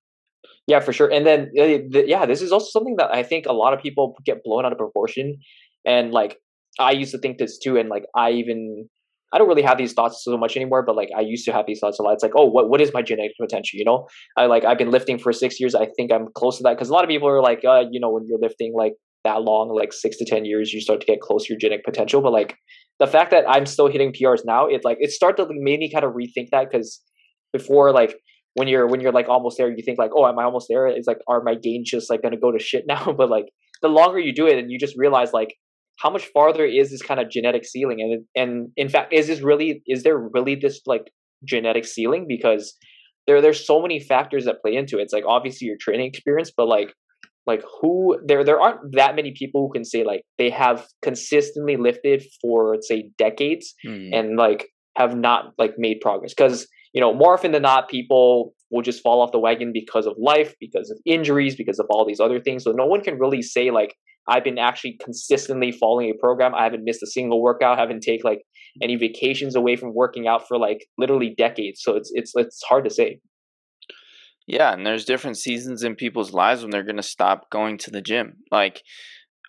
yeah 0.66 0.80
for 0.80 0.92
sure 0.92 1.10
and 1.10 1.26
then 1.26 1.50
uh, 1.58 1.64
yeah 2.06 2.26
this 2.26 2.42
is 2.42 2.52
also 2.52 2.66
something 2.70 2.96
that 2.96 3.12
i 3.14 3.22
think 3.22 3.46
a 3.46 3.52
lot 3.52 3.72
of 3.72 3.80
people 3.80 4.16
get 4.24 4.42
blown 4.44 4.64
out 4.64 4.72
of 4.72 4.78
proportion 4.78 5.36
and 5.84 6.12
like 6.12 6.38
i 6.78 6.92
used 6.92 7.10
to 7.10 7.18
think 7.18 7.38
this 7.38 7.58
too 7.58 7.76
and 7.76 7.88
like 7.88 8.04
i 8.16 8.30
even 8.30 8.88
I 9.32 9.38
don't 9.38 9.48
really 9.48 9.62
have 9.62 9.76
these 9.76 9.92
thoughts 9.92 10.24
so 10.24 10.36
much 10.38 10.56
anymore, 10.56 10.82
but 10.82 10.96
like 10.96 11.10
I 11.16 11.20
used 11.20 11.44
to 11.44 11.52
have 11.52 11.66
these 11.66 11.80
thoughts 11.80 11.98
a 11.98 12.02
lot. 12.02 12.14
It's 12.14 12.22
like, 12.22 12.32
oh, 12.34 12.46
what 12.46 12.70
what 12.70 12.80
is 12.80 12.92
my 12.94 13.02
genetic 13.02 13.32
potential? 13.38 13.78
You 13.78 13.84
know, 13.84 14.08
I 14.36 14.46
like 14.46 14.64
I've 14.64 14.78
been 14.78 14.90
lifting 14.90 15.18
for 15.18 15.32
six 15.32 15.60
years. 15.60 15.74
I 15.74 15.86
think 15.96 16.12
I'm 16.12 16.28
close 16.34 16.56
to 16.58 16.62
that 16.62 16.76
because 16.76 16.88
a 16.88 16.92
lot 16.92 17.04
of 17.04 17.10
people 17.10 17.28
are 17.28 17.42
like, 17.42 17.62
uh, 17.64 17.84
you 17.90 18.00
know, 18.00 18.10
when 18.10 18.26
you're 18.26 18.38
lifting 18.38 18.72
like 18.74 18.94
that 19.28 19.42
long, 19.42 19.68
like 19.74 19.92
six 19.92 20.16
to 20.18 20.24
ten 20.24 20.44
years, 20.44 20.72
you 20.72 20.80
start 20.80 21.00
to 21.00 21.06
get 21.06 21.20
close 21.20 21.44
to 21.44 21.52
your 21.52 21.58
genetic 21.58 21.84
potential. 21.84 22.20
But 22.22 22.32
like 22.32 22.56
the 22.98 23.06
fact 23.06 23.30
that 23.30 23.44
I'm 23.48 23.66
still 23.66 23.88
hitting 23.88 24.12
PRs 24.12 24.40
now, 24.44 24.66
it 24.66 24.80
like 24.84 24.98
it 25.00 25.10
started 25.10 25.44
to 25.44 25.48
make 25.50 25.80
me 25.80 25.92
kind 25.92 26.04
of 26.04 26.12
rethink 26.12 26.50
that 26.52 26.70
because 26.70 27.00
before 27.52 27.92
like 27.92 28.16
when 28.54 28.68
you're 28.68 28.86
when 28.86 29.00
you're 29.00 29.12
like 29.12 29.28
almost 29.28 29.58
there, 29.58 29.70
you 29.70 29.82
think 29.84 29.98
like, 29.98 30.10
oh, 30.16 30.26
am 30.26 30.38
I 30.38 30.44
almost 30.44 30.66
there? 30.68 30.86
It's 30.86 31.06
like, 31.06 31.18
are 31.28 31.42
my 31.42 31.54
gains 31.54 31.90
just 31.90 32.10
like 32.10 32.22
gonna 32.22 32.38
go 32.38 32.50
to 32.52 32.58
shit 32.58 32.84
now? 32.86 33.12
but 33.16 33.30
like 33.30 33.46
the 33.82 33.88
longer 33.88 34.18
you 34.18 34.34
do 34.34 34.46
it, 34.46 34.58
and 34.58 34.70
you 34.70 34.78
just 34.78 34.96
realize 34.96 35.32
like 35.32 35.54
how 35.98 36.10
much 36.10 36.26
farther 36.32 36.64
is 36.64 36.90
this 36.90 37.02
kind 37.02 37.20
of 37.20 37.28
genetic 37.28 37.64
ceiling 37.64 38.00
and 38.00 38.24
and 38.36 38.68
in 38.76 38.88
fact 38.88 39.12
is 39.12 39.26
this 39.26 39.40
really 39.40 39.82
is 39.86 40.02
there 40.02 40.18
really 40.32 40.54
this 40.54 40.80
like 40.86 41.10
genetic 41.44 41.84
ceiling 41.84 42.26
because 42.28 42.74
there 43.26 43.40
there's 43.42 43.66
so 43.66 43.82
many 43.82 44.00
factors 44.00 44.44
that 44.44 44.60
play 44.62 44.74
into 44.76 44.98
it 44.98 45.02
it's 45.02 45.12
like 45.12 45.24
obviously 45.26 45.66
your 45.66 45.76
training 45.80 46.06
experience 46.06 46.52
but 46.56 46.68
like 46.68 46.94
like 47.48 47.62
who 47.80 48.16
there 48.24 48.44
there 48.44 48.60
aren't 48.60 48.80
that 48.92 49.16
many 49.16 49.32
people 49.36 49.66
who 49.66 49.72
can 49.72 49.84
say 49.84 50.04
like 50.04 50.22
they 50.36 50.50
have 50.50 50.86
consistently 51.02 51.76
lifted 51.76 52.22
for 52.40 52.76
say 52.80 53.10
decades 53.18 53.74
mm. 53.84 54.10
and 54.12 54.36
like 54.36 54.68
have 54.96 55.16
not 55.16 55.52
like 55.58 55.74
made 55.78 56.00
progress 56.00 56.32
because 56.32 56.68
you 56.92 57.00
know 57.00 57.12
more 57.12 57.34
often 57.34 57.52
than 57.52 57.62
not 57.62 57.88
people 57.88 58.54
will 58.70 58.82
just 58.82 59.02
fall 59.02 59.22
off 59.22 59.32
the 59.32 59.38
wagon 59.38 59.72
because 59.72 60.06
of 60.06 60.14
life 60.18 60.54
because 60.60 60.90
of 60.90 60.98
injuries 61.04 61.56
because 61.56 61.78
of 61.78 61.86
all 61.90 62.06
these 62.06 62.20
other 62.20 62.38
things 62.38 62.62
so 62.62 62.70
no 62.70 62.86
one 62.86 63.00
can 63.00 63.18
really 63.18 63.42
say 63.42 63.70
like 63.70 63.96
I've 64.28 64.44
been 64.44 64.58
actually 64.58 64.98
consistently 65.02 65.72
following 65.72 66.10
a 66.10 66.14
program. 66.14 66.54
I 66.54 66.64
haven't 66.64 66.84
missed 66.84 67.02
a 67.02 67.06
single 67.06 67.40
workout. 67.40 67.78
I 67.78 67.80
haven't 67.80 68.02
take 68.02 68.24
like 68.24 68.42
any 68.82 68.96
vacations 68.96 69.56
away 69.56 69.74
from 69.74 69.94
working 69.94 70.28
out 70.28 70.46
for 70.46 70.58
like 70.58 70.86
literally 70.98 71.34
decades. 71.36 71.80
So 71.82 71.96
it's 71.96 72.10
it's 72.14 72.32
it's 72.36 72.62
hard 72.62 72.84
to 72.84 72.90
say. 72.90 73.20
Yeah, 74.48 74.72
and 74.72 74.84
there's 74.84 75.04
different 75.04 75.36
seasons 75.36 75.84
in 75.84 75.94
people's 75.94 76.32
lives 76.32 76.62
when 76.62 76.70
they're 76.70 76.82
going 76.82 76.96
to 76.96 77.02
stop 77.02 77.50
going 77.50 77.78
to 77.78 77.90
the 77.90 78.02
gym. 78.02 78.38
Like 78.50 78.82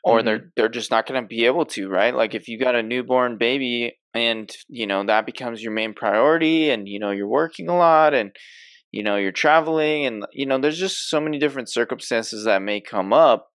or 0.04 0.18
mm-hmm. 0.18 0.26
they're 0.26 0.52
they're 0.56 0.70
just 0.70 0.92
not 0.92 1.08
going 1.08 1.22
to 1.22 1.28
be 1.28 1.46
able 1.46 1.66
to, 1.66 1.88
right? 1.90 2.14
Like 2.14 2.36
if 2.36 2.48
you 2.48 2.60
got 2.60 2.76
a 2.76 2.84
newborn 2.84 3.38
baby 3.38 3.98
and, 4.14 4.50
you 4.68 4.88
know, 4.88 5.04
that 5.06 5.26
becomes 5.26 5.64
your 5.64 5.72
main 5.72 5.94
priority 5.94 6.70
and 6.70 6.88
you 6.88 7.00
know 7.00 7.12
you're 7.12 7.28
working 7.28 7.70
a 7.70 7.78
lot 7.78 8.14
and 8.14 8.32
you 8.92 9.04
know 9.04 9.16
you're 9.16 9.32
traveling 9.32 10.06
and 10.06 10.26
you 10.34 10.46
know 10.46 10.60
there's 10.60 10.80
just 10.80 11.10
so 11.10 11.20
many 11.22 11.40
different 11.40 11.72
circumstances 11.72 12.46
that 12.46 12.62
may 12.62 12.82
come 12.82 13.14
up 13.14 13.48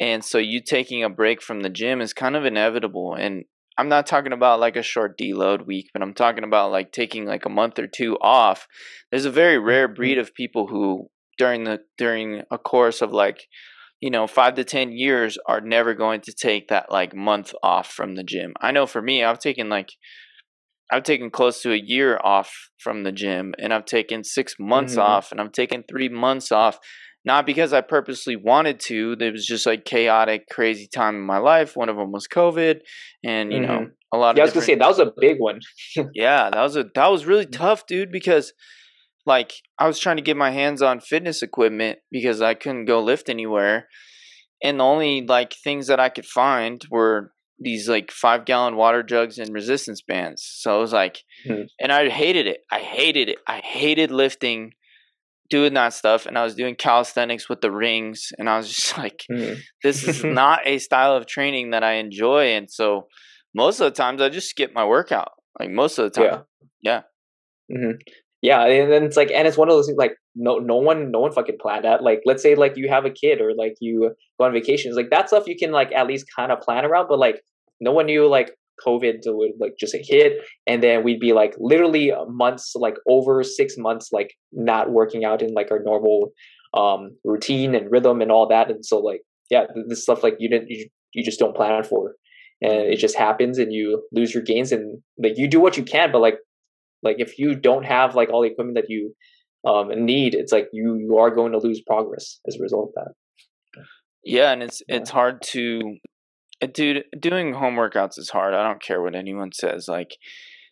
and 0.00 0.24
so 0.24 0.38
you 0.38 0.60
taking 0.62 1.02
a 1.02 1.10
break 1.10 1.42
from 1.42 1.60
the 1.60 1.68
gym 1.68 2.00
is 2.00 2.12
kind 2.12 2.36
of 2.36 2.44
inevitable. 2.44 3.14
And 3.14 3.44
I'm 3.78 3.88
not 3.88 4.08
talking 4.08 4.32
about 4.32 4.58
like 4.58 4.74
a 4.74 4.82
short 4.82 5.16
deload 5.16 5.64
week, 5.64 5.90
but 5.92 6.02
I'm 6.02 6.12
talking 6.12 6.42
about 6.42 6.72
like 6.72 6.90
taking 6.90 7.24
like 7.26 7.46
a 7.46 7.50
month 7.50 7.78
or 7.78 7.86
two 7.86 8.18
off. 8.20 8.66
There's 9.10 9.24
a 9.24 9.30
very 9.30 9.56
rare 9.56 9.86
breed 9.86 10.14
mm-hmm. 10.14 10.20
of 10.22 10.34
people 10.34 10.66
who 10.66 11.08
during 11.38 11.62
the 11.62 11.78
during 11.96 12.42
a 12.50 12.58
course 12.58 13.00
of 13.00 13.12
like 13.12 13.46
you 14.00 14.10
know 14.10 14.26
5 14.26 14.54
to 14.56 14.64
10 14.64 14.90
years 14.90 15.38
are 15.46 15.60
never 15.60 15.94
going 15.94 16.20
to 16.22 16.32
take 16.32 16.68
that 16.68 16.90
like 16.90 17.14
month 17.14 17.54
off 17.62 17.86
from 17.86 18.16
the 18.16 18.24
gym. 18.24 18.52
I 18.60 18.72
know 18.72 18.86
for 18.86 19.00
me 19.00 19.22
I've 19.22 19.38
taken 19.38 19.68
like 19.68 19.90
I've 20.90 21.04
taken 21.04 21.30
close 21.30 21.62
to 21.62 21.72
a 21.72 21.80
year 21.82 22.18
off 22.24 22.52
from 22.78 23.04
the 23.04 23.12
gym 23.12 23.54
and 23.58 23.72
I've 23.72 23.84
taken 23.84 24.24
6 24.24 24.54
months 24.58 24.94
mm-hmm. 24.94 25.02
off 25.02 25.30
and 25.30 25.40
I've 25.40 25.52
taken 25.52 25.84
3 25.88 26.08
months 26.08 26.50
off 26.50 26.78
not 27.28 27.44
because 27.44 27.74
I 27.74 27.82
purposely 27.82 28.36
wanted 28.36 28.80
to. 28.86 29.14
It 29.20 29.32
was 29.32 29.46
just 29.46 29.66
like 29.66 29.84
chaotic, 29.84 30.48
crazy 30.50 30.88
time 30.88 31.14
in 31.14 31.20
my 31.20 31.36
life. 31.36 31.76
One 31.76 31.90
of 31.90 31.96
them 31.96 32.10
was 32.10 32.26
COVID, 32.26 32.80
and 33.22 33.52
you 33.52 33.60
mm-hmm. 33.60 33.66
know 33.66 33.90
a 34.14 34.16
lot. 34.16 34.36
Yeah, 34.36 34.44
I 34.44 34.46
was 34.46 34.54
gonna 34.54 34.64
say 34.64 34.74
that 34.76 34.88
was 34.88 34.98
a 34.98 35.12
big 35.20 35.36
one. 35.38 35.60
yeah, 36.14 36.48
that 36.50 36.62
was 36.62 36.74
a 36.76 36.86
that 36.94 37.12
was 37.12 37.26
really 37.26 37.44
tough, 37.44 37.86
dude. 37.86 38.10
Because 38.10 38.54
like 39.26 39.52
I 39.78 39.86
was 39.86 39.98
trying 39.98 40.16
to 40.16 40.22
get 40.22 40.38
my 40.38 40.50
hands 40.50 40.80
on 40.80 41.00
fitness 41.00 41.42
equipment 41.42 41.98
because 42.10 42.40
I 42.40 42.54
couldn't 42.54 42.86
go 42.86 43.02
lift 43.02 43.28
anywhere, 43.28 43.88
and 44.64 44.80
the 44.80 44.84
only 44.84 45.26
like 45.26 45.52
things 45.52 45.88
that 45.88 46.00
I 46.00 46.08
could 46.08 46.26
find 46.26 46.82
were 46.90 47.32
these 47.60 47.90
like 47.90 48.10
five 48.10 48.46
gallon 48.46 48.74
water 48.74 49.02
jugs 49.02 49.36
and 49.36 49.52
resistance 49.52 50.00
bands. 50.00 50.48
So 50.50 50.74
I 50.74 50.78
was 50.78 50.94
like, 50.94 51.18
mm-hmm. 51.46 51.64
and 51.78 51.92
I 51.92 52.08
hated 52.08 52.46
it. 52.46 52.60
I 52.72 52.78
hated 52.78 53.28
it. 53.28 53.36
I 53.46 53.58
hated 53.58 54.10
lifting 54.10 54.72
doing 55.50 55.74
that 55.74 55.92
stuff 55.92 56.26
and 56.26 56.36
I 56.36 56.44
was 56.44 56.54
doing 56.54 56.74
calisthenics 56.76 57.48
with 57.48 57.60
the 57.60 57.70
rings 57.70 58.32
and 58.38 58.48
I 58.48 58.56
was 58.56 58.68
just 58.68 58.98
like 58.98 59.24
mm. 59.30 59.58
this 59.82 60.06
is 60.06 60.24
not 60.40 60.60
a 60.64 60.78
style 60.78 61.14
of 61.16 61.26
training 61.26 61.70
that 61.70 61.84
I 61.84 61.94
enjoy 61.94 62.54
and 62.54 62.70
so 62.70 63.08
most 63.54 63.80
of 63.80 63.84
the 63.84 63.96
times 63.96 64.20
I 64.20 64.28
just 64.28 64.50
skip 64.50 64.72
my 64.74 64.84
workout 64.84 65.32
like 65.58 65.70
most 65.70 65.98
of 65.98 66.04
the 66.04 66.10
time 66.10 66.42
yeah 66.82 67.00
yeah, 67.70 67.76
mm-hmm. 67.76 67.96
yeah 68.42 68.64
and 68.64 68.92
then 68.92 69.04
it's 69.04 69.16
like 69.16 69.30
and 69.30 69.48
it's 69.48 69.56
one 69.56 69.68
of 69.68 69.74
those 69.74 69.86
things 69.86 69.98
like 69.98 70.16
no 70.34 70.58
no 70.58 70.76
one 70.76 71.10
no 71.10 71.20
one 71.20 71.32
fucking 71.32 71.58
planned 71.60 71.84
that 71.84 72.02
like 72.02 72.20
let's 72.24 72.42
say 72.42 72.54
like 72.54 72.76
you 72.76 72.88
have 72.88 73.04
a 73.04 73.10
kid 73.10 73.40
or 73.40 73.54
like 73.54 73.74
you 73.80 74.14
go 74.38 74.46
on 74.46 74.52
vacations 74.52 74.96
like 74.96 75.10
that 75.10 75.28
stuff 75.28 75.48
you 75.48 75.56
can 75.56 75.72
like 75.72 75.92
at 75.92 76.06
least 76.06 76.26
kind 76.34 76.52
of 76.52 76.60
plan 76.60 76.84
around 76.84 77.08
but 77.08 77.18
like 77.18 77.42
no 77.80 77.92
one 77.92 78.06
knew 78.06 78.26
like 78.26 78.52
COVID 78.86 79.20
would 79.26 79.52
like 79.60 79.74
just 79.78 79.94
hit, 80.00 80.40
and 80.66 80.82
then 80.82 81.04
we'd 81.04 81.20
be 81.20 81.32
like 81.32 81.54
literally 81.58 82.12
months, 82.28 82.72
like 82.74 82.96
over 83.08 83.42
six 83.42 83.74
months, 83.76 84.10
like 84.12 84.34
not 84.52 84.90
working 84.90 85.24
out 85.24 85.42
in 85.42 85.54
like 85.54 85.70
our 85.70 85.80
normal 85.82 86.32
um 86.74 87.16
routine 87.24 87.74
and 87.74 87.90
rhythm 87.90 88.20
and 88.20 88.30
all 88.30 88.46
that. 88.48 88.70
And 88.70 88.84
so 88.84 88.98
like 88.98 89.22
yeah, 89.50 89.64
this 89.88 90.02
stuff 90.02 90.22
like 90.22 90.36
you 90.38 90.48
didn't 90.48 90.68
you, 90.68 90.88
you 91.14 91.24
just 91.24 91.38
don't 91.38 91.56
plan 91.56 91.82
for, 91.82 92.14
and 92.60 92.72
it 92.72 92.98
just 92.98 93.16
happens, 93.16 93.58
and 93.58 93.72
you 93.72 94.02
lose 94.12 94.34
your 94.34 94.42
gains, 94.42 94.72
and 94.72 95.02
like 95.22 95.34
you 95.36 95.48
do 95.48 95.60
what 95.60 95.76
you 95.76 95.84
can, 95.84 96.12
but 96.12 96.20
like 96.20 96.38
like 97.02 97.16
if 97.18 97.38
you 97.38 97.54
don't 97.54 97.84
have 97.84 98.14
like 98.14 98.30
all 98.30 98.42
the 98.42 98.48
equipment 98.48 98.76
that 98.76 98.90
you 98.90 99.14
um 99.66 99.88
need, 100.04 100.34
it's 100.34 100.52
like 100.52 100.68
you 100.72 100.96
you 100.96 101.16
are 101.18 101.34
going 101.34 101.52
to 101.52 101.58
lose 101.58 101.80
progress 101.86 102.40
as 102.46 102.56
a 102.56 102.62
result 102.62 102.90
of 102.90 103.04
that. 103.04 103.12
Yeah, 104.24 104.50
and 104.52 104.62
it's 104.62 104.82
it's 104.88 105.10
hard 105.10 105.40
to 105.52 105.96
dude, 106.66 107.04
doing 107.18 107.54
home 107.54 107.76
workouts 107.76 108.18
is 108.18 108.30
hard. 108.30 108.54
I 108.54 108.66
don't 108.66 108.82
care 108.82 109.00
what 109.00 109.14
anyone 109.14 109.52
says. 109.52 109.88
Like, 109.88 110.16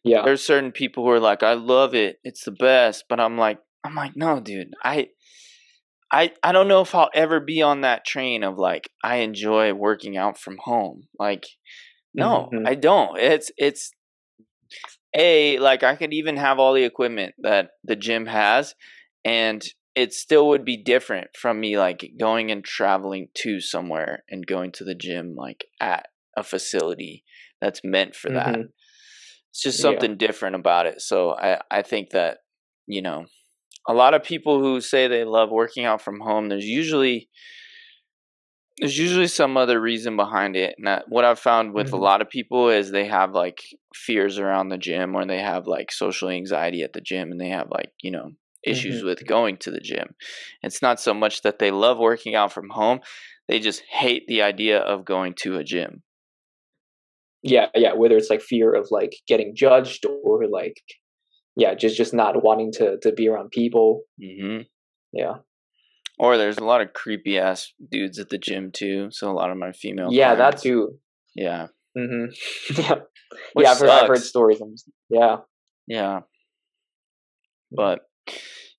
yeah, 0.05 0.23
there's 0.25 0.45
certain 0.45 0.73
people 0.73 1.05
who 1.05 1.11
are 1.11 1.21
like, 1.21 1.43
I 1.43 1.55
love 1.55 1.95
it, 1.95 2.19
it's 2.25 2.45
the 2.45 2.53
best, 2.53 3.05
but 3.09 3.21
I'm 3.21 3.37
like, 3.37 3.59
I'm 3.85 3.95
like, 3.95 4.17
no, 4.17 4.41
dude, 4.41 4.75
I, 4.83 5.09
I, 6.13 6.33
I 6.43 6.53
don't 6.53 6.69
know 6.69 6.81
if 6.81 6.95
I'll 6.95 7.11
ever 7.15 7.41
be 7.41 7.63
on 7.63 7.81
that 7.81 8.05
train 8.05 8.45
of 8.45 8.59
like, 8.59 8.91
I 9.03 9.17
enjoy 9.17 9.73
working 9.75 10.17
out 10.17 10.39
from 10.39 10.59
home. 10.63 11.05
Like, 11.19 11.47
no, 12.15 12.49
mm-hmm. 12.53 12.67
I 12.67 12.75
don't. 12.75 13.19
It's, 13.19 13.51
it's, 13.57 13.93
a 15.17 15.59
like 15.59 15.83
I 15.83 15.97
could 15.97 16.13
even 16.13 16.37
have 16.37 16.59
all 16.59 16.75
the 16.75 16.85
equipment 16.85 17.35
that 17.39 17.71
the 17.85 17.97
gym 17.97 18.27
has, 18.27 18.75
and 19.25 19.67
it 19.97 20.13
still 20.13 20.49
would 20.49 20.65
be 20.65 20.77
different 20.77 21.29
from 21.35 21.59
me 21.59 21.79
like 21.79 22.13
going 22.21 22.51
and 22.51 22.63
traveling 22.63 23.29
to 23.35 23.61
somewhere 23.61 24.23
and 24.29 24.47
going 24.47 24.71
to 24.71 24.85
the 24.85 24.95
gym 24.95 25.35
like 25.35 25.65
at 25.81 26.07
a 26.37 26.43
facility 26.43 27.25
that's 27.63 27.81
meant 27.83 28.15
for 28.15 28.31
that. 28.31 28.49
Mm-hmm. 28.49 28.69
It's 29.51 29.63
just 29.63 29.81
something 29.81 30.11
yeah. 30.11 30.17
different 30.19 30.55
about 30.55 30.85
it. 30.85 31.01
So 31.01 31.31
I 31.31 31.61
I 31.71 31.83
think 31.83 32.11
that 32.11 32.39
you 32.87 33.01
know 33.01 33.25
a 33.89 33.95
lot 33.95 34.15
of 34.15 34.23
people 34.23 34.61
who 34.61 34.81
say 34.81 35.09
they 35.09 35.25
love 35.25 35.51
working 35.51 35.85
out 35.85 36.03
from 36.03 36.21
home 36.21 36.49
there's 36.49 36.67
usually 36.67 37.31
there's 38.79 38.99
usually 38.99 39.29
some 39.29 39.57
other 39.57 39.81
reason 39.81 40.17
behind 40.17 40.55
it. 40.55 40.75
And 40.77 40.87
that, 40.87 41.05
what 41.09 41.25
I've 41.25 41.39
found 41.39 41.73
with 41.73 41.87
mm-hmm. 41.87 41.97
a 41.97 42.01
lot 42.01 42.21
of 42.21 42.29
people 42.29 42.69
is 42.69 42.91
they 42.91 43.07
have 43.07 43.33
like 43.33 43.63
fears 43.95 44.39
around 44.39 44.69
the 44.69 44.77
gym 44.77 45.15
or 45.15 45.25
they 45.25 45.41
have 45.41 45.67
like 45.67 45.91
social 45.91 46.29
anxiety 46.29 46.83
at 46.83 46.93
the 46.93 47.01
gym 47.01 47.31
and 47.31 47.41
they 47.41 47.49
have 47.49 47.69
like, 47.71 47.93
you 48.03 48.11
know, 48.11 48.33
issues 48.67 48.99
mm-hmm. 48.99 49.07
with 49.07 49.27
going 49.27 49.57
to 49.59 49.71
the 49.71 49.81
gym. 49.81 50.15
It's 50.63 50.83
not 50.83 51.01
so 51.01 51.15
much 51.15 51.43
that 51.43 51.59
they 51.59 51.71
love 51.71 51.99
working 51.99 52.35
out 52.35 52.53
from 52.53 52.71
home, 52.71 53.01
they 53.49 53.61
just 53.61 53.83
hate 53.89 54.27
the 54.27 54.43
idea 54.43 54.79
of 54.79 55.05
going 55.05 55.35
to 55.43 55.57
a 55.57 55.65
gym. 55.65 56.03
Yeah, 57.43 57.67
yeah, 57.75 57.93
whether 57.93 58.17
it's 58.17 58.31
like 58.31 58.43
fear 58.43 58.75
of 58.75 58.89
like 58.91 59.15
getting 59.29 59.55
judged 59.55 60.05
or 60.25 60.49
like 60.49 60.83
yeah, 61.55 61.75
just 61.75 61.97
just 61.97 62.13
not 62.13 62.43
wanting 62.43 62.73
to 62.73 62.99
to 63.03 63.13
be 63.13 63.29
around 63.29 63.51
people. 63.51 64.03
Mm-hmm. 64.23 64.63
Yeah. 65.13 65.37
Or 66.19 66.37
there's 66.39 66.59
a 66.59 66.65
lot 66.65 66.81
of 66.81 66.93
creepy 66.93 67.39
ass 67.39 67.73
dudes 67.91 68.19
at 68.19 68.31
the 68.31 68.39
gym 68.39 68.71
too. 68.73 69.09
So 69.11 69.31
a 69.31 69.35
lot 69.35 69.51
of 69.51 69.59
my 69.59 69.73
female. 69.73 70.09
Yeah, 70.11 70.35
clients, 70.35 70.63
that 70.63 70.69
too. 70.69 70.99
Yeah. 71.35 71.67
Mm-hmm. 71.97 72.73
yeah. 72.81 72.95
yeah, 73.57 73.71
I've 73.71 73.79
heard, 73.79 73.91
I've 73.91 74.09
heard, 74.09 74.23
stories. 74.23 74.61
Yeah. 75.09 75.37
Yeah. 75.87 76.21
But 77.71 78.01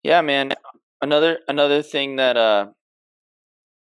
yeah, 0.08 0.22
man. 0.22 0.54
Another 1.02 1.40
another 1.50 1.82
thing 1.82 2.16
that 2.16 2.38
uh 2.38 2.68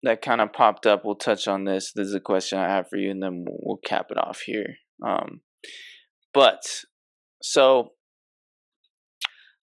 that 0.02 0.20
kind 0.20 0.42
of 0.42 0.52
popped 0.52 0.86
up. 0.86 1.02
We'll 1.02 1.14
touch 1.14 1.48
on 1.48 1.64
this. 1.64 1.92
This 1.94 2.08
is 2.08 2.14
a 2.14 2.20
question 2.20 2.58
I 2.58 2.68
have 2.68 2.88
for 2.90 2.96
you, 2.96 3.10
and 3.10 3.22
then 3.22 3.46
we'll, 3.48 3.78
cap 3.78 4.08
it 4.10 4.18
off 4.18 4.40
here. 4.44 4.76
Um, 5.02 5.40
but 6.34 6.60
so 7.40 7.92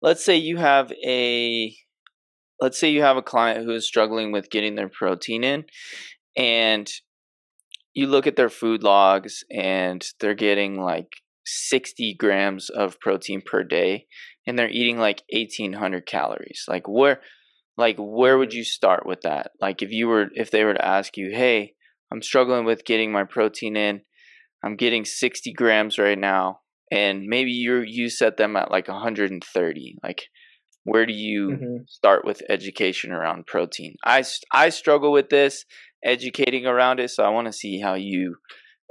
let's 0.02 0.24
say 0.24 0.38
you 0.38 0.56
have 0.56 0.94
a 1.06 1.76
let's 2.62 2.80
say 2.80 2.90
you 2.90 3.02
have 3.02 3.18
a 3.18 3.22
client 3.22 3.66
who 3.66 3.72
is 3.72 3.86
struggling 3.86 4.32
with 4.32 4.50
getting 4.50 4.76
their 4.76 4.88
protein 4.88 5.44
in 5.44 5.66
and 6.38 6.90
you 7.94 8.08
look 8.08 8.28
at 8.28 8.38
their 8.38 8.50
food 8.50 8.82
logs 8.82 9.44
and 9.52 10.08
they're 10.22 10.34
getting 10.34 10.80
like 10.80 11.18
60 11.46 12.16
grams 12.18 12.70
of 12.70 13.00
protein 13.02 13.42
per 13.46 13.64
day 13.64 14.06
and 14.48 14.58
they're 14.58 14.70
eating 14.70 14.98
like 14.98 15.24
1800 15.32 16.06
calories. 16.06 16.66
Like 16.68 16.88
where 16.88 17.22
like 17.78 17.98
where 17.98 18.38
would 18.38 18.54
you 18.54 18.64
start 18.64 19.06
with 19.06 19.22
that? 19.22 19.52
Like 19.60 19.82
if 19.82 19.92
you 19.92 20.08
were 20.08 20.28
if 20.34 20.52
they 20.52 20.64
were 20.64 20.74
to 20.74 20.86
ask 20.86 21.18
you 21.18 21.32
hey 21.32 21.74
i'm 22.12 22.22
struggling 22.22 22.66
with 22.66 22.86
getting 22.86 23.12
my 23.12 23.24
protein 23.24 23.76
in. 23.76 24.02
I'm 24.64 24.78
getting 24.78 25.06
60 25.06 25.54
grams 25.54 26.00
right 26.00 26.18
now 26.18 26.62
and 26.92 27.24
maybe 27.28 27.52
you 27.52 27.82
you 27.86 28.10
set 28.10 28.38
them 28.38 28.56
at 28.56 28.72
like 28.72 28.88
130 28.88 29.98
like 30.04 30.24
where 30.84 31.06
do 31.06 31.14
you 31.14 31.50
mm-hmm. 31.50 31.76
start 31.88 32.24
with 32.26 32.44
education 32.48 33.12
around 33.12 33.48
protein? 33.48 33.96
I 34.04 34.24
i 34.52 34.70
struggle 34.70 35.12
with 35.12 35.30
this 35.30 35.66
educating 36.04 36.66
around 36.66 37.00
it 37.00 37.10
so 37.10 37.24
i 37.24 37.30
want 37.30 37.48
to 37.48 37.54
see 37.54 37.80
how 37.80 37.96
you 37.96 38.38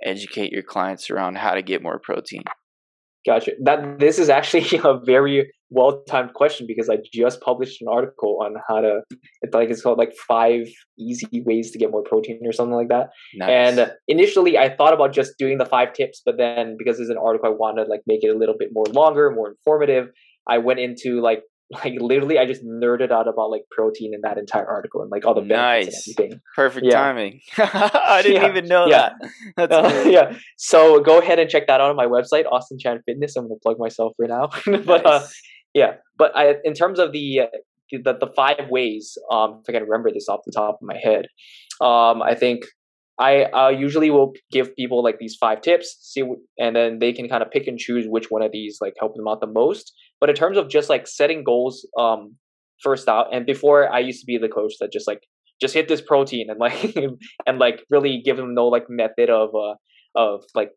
educate 0.04 0.52
your 0.52 0.62
clients 0.62 1.10
around 1.10 1.38
how 1.38 1.54
to 1.54 1.62
get 1.62 1.82
more 1.82 1.98
protein 1.98 2.42
Gotcha. 3.26 3.52
That 3.62 3.98
this 3.98 4.18
is 4.18 4.28
actually 4.28 4.78
a 4.84 4.98
very 4.98 5.52
well 5.70 6.02
timed 6.04 6.34
question 6.34 6.66
because 6.66 6.88
I 6.88 6.98
just 7.12 7.40
published 7.40 7.80
an 7.80 7.88
article 7.88 8.38
on 8.42 8.54
how 8.68 8.80
to 8.80 9.00
it's 9.42 9.54
like 9.54 9.70
it's 9.70 9.82
called 9.82 9.98
like 9.98 10.12
five 10.28 10.68
easy 10.98 11.42
ways 11.44 11.70
to 11.72 11.78
get 11.78 11.90
more 11.90 12.02
protein 12.02 12.40
or 12.44 12.52
something 12.52 12.76
like 12.76 12.88
that. 12.88 13.08
Nice. 13.34 13.78
And 13.78 13.92
initially 14.06 14.58
I 14.58 14.74
thought 14.74 14.92
about 14.92 15.12
just 15.12 15.32
doing 15.38 15.58
the 15.58 15.66
five 15.66 15.92
tips, 15.94 16.22
but 16.24 16.36
then 16.36 16.76
because 16.78 17.00
it's 17.00 17.10
an 17.10 17.18
article 17.18 17.48
I 17.48 17.54
wanted 17.56 17.84
to 17.84 17.90
like 17.90 18.02
make 18.06 18.22
it 18.22 18.28
a 18.28 18.38
little 18.38 18.56
bit 18.58 18.70
more 18.72 18.86
longer, 18.86 19.30
more 19.30 19.48
informative, 19.48 20.08
I 20.46 20.58
went 20.58 20.80
into 20.80 21.20
like 21.20 21.42
like 21.70 21.94
literally 21.98 22.38
I 22.38 22.46
just 22.46 22.64
nerded 22.64 23.10
out 23.10 23.26
about 23.26 23.50
like 23.50 23.62
protein 23.70 24.12
in 24.14 24.20
that 24.22 24.38
entire 24.38 24.66
article 24.66 25.02
and 25.02 25.10
like 25.10 25.24
all 25.24 25.34
the 25.34 25.40
benefits 25.40 25.96
nice. 25.96 26.06
and 26.06 26.20
everything. 26.20 26.40
Perfect 26.54 26.86
yeah. 26.86 26.94
timing. 26.94 27.40
I 27.58 28.20
didn't 28.22 28.42
yeah. 28.42 28.48
even 28.48 28.66
know 28.66 28.86
yeah. 28.86 29.10
that. 29.56 29.72
Uh, 29.74 30.04
yeah. 30.06 30.36
So 30.56 31.00
go 31.00 31.18
ahead 31.18 31.38
and 31.38 31.48
check 31.48 31.66
that 31.66 31.80
out 31.80 31.90
on 31.90 31.96
my 31.96 32.06
website, 32.06 32.44
Austin 32.50 32.78
Chan 32.78 33.00
Fitness. 33.06 33.34
I'm 33.36 33.48
gonna 33.48 33.58
plug 33.62 33.78
myself 33.78 34.12
right 34.18 34.28
now. 34.28 34.48
but 34.84 35.06
uh, 35.06 35.10
nice. 35.10 35.22
uh, 35.22 35.28
yeah, 35.72 35.92
but 36.16 36.36
I 36.36 36.56
in 36.64 36.74
terms 36.74 36.98
of 36.98 37.12
the 37.12 37.40
uh, 37.40 37.46
the, 37.90 38.12
the 38.12 38.30
five 38.36 38.68
ways, 38.70 39.16
um, 39.30 39.62
if 39.62 39.68
I 39.68 39.78
can 39.78 39.82
remember 39.82 40.10
this 40.12 40.28
off 40.28 40.40
the 40.44 40.52
top 40.52 40.78
of 40.80 40.86
my 40.86 40.98
head, 41.02 41.26
um, 41.80 42.22
I 42.22 42.34
think 42.34 42.64
I 43.18 43.44
uh, 43.44 43.68
usually 43.68 44.10
will 44.10 44.32
give 44.50 44.74
people 44.74 45.02
like 45.02 45.18
these 45.18 45.36
five 45.38 45.60
tips, 45.60 45.96
see, 46.00 46.22
and 46.58 46.74
then 46.76 46.98
they 46.98 47.12
can 47.12 47.28
kind 47.28 47.42
of 47.42 47.50
pick 47.50 47.66
and 47.66 47.78
choose 47.78 48.06
which 48.08 48.30
one 48.30 48.42
of 48.42 48.52
these 48.52 48.78
like 48.80 48.94
help 48.98 49.14
them 49.14 49.28
out 49.28 49.40
the 49.40 49.46
most. 49.46 49.94
But 50.20 50.30
in 50.30 50.36
terms 50.36 50.56
of 50.56 50.68
just 50.68 50.88
like 50.88 51.06
setting 51.06 51.44
goals, 51.44 51.86
um, 51.98 52.36
first 52.80 53.08
out, 53.08 53.32
and 53.32 53.46
before 53.46 53.92
I 53.92 54.00
used 54.00 54.20
to 54.20 54.26
be 54.26 54.38
the 54.38 54.48
coach 54.48 54.74
that 54.80 54.92
just 54.92 55.06
like 55.06 55.20
just 55.60 55.74
hit 55.74 55.88
this 55.88 56.00
protein 56.00 56.50
and 56.50 56.58
like 56.66 56.96
and 57.46 57.58
like 57.58 57.84
really 57.90 58.20
give 58.24 58.36
them 58.36 58.54
no 58.54 58.66
like 58.68 58.88
method 58.88 59.30
of 59.30 59.54
uh 59.54 59.74
of 60.14 60.44
like 60.54 60.70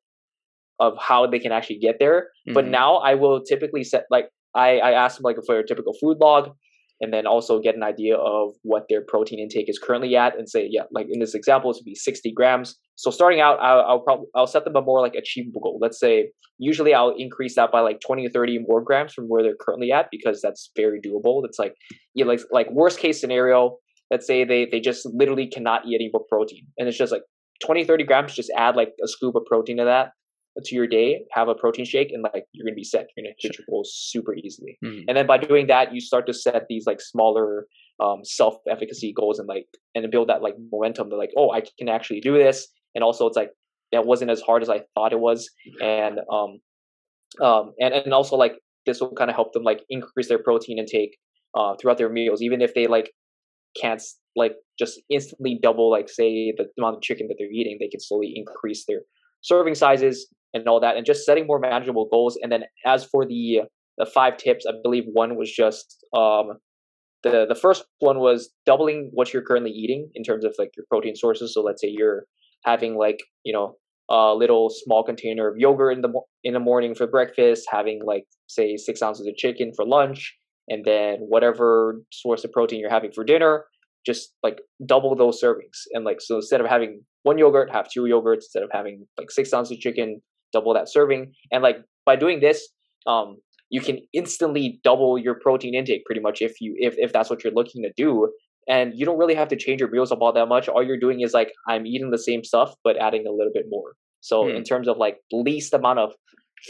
of 0.79 0.93
how 0.99 1.25
they 1.25 1.39
can 1.39 1.51
actually 1.51 1.79
get 1.79 1.97
there. 1.99 2.29
Mm-hmm. 2.47 2.53
But 2.53 2.67
now 2.67 2.97
I 2.97 3.15
will 3.15 3.43
typically 3.43 3.83
set 3.83 4.05
like 4.09 4.29
I 4.53 4.79
I 4.79 4.91
ask 4.91 5.17
them 5.17 5.23
like 5.23 5.37
for 5.45 5.59
a 5.59 5.65
typical 5.65 5.93
food 5.93 6.17
log, 6.19 6.51
and 7.01 7.13
then 7.13 7.27
also 7.27 7.59
get 7.59 7.75
an 7.75 7.83
idea 7.83 8.15
of 8.15 8.53
what 8.63 8.85
their 8.89 9.01
protein 9.01 9.39
intake 9.39 9.69
is 9.69 9.79
currently 9.79 10.15
at 10.15 10.37
and 10.37 10.49
say 10.49 10.67
yeah 10.69 10.83
like 10.91 11.07
in 11.09 11.19
this 11.19 11.35
example 11.35 11.69
it 11.71 11.77
would 11.77 11.85
be 11.85 11.95
60 11.95 12.31
grams. 12.33 12.75
So 12.95 13.11
starting 13.11 13.39
out 13.39 13.59
i'll, 13.61 13.81
I'll 13.81 13.99
probably 13.99 14.27
i'll 14.35 14.47
set 14.47 14.63
them 14.63 14.75
a 14.75 14.81
more 14.81 15.01
like 15.01 15.15
achievable 15.15 15.61
goal. 15.61 15.79
Let's 15.81 15.99
say 15.99 16.31
usually 16.57 16.93
i'll 16.93 17.13
increase 17.17 17.55
that 17.55 17.71
by 17.71 17.81
like 17.81 17.99
20 18.05 18.27
or 18.27 18.29
30 18.29 18.59
more 18.67 18.81
grams 18.81 19.13
from 19.13 19.25
where 19.25 19.43
they're 19.43 19.55
currently 19.59 19.91
at 19.91 20.07
because 20.11 20.41
that's 20.41 20.71
very 20.75 20.99
doable. 20.99 21.43
It's 21.45 21.59
like 21.59 21.75
know, 22.15 22.25
like 22.25 22.41
like 22.51 22.69
worst 22.71 22.99
case 22.99 23.19
scenario 23.19 23.77
let's 24.11 24.25
say 24.25 24.43
they 24.43 24.65
they 24.65 24.79
just 24.79 25.05
literally 25.05 25.47
cannot 25.47 25.85
eat 25.85 25.95
any 25.95 26.09
more 26.11 26.23
protein. 26.29 26.67
And 26.77 26.87
it's 26.87 26.97
just 26.97 27.11
like 27.11 27.23
20 27.65 27.85
30 27.85 28.03
grams 28.03 28.33
just 28.33 28.51
add 28.55 28.75
like 28.75 28.93
a 29.03 29.07
scoop 29.07 29.35
of 29.35 29.45
protein 29.45 29.77
to 29.77 29.85
that 29.85 30.11
to 30.63 30.75
your 30.75 30.87
day, 30.87 31.23
have 31.31 31.47
a 31.47 31.55
protein 31.55 31.85
shake, 31.85 32.11
and 32.11 32.23
like 32.23 32.45
you're 32.51 32.65
gonna 32.65 32.75
be 32.75 32.83
set. 32.83 33.07
You're 33.15 33.23
gonna 33.23 33.35
hit 33.37 33.57
your 33.57 33.65
goals 33.69 33.93
super 33.93 34.33
easily. 34.35 34.77
Mm-hmm. 34.83 35.03
And 35.07 35.17
then 35.17 35.27
by 35.27 35.37
doing 35.37 35.67
that, 35.67 35.93
you 35.93 36.01
start 36.01 36.27
to 36.27 36.33
set 36.33 36.67
these 36.67 36.85
like 36.85 37.01
smaller 37.01 37.67
um, 37.99 38.23
self-efficacy 38.23 39.13
goals 39.13 39.39
and 39.39 39.47
like 39.47 39.65
and 39.95 40.09
build 40.11 40.29
that 40.29 40.41
like 40.41 40.55
momentum. 40.71 41.09
That 41.09 41.17
like, 41.17 41.31
oh, 41.37 41.51
I 41.51 41.61
can 41.77 41.89
actually 41.89 42.21
do 42.21 42.33
this. 42.33 42.67
And 42.95 43.03
also, 43.03 43.27
it's 43.27 43.37
like 43.37 43.51
that 43.91 44.05
wasn't 44.05 44.31
as 44.31 44.41
hard 44.41 44.61
as 44.61 44.69
I 44.69 44.83
thought 44.95 45.13
it 45.13 45.19
was. 45.19 45.49
And 45.81 46.19
um, 46.31 46.59
um, 47.41 47.73
and 47.79 47.93
and 47.93 48.13
also 48.13 48.35
like 48.35 48.55
this 48.85 48.99
will 48.99 49.13
kind 49.13 49.29
of 49.29 49.35
help 49.35 49.53
them 49.53 49.63
like 49.63 49.83
increase 49.89 50.27
their 50.27 50.39
protein 50.39 50.79
intake 50.79 51.17
uh, 51.55 51.75
throughout 51.79 51.97
their 51.97 52.09
meals, 52.09 52.41
even 52.41 52.61
if 52.61 52.73
they 52.73 52.87
like 52.87 53.11
can't 53.79 54.01
like 54.35 54.55
just 54.79 55.01
instantly 55.09 55.59
double 55.61 55.91
like 55.91 56.09
say 56.09 56.53
the 56.57 56.67
amount 56.77 56.95
of 56.95 57.01
chicken 57.01 57.27
that 57.27 57.35
they're 57.37 57.51
eating, 57.51 57.77
they 57.79 57.87
can 57.87 57.99
slowly 57.99 58.33
increase 58.35 58.85
their 58.85 59.01
serving 59.41 59.75
sizes 59.75 60.27
and 60.61 60.67
all 60.67 60.79
that, 60.79 60.97
and 60.97 61.05
just 61.05 61.25
setting 61.25 61.47
more 61.47 61.59
manageable 61.59 62.07
goals. 62.11 62.37
And 62.41 62.51
then 62.51 62.63
as 62.85 63.05
for 63.05 63.25
the 63.25 63.61
the 63.97 64.05
five 64.05 64.37
tips, 64.37 64.65
I 64.67 64.73
believe 64.83 65.05
one 65.11 65.37
was 65.37 65.51
just 65.51 66.05
um, 66.15 66.57
the 67.23 67.45
the 67.47 67.55
first 67.55 67.85
one 67.99 68.19
was 68.19 68.49
doubling 68.65 69.09
what 69.13 69.33
you're 69.33 69.43
currently 69.43 69.71
eating 69.71 70.09
in 70.15 70.23
terms 70.23 70.45
of 70.45 70.55
like 70.57 70.69
your 70.77 70.85
protein 70.89 71.15
sources. 71.15 71.53
So 71.53 71.61
let's 71.61 71.81
say 71.81 71.89
you're 71.89 72.25
having 72.63 72.97
like 72.97 73.19
you 73.43 73.53
know 73.53 73.75
a 74.09 74.33
little 74.33 74.69
small 74.69 75.03
container 75.03 75.49
of 75.49 75.57
yogurt 75.57 75.93
in 75.93 76.01
the 76.01 76.09
in 76.43 76.53
the 76.53 76.59
morning 76.59 76.95
for 76.95 77.07
breakfast, 77.07 77.67
having 77.71 78.01
like 78.05 78.25
say 78.47 78.77
six 78.77 79.01
ounces 79.01 79.27
of 79.27 79.35
chicken 79.35 79.71
for 79.75 79.85
lunch, 79.85 80.35
and 80.67 80.85
then 80.85 81.17
whatever 81.19 82.01
source 82.11 82.43
of 82.43 82.51
protein 82.51 82.79
you're 82.79 82.89
having 82.89 83.11
for 83.11 83.23
dinner, 83.23 83.65
just 84.05 84.33
like 84.43 84.59
double 84.85 85.15
those 85.15 85.41
servings. 85.41 85.83
And 85.93 86.05
like 86.05 86.21
so 86.21 86.37
instead 86.37 86.61
of 86.61 86.67
having 86.67 87.01
one 87.23 87.37
yogurt, 87.37 87.71
have 87.71 87.89
two 87.91 88.03
yogurts. 88.03 88.45
Instead 88.47 88.63
of 88.63 88.69
having 88.71 89.05
like 89.17 89.31
six 89.31 89.53
ounces 89.53 89.73
of 89.73 89.79
chicken, 89.79 90.21
double 90.53 90.73
that 90.73 90.89
serving. 90.89 91.33
And 91.51 91.63
like 91.63 91.77
by 92.05 92.15
doing 92.15 92.39
this, 92.39 92.67
um, 93.05 93.37
you 93.69 93.81
can 93.81 93.99
instantly 94.13 94.79
double 94.83 95.17
your 95.17 95.35
protein 95.35 95.75
intake 95.75 96.05
pretty 96.05 96.21
much 96.21 96.41
if 96.41 96.61
you 96.61 96.75
if 96.77 96.95
if 96.97 97.11
that's 97.13 97.29
what 97.29 97.43
you're 97.43 97.53
looking 97.53 97.83
to 97.83 97.91
do. 97.95 98.31
And 98.69 98.91
you 98.95 99.05
don't 99.05 99.17
really 99.17 99.35
have 99.35 99.47
to 99.49 99.55
change 99.55 99.79
your 99.79 99.89
meals 99.89 100.11
up 100.11 100.19
all 100.21 100.33
that 100.33 100.47
much. 100.47 100.67
All 100.67 100.83
you're 100.83 100.99
doing 100.99 101.21
is 101.21 101.33
like 101.33 101.51
I'm 101.69 101.85
eating 101.85 102.11
the 102.11 102.17
same 102.17 102.43
stuff 102.43 102.73
but 102.83 102.97
adding 102.97 103.25
a 103.27 103.31
little 103.31 103.51
bit 103.53 103.65
more. 103.69 103.93
So 104.21 104.43
hmm. 104.43 104.55
in 104.55 104.63
terms 104.63 104.87
of 104.87 104.97
like 104.97 105.17
least 105.31 105.73
amount 105.73 105.99
of 105.99 106.11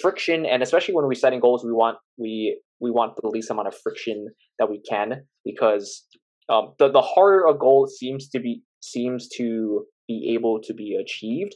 friction 0.01 0.45
and 0.45 0.61
especially 0.61 0.93
when 0.93 1.05
we're 1.05 1.13
setting 1.13 1.39
goals 1.39 1.63
we 1.63 1.71
want 1.71 1.97
we 2.17 2.59
we 2.80 2.91
want 2.91 3.13
the 3.21 3.28
least 3.28 3.49
amount 3.49 3.67
of 3.67 3.75
friction 3.82 4.28
that 4.59 4.69
we 4.69 4.82
can 4.88 5.23
because 5.45 6.05
um, 6.49 6.73
the 6.78 6.91
the 6.91 7.01
harder 7.01 7.45
a 7.47 7.57
goal 7.57 7.88
seems 7.88 8.28
to 8.30 8.39
be 8.39 8.61
seems 8.82 9.28
to 9.38 9.86
be 10.07 10.34
able 10.38 10.59
to 10.61 10.73
be 10.73 10.95
achieved 10.95 11.55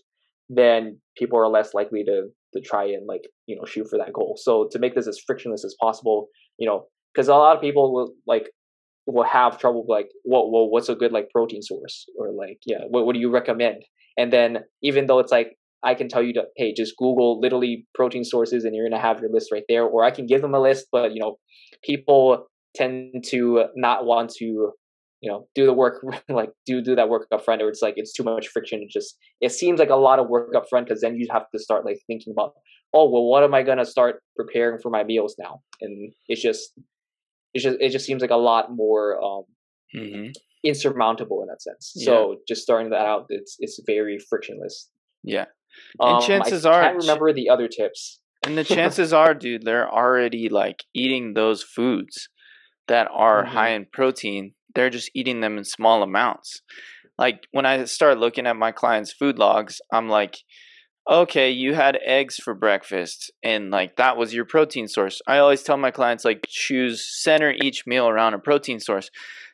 then 0.53 0.99
people 1.17 1.39
are 1.39 1.47
less 1.47 1.73
likely 1.73 2.03
to 2.03 2.27
to 2.53 2.61
try 2.61 2.83
and 2.83 3.07
like 3.07 3.21
you 3.47 3.55
know 3.55 3.65
shoot 3.65 3.87
for 3.89 3.97
that 3.97 4.13
goal. 4.13 4.37
So 4.37 4.67
to 4.71 4.79
make 4.79 4.95
this 4.95 5.07
as 5.07 5.19
frictionless 5.25 5.63
as 5.63 5.75
possible, 5.79 6.27
you 6.57 6.67
know, 6.67 6.87
because 7.13 7.27
a 7.27 7.33
lot 7.33 7.55
of 7.55 7.61
people 7.61 7.93
will 7.93 8.13
like 8.27 8.49
will 9.07 9.23
have 9.23 9.57
trouble 9.57 9.85
like, 9.87 10.09
well, 10.25 10.51
well, 10.51 10.69
what's 10.69 10.89
a 10.89 10.95
good 10.95 11.11
like 11.11 11.29
protein 11.31 11.61
source 11.61 12.05
or 12.17 12.31
like, 12.33 12.59
yeah, 12.65 12.81
what 12.89 13.05
what 13.05 13.13
do 13.13 13.19
you 13.19 13.31
recommend? 13.31 13.83
And 14.17 14.31
then 14.31 14.59
even 14.83 15.07
though 15.07 15.19
it's 15.19 15.31
like 15.31 15.55
I 15.83 15.95
can 15.95 16.09
tell 16.09 16.21
you 16.21 16.33
to 16.33 16.43
hey, 16.57 16.73
just 16.73 16.95
Google 16.97 17.39
literally 17.39 17.87
protein 17.95 18.25
sources 18.25 18.65
and 18.65 18.75
you're 18.75 18.87
gonna 18.87 19.01
have 19.01 19.21
your 19.21 19.31
list 19.31 19.51
right 19.51 19.63
there, 19.69 19.85
or 19.85 20.03
I 20.03 20.11
can 20.11 20.25
give 20.25 20.41
them 20.41 20.53
a 20.53 20.59
list, 20.59 20.87
but 20.91 21.13
you 21.13 21.21
know, 21.21 21.37
people 21.83 22.47
tend 22.75 23.23
to 23.27 23.65
not 23.75 24.05
want 24.05 24.31
to 24.39 24.71
you 25.21 25.31
know 25.31 25.47
do 25.55 25.65
the 25.65 25.73
work 25.73 26.03
like 26.29 26.51
do 26.65 26.81
do 26.81 26.95
that 26.95 27.09
work 27.09 27.27
up 27.31 27.45
front 27.45 27.61
or 27.61 27.69
it's 27.69 27.81
like 27.81 27.93
it's 27.97 28.11
too 28.11 28.23
much 28.23 28.47
friction 28.47 28.81
it 28.81 28.89
just 28.89 29.17
it 29.39 29.51
seems 29.51 29.79
like 29.79 29.89
a 29.89 29.95
lot 29.95 30.19
of 30.19 30.27
work 30.27 30.53
up 30.55 30.65
front 30.69 30.87
because 30.87 31.01
then 31.01 31.15
you 31.15 31.27
have 31.31 31.43
to 31.53 31.59
start 31.59 31.85
like 31.85 31.99
thinking 32.07 32.33
about 32.35 32.53
oh 32.93 33.09
well 33.09 33.23
what 33.23 33.43
am 33.43 33.53
i 33.53 33.61
going 33.61 33.77
to 33.77 33.85
start 33.85 34.21
preparing 34.35 34.79
for 34.79 34.89
my 34.89 35.03
meals 35.03 35.35
now? 35.39 35.61
And 35.81 36.13
it's 36.27 36.41
just 36.41 36.73
it's 37.53 37.63
just 37.63 37.77
it 37.79 37.89
just 37.89 38.05
seems 38.05 38.21
like 38.21 38.31
a 38.31 38.35
lot 38.35 38.71
more 38.71 39.21
um 39.23 39.43
mm-hmm. 39.95 40.31
insurmountable 40.63 41.41
in 41.41 41.47
that 41.47 41.61
sense. 41.61 41.93
So 41.95 42.37
just 42.47 42.61
starting 42.61 42.91
that 42.91 43.05
out 43.05 43.25
it's 43.29 43.55
it's 43.59 43.79
very 43.85 44.17
frictionless. 44.29 44.89
Yeah. 45.23 45.45
And 45.99 46.17
um, 46.17 46.21
chances 46.21 46.65
I 46.65 46.71
are 46.71 46.81
can't 46.83 46.97
remember 46.97 47.33
the 47.33 47.49
other 47.49 47.67
tips. 47.67 48.19
and 48.43 48.57
the 48.57 48.63
chances 48.75 49.13
are 49.13 49.33
dude 49.33 49.63
they're 49.63 49.89
already 49.89 50.49
like 50.49 50.83
eating 50.93 51.33
those 51.33 51.63
foods 51.63 52.29
that 52.87 53.07
are 53.13 53.43
mm-hmm. 53.43 53.53
high 53.53 53.69
in 53.69 53.85
protein 53.91 54.53
they're 54.75 54.89
just 54.89 55.11
eating 55.13 55.41
them 55.41 55.57
in 55.57 55.63
small 55.63 56.03
amounts. 56.03 56.61
Like 57.17 57.47
when 57.51 57.65
I 57.65 57.83
start 57.85 58.17
looking 58.17 58.47
at 58.47 58.55
my 58.55 58.71
clients' 58.71 59.13
food 59.13 59.37
logs, 59.37 59.81
I'm 59.91 60.09
like, 60.09 60.37
okay, 61.09 61.51
you 61.51 61.73
had 61.73 61.99
eggs 62.05 62.37
for 62.37 62.53
breakfast 62.53 63.31
and 63.43 63.71
like 63.71 63.97
that 63.97 64.17
was 64.17 64.33
your 64.33 64.45
protein 64.45 64.87
source. 64.87 65.21
I 65.27 65.39
always 65.39 65.63
tell 65.63 65.77
my 65.77 65.91
clients 65.91 66.25
like 66.25 66.45
choose 66.47 67.05
center 67.05 67.53
each 67.61 67.85
meal 67.85 68.07
around 68.07 68.33
a 68.33 68.39
protein 68.39 68.79
source. 68.79 69.09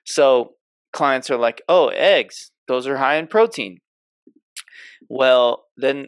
So 0.06 0.56
clients 0.94 1.30
are 1.30 1.38
like, 1.38 1.62
"Oh, 1.68 1.88
eggs, 1.90 2.52
those 2.68 2.88
are 2.88 2.98
high 2.98 3.16
in 3.16 3.28
protein." 3.28 3.80
Well, 5.10 5.66
then 5.78 6.08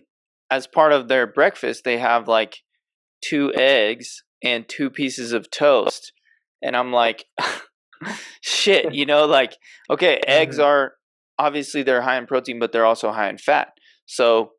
as 0.51 0.67
part 0.67 0.91
of 0.93 1.07
their 1.07 1.27
breakfast, 1.27 1.83
they 1.83 1.97
have 1.97 2.27
like 2.27 2.59
two 3.21 3.53
eggs 3.55 4.23
and 4.43 4.67
two 4.67 4.89
pieces 4.89 5.33
of 5.33 5.51
toast. 5.51 6.13
And 6.61 6.75
I'm 6.75 6.91
like, 6.91 7.25
shit, 8.41 8.93
you 8.93 9.05
know, 9.05 9.25
like 9.25 9.57
okay, 9.89 10.21
eggs 10.25 10.57
mm-hmm. 10.57 10.65
are 10.65 10.93
obviously 11.37 11.83
they're 11.83 12.01
high 12.01 12.17
in 12.17 12.27
protein, 12.27 12.59
but 12.59 12.71
they're 12.71 12.85
also 12.85 13.11
high 13.11 13.29
in 13.29 13.37
fat. 13.37 13.69
So 14.05 14.51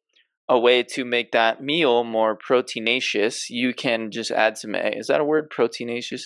a 0.49 0.59
way 0.59 0.83
to 0.83 1.05
make 1.05 1.31
that 1.31 1.63
meal 1.63 2.03
more 2.03 2.37
proteinaceous, 2.37 3.45
you 3.49 3.73
can 3.73 4.11
just 4.11 4.33
add 4.33 4.59
some 4.59 4.75
egg. 4.75 4.95
Is 4.97 5.07
that 5.07 5.21
a 5.21 5.25
word? 5.25 5.51
Proteinaceous. 5.57 6.23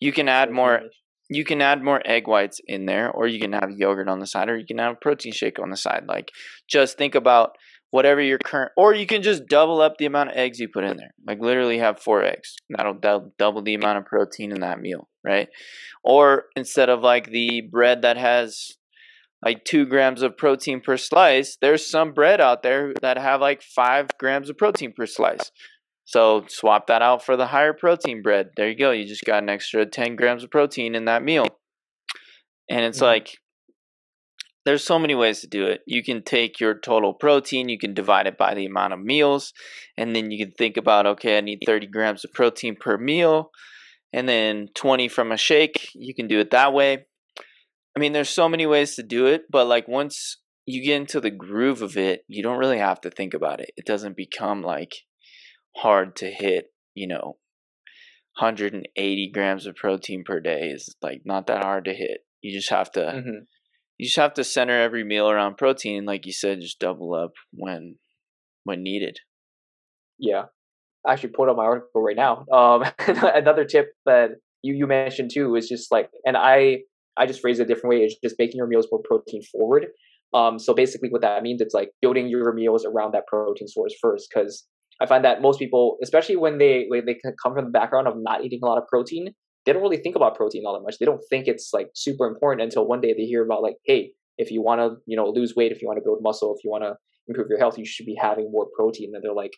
You 0.00 0.12
can 0.12 0.28
add 0.28 0.50
more. 0.50 0.80
You 1.28 1.44
can 1.44 1.60
add 1.60 1.82
more 1.82 2.00
egg 2.06 2.28
whites 2.28 2.60
in 2.66 2.86
there, 2.86 3.10
or 3.10 3.26
you 3.26 3.40
can 3.40 3.52
have 3.52 3.70
yogurt 3.76 4.08
on 4.08 4.20
the 4.20 4.26
side, 4.26 4.48
or 4.48 4.56
you 4.56 4.64
can 4.64 4.78
have 4.78 4.92
a 4.92 4.98
protein 5.02 5.32
shake 5.32 5.58
on 5.58 5.70
the 5.70 5.76
side. 5.76 6.04
Like, 6.08 6.30
just 6.70 6.96
think 6.96 7.14
about 7.14 7.50
whatever 7.90 8.20
your 8.20 8.38
current, 8.38 8.72
or 8.76 8.94
you 8.94 9.06
can 9.06 9.22
just 9.22 9.46
double 9.46 9.80
up 9.80 9.96
the 9.98 10.06
amount 10.06 10.30
of 10.30 10.36
eggs 10.36 10.60
you 10.60 10.68
put 10.72 10.84
in 10.84 10.96
there. 10.96 11.12
Like, 11.26 11.40
literally 11.40 11.78
have 11.78 11.98
four 11.98 12.22
eggs. 12.22 12.54
That'll, 12.70 12.98
that'll 13.02 13.32
double 13.38 13.62
the 13.62 13.74
amount 13.74 13.98
of 13.98 14.06
protein 14.06 14.52
in 14.52 14.60
that 14.60 14.80
meal 14.80 15.08
right? 15.26 15.48
Or 16.04 16.44
instead 16.54 16.88
of 16.88 17.00
like 17.00 17.30
the 17.30 17.62
bread 17.62 18.02
that 18.02 18.16
has 18.16 18.72
like 19.44 19.64
two 19.64 19.84
grams 19.84 20.22
of 20.22 20.36
protein 20.36 20.80
per 20.80 20.96
slice, 20.96 21.58
there's 21.60 21.88
some 21.88 22.12
bread 22.12 22.40
out 22.40 22.62
there 22.62 22.94
that 23.02 23.18
have 23.18 23.40
like 23.40 23.62
five 23.62 24.08
grams 24.18 24.48
of 24.48 24.56
protein 24.56 24.92
per 24.96 25.06
slice. 25.06 25.50
So 26.04 26.44
swap 26.48 26.86
that 26.86 27.02
out 27.02 27.24
for 27.24 27.36
the 27.36 27.46
higher 27.46 27.72
protein 27.72 28.22
bread. 28.22 28.50
There 28.56 28.68
you 28.68 28.78
go. 28.78 28.92
You 28.92 29.04
just 29.04 29.24
got 29.24 29.42
an 29.42 29.48
extra 29.48 29.84
10 29.84 30.14
grams 30.14 30.44
of 30.44 30.50
protein 30.50 30.94
in 30.94 31.06
that 31.06 31.24
meal. 31.24 31.46
And 32.70 32.84
it's 32.84 32.98
mm-hmm. 32.98 33.06
like, 33.06 33.38
there's 34.64 34.84
so 34.84 34.98
many 34.98 35.14
ways 35.14 35.40
to 35.40 35.46
do 35.46 35.64
it. 35.64 35.80
You 35.86 36.02
can 36.02 36.22
take 36.22 36.58
your 36.58 36.76
total 36.76 37.14
protein, 37.14 37.68
you 37.68 37.78
can 37.78 37.94
divide 37.94 38.26
it 38.26 38.36
by 38.36 38.54
the 38.54 38.66
amount 38.66 38.92
of 38.92 38.98
meals, 39.00 39.52
and 39.96 40.14
then 40.14 40.32
you 40.32 40.44
can 40.44 40.52
think 40.52 40.76
about, 40.76 41.06
okay, 41.06 41.38
I 41.38 41.40
need 41.40 41.60
30 41.64 41.86
grams 41.86 42.24
of 42.24 42.32
protein 42.32 42.74
per 42.74 42.98
meal 42.98 43.50
and 44.12 44.28
then 44.28 44.68
20 44.74 45.08
from 45.08 45.32
a 45.32 45.36
shake. 45.36 45.90
You 45.94 46.14
can 46.14 46.28
do 46.28 46.40
it 46.40 46.50
that 46.50 46.72
way. 46.72 47.06
I 47.96 48.00
mean, 48.00 48.12
there's 48.12 48.28
so 48.28 48.48
many 48.48 48.66
ways 48.66 48.94
to 48.96 49.02
do 49.02 49.26
it, 49.26 49.44
but 49.50 49.66
like 49.66 49.88
once 49.88 50.38
you 50.66 50.84
get 50.84 51.00
into 51.00 51.20
the 51.20 51.30
groove 51.30 51.80
of 51.80 51.96
it, 51.96 52.22
you 52.28 52.42
don't 52.42 52.58
really 52.58 52.78
have 52.78 53.00
to 53.02 53.10
think 53.10 53.34
about 53.34 53.60
it. 53.60 53.70
It 53.76 53.86
doesn't 53.86 54.16
become 54.16 54.62
like 54.62 54.92
hard 55.76 56.16
to 56.16 56.30
hit, 56.30 56.66
you 56.94 57.08
know, 57.08 57.38
180 58.38 59.30
grams 59.32 59.66
of 59.66 59.76
protein 59.76 60.24
per 60.24 60.40
day 60.40 60.68
is 60.68 60.94
like 61.00 61.22
not 61.24 61.46
that 61.46 61.62
hard 61.62 61.86
to 61.86 61.94
hit. 61.94 62.18
You 62.42 62.52
just 62.52 62.70
have 62.70 62.90
to 62.92 63.00
mm-hmm. 63.00 63.44
you 63.96 64.06
just 64.06 64.18
have 64.18 64.34
to 64.34 64.44
center 64.44 64.78
every 64.78 65.04
meal 65.04 65.30
around 65.30 65.56
protein 65.56 66.04
like 66.04 66.26
you 66.26 66.32
said 66.32 66.60
just 66.60 66.78
double 66.78 67.14
up 67.14 67.32
when 67.52 67.96
when 68.64 68.82
needed. 68.82 69.20
Yeah 70.18 70.46
actually 71.08 71.30
put 71.30 71.48
up 71.48 71.56
my 71.56 71.64
article 71.64 72.02
right 72.02 72.16
now. 72.16 72.44
Um, 72.52 72.84
another 73.34 73.64
tip 73.64 73.88
that 74.04 74.30
you 74.62 74.74
you 74.74 74.86
mentioned 74.86 75.30
too 75.32 75.54
is 75.56 75.68
just 75.68 75.90
like, 75.90 76.10
and 76.24 76.36
I 76.36 76.80
I 77.16 77.26
just 77.26 77.40
phrase 77.40 77.58
it 77.58 77.64
a 77.64 77.66
different 77.66 77.90
way. 77.90 78.04
Is 78.04 78.16
just 78.22 78.36
making 78.38 78.56
your 78.56 78.66
meals 78.66 78.86
more 78.90 79.00
protein 79.04 79.42
forward. 79.52 79.86
Um, 80.34 80.58
so 80.58 80.74
basically, 80.74 81.08
what 81.08 81.22
that 81.22 81.42
means 81.42 81.60
it's 81.60 81.74
like 81.74 81.90
building 82.02 82.28
your 82.28 82.52
meals 82.52 82.84
around 82.84 83.12
that 83.14 83.26
protein 83.26 83.68
source 83.68 83.94
first, 84.00 84.28
because 84.32 84.66
I 85.00 85.06
find 85.06 85.24
that 85.24 85.42
most 85.42 85.58
people, 85.58 85.98
especially 86.02 86.36
when 86.36 86.58
they 86.58 86.86
when 86.88 87.04
they 87.06 87.18
come 87.42 87.54
from 87.54 87.64
the 87.64 87.70
background 87.70 88.08
of 88.08 88.14
not 88.16 88.44
eating 88.44 88.60
a 88.62 88.66
lot 88.66 88.78
of 88.78 88.86
protein, 88.86 89.32
they 89.64 89.72
don't 89.72 89.82
really 89.82 89.98
think 89.98 90.16
about 90.16 90.36
protein 90.36 90.64
all 90.66 90.74
that 90.74 90.82
much. 90.82 90.98
They 90.98 91.06
don't 91.06 91.22
think 91.30 91.46
it's 91.46 91.70
like 91.72 91.88
super 91.94 92.26
important 92.26 92.62
until 92.62 92.86
one 92.86 93.00
day 93.00 93.14
they 93.16 93.24
hear 93.24 93.44
about 93.44 93.62
like, 93.62 93.76
hey, 93.84 94.12
if 94.38 94.50
you 94.50 94.62
want 94.62 94.80
to 94.80 94.96
you 95.06 95.16
know 95.16 95.28
lose 95.28 95.54
weight, 95.56 95.72
if 95.72 95.80
you 95.80 95.88
want 95.88 95.98
to 95.98 96.04
build 96.04 96.18
muscle, 96.22 96.54
if 96.56 96.64
you 96.64 96.70
want 96.70 96.84
to 96.84 96.94
improve 97.28 97.48
your 97.48 97.58
health, 97.58 97.78
you 97.78 97.84
should 97.84 98.06
be 98.06 98.16
having 98.20 98.50
more 98.50 98.66
protein. 98.76 99.12
And 99.14 99.22
they're 99.22 99.32
like, 99.32 99.52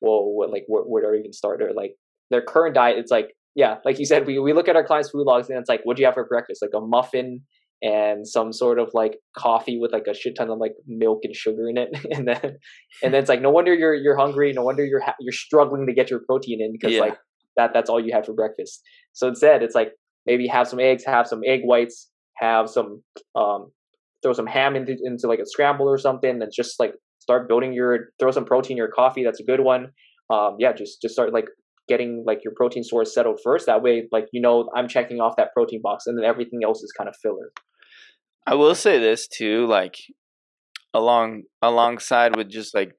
well, 0.00 0.24
what, 0.24 0.50
like 0.50 0.64
where, 0.68 0.82
where 0.82 1.02
do 1.02 1.16
I 1.16 1.20
even 1.20 1.32
start? 1.32 1.62
Or 1.62 1.72
like 1.72 1.94
their 2.30 2.42
current 2.42 2.74
diet, 2.74 2.98
it's 2.98 3.10
like, 3.10 3.34
yeah, 3.54 3.76
like 3.84 3.98
you 3.98 4.06
said, 4.06 4.26
we, 4.26 4.38
we 4.38 4.52
look 4.52 4.68
at 4.68 4.76
our 4.76 4.84
clients' 4.84 5.10
food 5.10 5.24
logs 5.24 5.48
and 5.48 5.58
it's 5.58 5.68
like, 5.68 5.80
what 5.84 5.96
do 5.96 6.02
you 6.02 6.06
have 6.06 6.14
for 6.14 6.26
breakfast? 6.26 6.62
Like 6.62 6.70
a 6.74 6.80
muffin 6.80 7.42
and 7.82 8.26
some 8.26 8.52
sort 8.52 8.78
of 8.78 8.90
like 8.92 9.18
coffee 9.36 9.78
with 9.78 9.92
like 9.92 10.06
a 10.08 10.14
shit 10.14 10.36
ton 10.36 10.50
of 10.50 10.58
like 10.58 10.74
milk 10.86 11.20
and 11.22 11.34
sugar 11.34 11.68
in 11.68 11.76
it, 11.76 11.90
and 12.10 12.26
then 12.26 12.58
and 13.02 13.14
then 13.14 13.20
it's 13.20 13.28
like 13.28 13.40
no 13.40 13.50
wonder 13.50 13.74
you're 13.74 13.94
you're 13.94 14.16
hungry, 14.16 14.52
no 14.52 14.62
wonder 14.62 14.84
you're 14.84 15.00
ha- 15.00 15.14
you're 15.20 15.32
struggling 15.32 15.86
to 15.86 15.92
get 15.92 16.10
your 16.10 16.20
protein 16.26 16.60
in 16.60 16.72
because 16.72 16.92
yeah. 16.92 17.00
like 17.00 17.18
that 17.56 17.72
that's 17.72 17.88
all 17.88 18.00
you 18.00 18.12
had 18.12 18.26
for 18.26 18.32
breakfast. 18.32 18.82
So 19.12 19.28
instead, 19.28 19.62
it's 19.62 19.74
like 19.74 19.92
maybe 20.26 20.46
have 20.48 20.68
some 20.68 20.80
eggs, 20.80 21.04
have 21.04 21.26
some 21.26 21.42
egg 21.46 21.60
whites, 21.64 22.10
have 22.36 22.68
some 22.68 23.02
um 23.34 23.70
throw 24.22 24.32
some 24.32 24.46
ham 24.46 24.74
into 24.74 24.96
into 25.02 25.28
like 25.28 25.38
a 25.38 25.46
scramble 25.46 25.88
or 25.88 25.98
something, 25.98 26.42
and 26.42 26.52
just 26.54 26.80
like 26.80 26.94
start 27.28 27.46
building 27.46 27.74
your 27.74 28.10
throw 28.18 28.30
some 28.30 28.46
protein 28.46 28.72
in 28.72 28.78
your 28.78 28.88
coffee. 28.88 29.22
That's 29.22 29.38
a 29.38 29.44
good 29.44 29.60
one. 29.60 29.92
Um, 30.30 30.56
yeah, 30.58 30.72
just 30.72 31.02
just 31.02 31.12
start 31.12 31.30
like 31.30 31.44
getting 31.86 32.24
like 32.26 32.42
your 32.42 32.54
protein 32.56 32.82
source 32.82 33.14
settled 33.14 33.38
first. 33.44 33.66
That 33.66 33.82
way, 33.82 34.08
like 34.10 34.28
you 34.32 34.40
know, 34.40 34.70
I'm 34.74 34.88
checking 34.88 35.20
off 35.20 35.36
that 35.36 35.52
protein 35.52 35.80
box, 35.82 36.06
and 36.06 36.16
then 36.16 36.24
everything 36.24 36.60
else 36.64 36.82
is 36.82 36.90
kind 36.90 37.06
of 37.06 37.14
filler. 37.22 37.52
I 38.46 38.54
will 38.54 38.74
say 38.74 38.98
this 38.98 39.28
too, 39.28 39.66
like 39.66 39.96
along 40.94 41.42
alongside 41.60 42.34
with 42.34 42.48
just 42.48 42.74
like 42.74 42.92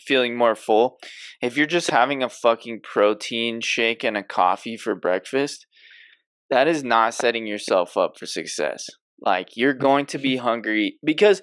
feeling 0.00 0.36
more 0.36 0.54
full. 0.54 0.98
If 1.40 1.56
you're 1.56 1.66
just 1.66 1.90
having 1.90 2.22
a 2.22 2.28
fucking 2.28 2.82
protein 2.84 3.60
shake 3.60 4.04
and 4.04 4.16
a 4.16 4.22
coffee 4.22 4.76
for 4.76 4.94
breakfast, 4.94 5.66
that 6.50 6.68
is 6.68 6.84
not 6.84 7.14
setting 7.14 7.48
yourself 7.48 7.96
up 7.96 8.16
for 8.16 8.26
success. 8.26 8.86
Like 9.20 9.56
you're 9.56 9.74
going 9.88 10.06
to 10.06 10.18
be 10.18 10.36
hungry 10.36 10.98
because 11.04 11.42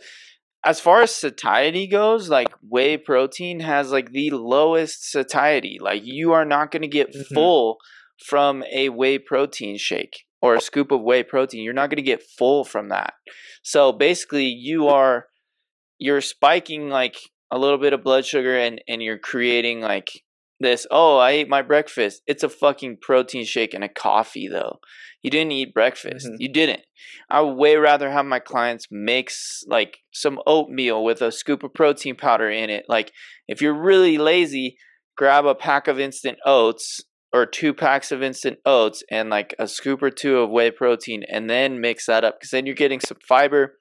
as 0.65 0.79
far 0.79 1.01
as 1.01 1.15
satiety 1.15 1.87
goes, 1.87 2.29
like 2.29 2.49
whey 2.61 2.97
protein 2.97 3.61
has 3.61 3.91
like 3.91 4.11
the 4.11 4.31
lowest 4.31 5.09
satiety. 5.09 5.77
Like 5.79 6.01
you 6.05 6.33
are 6.33 6.45
not 6.45 6.71
going 6.71 6.81
to 6.81 6.87
get 6.87 7.13
mm-hmm. 7.13 7.33
full 7.33 7.77
from 8.25 8.63
a 8.71 8.89
whey 8.89 9.17
protein 9.17 9.77
shake 9.77 10.25
or 10.41 10.55
a 10.55 10.61
scoop 10.61 10.91
of 10.91 11.01
whey 11.01 11.23
protein. 11.23 11.63
You're 11.63 11.73
not 11.73 11.89
going 11.89 11.97
to 11.97 12.01
get 12.01 12.23
full 12.23 12.63
from 12.63 12.89
that. 12.89 13.13
So 13.63 13.91
basically, 13.91 14.47
you 14.47 14.87
are 14.87 15.27
you're 15.97 16.21
spiking 16.21 16.89
like 16.89 17.17
a 17.51 17.57
little 17.57 17.77
bit 17.77 17.93
of 17.93 18.03
blood 18.03 18.25
sugar 18.25 18.57
and 18.57 18.81
and 18.87 19.01
you're 19.01 19.17
creating 19.17 19.81
like 19.81 20.09
this, 20.59 20.85
oh, 20.91 21.17
I 21.17 21.31
ate 21.31 21.49
my 21.49 21.61
breakfast. 21.61 22.21
It's 22.27 22.43
a 22.43 22.49
fucking 22.49 22.97
protein 23.01 23.45
shake 23.45 23.73
and 23.73 23.83
a 23.83 23.89
coffee, 23.89 24.47
though. 24.47 24.79
You 25.21 25.29
didn't 25.29 25.51
eat 25.51 25.73
breakfast. 25.73 26.25
Mm-hmm. 26.25 26.35
You 26.39 26.53
didn't. 26.53 26.81
I 27.29 27.41
would 27.41 27.55
way 27.55 27.75
rather 27.75 28.09
have 28.11 28.25
my 28.25 28.39
clients 28.39 28.85
mix 28.89 29.63
like 29.67 29.97
some 30.11 30.39
oatmeal 30.47 31.03
with 31.03 31.21
a 31.21 31.31
scoop 31.31 31.63
of 31.63 31.73
protein 31.73 32.15
powder 32.15 32.49
in 32.49 32.69
it. 32.69 32.85
Like, 32.87 33.11
if 33.47 33.61
you're 33.61 33.77
really 33.77 34.17
lazy, 34.17 34.77
grab 35.17 35.45
a 35.45 35.55
pack 35.55 35.87
of 35.87 35.99
instant 35.99 36.37
oats 36.45 37.01
or 37.33 37.45
two 37.45 37.73
packs 37.73 38.11
of 38.11 38.23
instant 38.23 38.57
oats 38.65 39.03
and 39.11 39.29
like 39.29 39.53
a 39.59 39.67
scoop 39.67 40.01
or 40.01 40.09
two 40.09 40.39
of 40.39 40.49
whey 40.49 40.71
protein 40.71 41.23
and 41.29 41.49
then 41.49 41.81
mix 41.81 42.05
that 42.07 42.23
up 42.23 42.39
because 42.39 42.51
then 42.51 42.65
you're 42.65 42.73
getting 42.73 42.99
some 42.99 43.17
fiber 43.27 43.75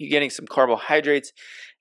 you're 0.00 0.10
getting 0.10 0.30
some 0.30 0.46
carbohydrates 0.46 1.32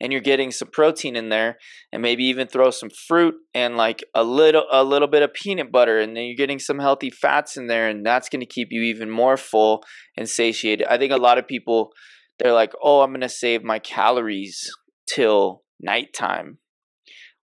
and 0.02 0.12
you're 0.12 0.22
getting 0.22 0.52
some 0.52 0.68
protein 0.68 1.16
in 1.16 1.30
there 1.30 1.58
and 1.92 2.02
maybe 2.02 2.26
even 2.26 2.48
throw 2.48 2.70
some 2.70 2.90
fruit 2.90 3.34
and 3.54 3.78
like 3.78 4.04
a 4.14 4.24
little 4.24 4.66
a 4.72 4.84
little 4.84 5.08
bit 5.08 5.24
of 5.24 5.34
peanut 5.34 5.72
butter 5.72 6.00
and 6.00 6.16
then 6.16 6.26
you're 6.26 6.36
getting 6.36 6.60
some 6.60 6.80
healthy 6.80 7.10
fats 7.10 7.56
in 7.56 7.68
there 7.68 7.88
and 7.88 8.06
that's 8.06 8.30
going 8.30 8.42
to 8.42 8.46
keep 8.46 8.68
you 8.72 8.82
even 8.82 9.10
more 9.10 9.38
full 9.38 9.84
and 10.18 10.30
satiated. 10.30 10.86
I 10.88 10.98
think 10.98 11.14
a 11.14 11.18
lot 11.18 11.38
of 11.38 11.48
people 11.48 11.92
they're 12.38 12.54
like, 12.54 12.74
"Oh, 12.82 13.02
I'm 13.02 13.12
going 13.12 13.22
to 13.22 13.30
save 13.30 13.64
my 13.64 13.80
calories 13.80 14.70
till 15.08 15.64
nighttime." 15.80 16.60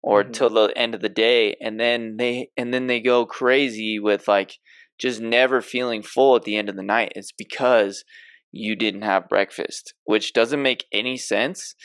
or 0.05 0.21
mm-hmm. 0.21 0.33
till 0.33 0.49
the 0.49 0.73
end 0.75 0.93
of 0.93 0.99
the 0.99 1.07
day 1.07 1.55
and 1.61 1.79
then 1.79 2.17
they 2.17 2.49
and 2.57 2.73
then 2.73 2.87
they 2.87 2.99
go 2.99 3.25
crazy 3.25 3.99
with 3.99 4.27
like 4.27 4.59
just 4.99 5.21
never 5.21 5.61
feeling 5.61 6.03
full 6.03 6.35
at 6.35 6.43
the 6.43 6.55
end 6.55 6.69
of 6.69 6.75
the 6.75 6.83
night. 6.83 7.13
It's 7.15 7.31
because 7.31 8.03
you 8.53 8.75
didn't 8.75 9.01
have 9.01 9.27
breakfast, 9.27 9.93
which 10.05 10.31
doesn't 10.31 10.61
make 10.61 10.85
any 10.93 11.17
sense, 11.17 11.75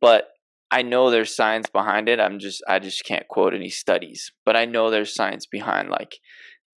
but 0.00 0.28
I 0.70 0.82
know 0.82 1.10
there's 1.10 1.34
science 1.34 1.68
behind 1.72 2.08
it. 2.08 2.20
I'm 2.20 2.38
just 2.38 2.62
I 2.68 2.80
just 2.80 3.04
can't 3.04 3.28
quote 3.28 3.54
any 3.54 3.70
studies, 3.70 4.32
but 4.44 4.56
I 4.56 4.64
know 4.64 4.90
there's 4.90 5.14
science 5.14 5.46
behind 5.46 5.88
like 5.88 6.18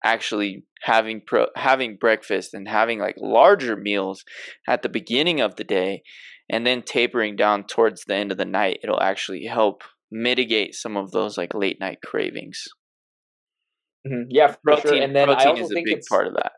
actually 0.04 0.64
having 0.82 1.22
pro 1.26 1.48
having 1.56 1.98
breakfast 1.98 2.54
and 2.54 2.68
having 2.68 3.00
like 3.00 3.16
larger 3.18 3.76
meals 3.76 4.24
at 4.68 4.82
the 4.82 4.90
beginning 4.90 5.42
of 5.42 5.56
the 5.56 5.64
day 5.64 6.02
and 6.50 6.66
then 6.66 6.82
tapering 6.82 7.36
down 7.36 7.66
towards 7.66 8.06
the 8.06 8.16
end 8.16 8.32
of 8.32 8.38
the 8.38 8.46
night 8.46 8.80
it'll 8.82 9.02
actually 9.02 9.46
help 9.46 9.84
mitigate 10.10 10.74
some 10.74 10.96
of 10.96 11.12
those 11.12 11.38
like 11.38 11.54
late 11.54 11.80
night 11.82 11.98
cravings 12.04 12.64
mm-hmm. 14.08 14.24
yeah 14.30 14.56
protein, 14.64 14.94
sure. 14.94 15.02
and 15.02 15.16
then 15.16 15.28
protein 15.28 15.48
I 15.48 15.50
also 15.50 15.64
is 15.64 15.72
a 15.72 15.74
think 15.74 15.88
big 15.88 15.98
it's, 15.98 16.08
part 16.08 16.28
of 16.28 16.34
that 16.36 16.52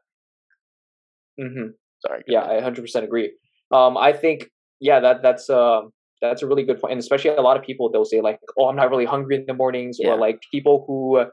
hmm 1.40 1.72
sorry 2.06 2.24
yeah 2.28 2.44
i 2.44 2.60
100% 2.62 3.04
agree. 3.04 3.32
Um 3.72 3.98
i 3.98 4.12
think 4.14 4.50
yeah 4.80 5.00
that 5.00 5.22
that's 5.22 5.50
um 5.50 5.92
that's 6.22 6.42
a 6.44 6.48
really 6.48 6.64
good 6.64 6.80
point 6.80 6.92
and 6.94 7.00
especially 7.00 7.32
a 7.32 7.42
lot 7.42 7.58
of 7.58 7.64
people 7.64 7.90
they'll 7.92 8.06
say 8.14 8.22
like 8.22 8.40
oh 8.58 8.68
i'm 8.70 8.76
not 8.76 8.90
really 8.90 9.06
hungry 9.06 9.36
in 9.38 9.46
the 9.48 9.54
mornings 9.54 9.98
Yeah. 10.00 10.10
or 10.12 10.18
like 10.18 10.40
people 10.52 10.84
who 10.88 11.26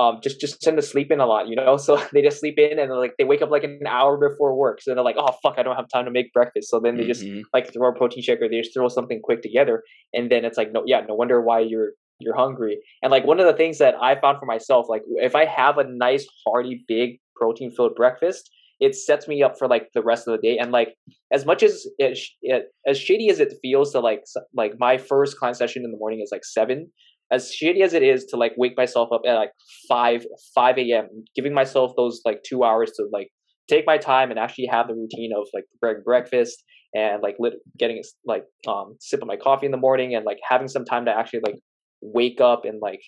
um 0.00 0.20
just 0.22 0.40
just 0.40 0.60
tend 0.62 0.76
to 0.76 0.82
sleep 0.82 1.10
in 1.10 1.20
a 1.20 1.26
lot 1.26 1.48
you 1.48 1.56
know? 1.56 1.76
So 1.86 1.92
they 2.12 2.22
just 2.22 2.38
sleep 2.40 2.58
in 2.58 2.78
and 2.78 2.90
like 2.92 3.14
they 3.18 3.24
wake 3.24 3.42
up 3.42 3.50
like 3.50 3.64
an 3.64 3.86
hour 3.86 4.16
before 4.16 4.54
work 4.54 4.80
so 4.80 4.94
they're 4.94 5.04
like 5.10 5.16
oh 5.18 5.32
fuck 5.42 5.54
i 5.58 5.62
don't 5.62 5.76
have 5.76 5.88
time 5.88 6.04
to 6.04 6.10
make 6.18 6.32
breakfast. 6.32 6.70
So 6.70 6.80
then 6.80 6.96
they 6.96 7.06
just 7.12 7.22
Mhm. 7.24 7.42
like 7.54 7.72
throw 7.72 7.88
a 7.90 7.94
protein 8.00 8.22
shake 8.22 8.40
or 8.42 8.48
they 8.48 8.60
just 8.60 8.74
throw 8.74 8.88
something 8.88 9.20
quick 9.28 9.42
together 9.42 9.82
and 10.14 10.30
then 10.30 10.44
it's 10.44 10.56
like 10.60 10.70
no 10.72 10.82
yeah 10.92 11.00
no 11.08 11.14
wonder 11.14 11.40
why 11.40 11.60
you're 11.60 11.90
you're 12.22 12.36
hungry. 12.36 12.74
And 13.02 13.10
like 13.10 13.24
one 13.32 13.40
of 13.40 13.46
the 13.46 13.54
things 13.60 13.78
that 13.78 13.94
i 14.08 14.14
found 14.20 14.38
for 14.38 14.46
myself 14.54 14.86
like 14.88 15.02
if 15.28 15.34
i 15.34 15.44
have 15.44 15.78
a 15.78 15.84
nice 15.84 16.24
hearty 16.46 16.84
big 16.86 17.18
protein 17.34 17.70
filled 17.76 17.94
breakfast 18.02 18.50
it 18.80 18.94
sets 18.94 19.28
me 19.28 19.42
up 19.42 19.58
for 19.58 19.68
like 19.68 19.88
the 19.94 20.02
rest 20.02 20.26
of 20.26 20.32
the 20.32 20.48
day. 20.48 20.58
And 20.58 20.72
like 20.72 20.94
as 21.32 21.44
much 21.44 21.62
as 21.62 21.86
it, 21.98 22.18
it 22.42 22.64
as 22.86 22.98
shitty 22.98 23.30
as 23.30 23.38
it 23.38 23.54
feels 23.62 23.92
to 23.92 24.00
like 24.00 24.24
like 24.54 24.72
my 24.78 24.96
first 24.96 25.38
client 25.38 25.56
session 25.56 25.84
in 25.84 25.92
the 25.92 25.98
morning 25.98 26.20
is 26.20 26.30
like 26.32 26.44
seven 26.44 26.90
as 27.30 27.50
shitty 27.50 27.82
as 27.82 27.94
it 27.94 28.02
is 28.02 28.24
to 28.26 28.36
like 28.36 28.52
wake 28.56 28.76
myself 28.76 29.10
up 29.12 29.22
at 29.26 29.34
like 29.34 29.52
5 29.88 30.26
5 30.54 30.78
a.m 30.78 31.08
giving 31.36 31.54
myself 31.54 31.92
those 31.96 32.20
like 32.24 32.42
two 32.42 32.64
hours 32.64 32.90
to 32.96 33.06
like 33.12 33.28
take 33.68 33.86
my 33.86 33.98
time 33.98 34.30
and 34.30 34.38
actually 34.38 34.66
have 34.66 34.88
the 34.88 34.94
routine 34.94 35.30
of 35.36 35.46
like 35.54 35.64
preparing 35.72 36.02
breakfast 36.02 36.64
and 36.94 37.22
like 37.22 37.36
lit- 37.38 37.62
getting 37.78 38.02
like 38.24 38.44
um 38.66 38.96
sip 38.98 39.22
of 39.22 39.28
my 39.28 39.36
coffee 39.36 39.66
in 39.66 39.72
the 39.72 39.78
morning 39.78 40.14
and 40.14 40.24
like 40.24 40.38
having 40.48 40.68
some 40.68 40.84
time 40.84 41.04
to 41.04 41.16
actually 41.16 41.40
like 41.46 41.56
wake 42.00 42.40
up 42.40 42.64
and 42.64 42.80
like 42.80 43.02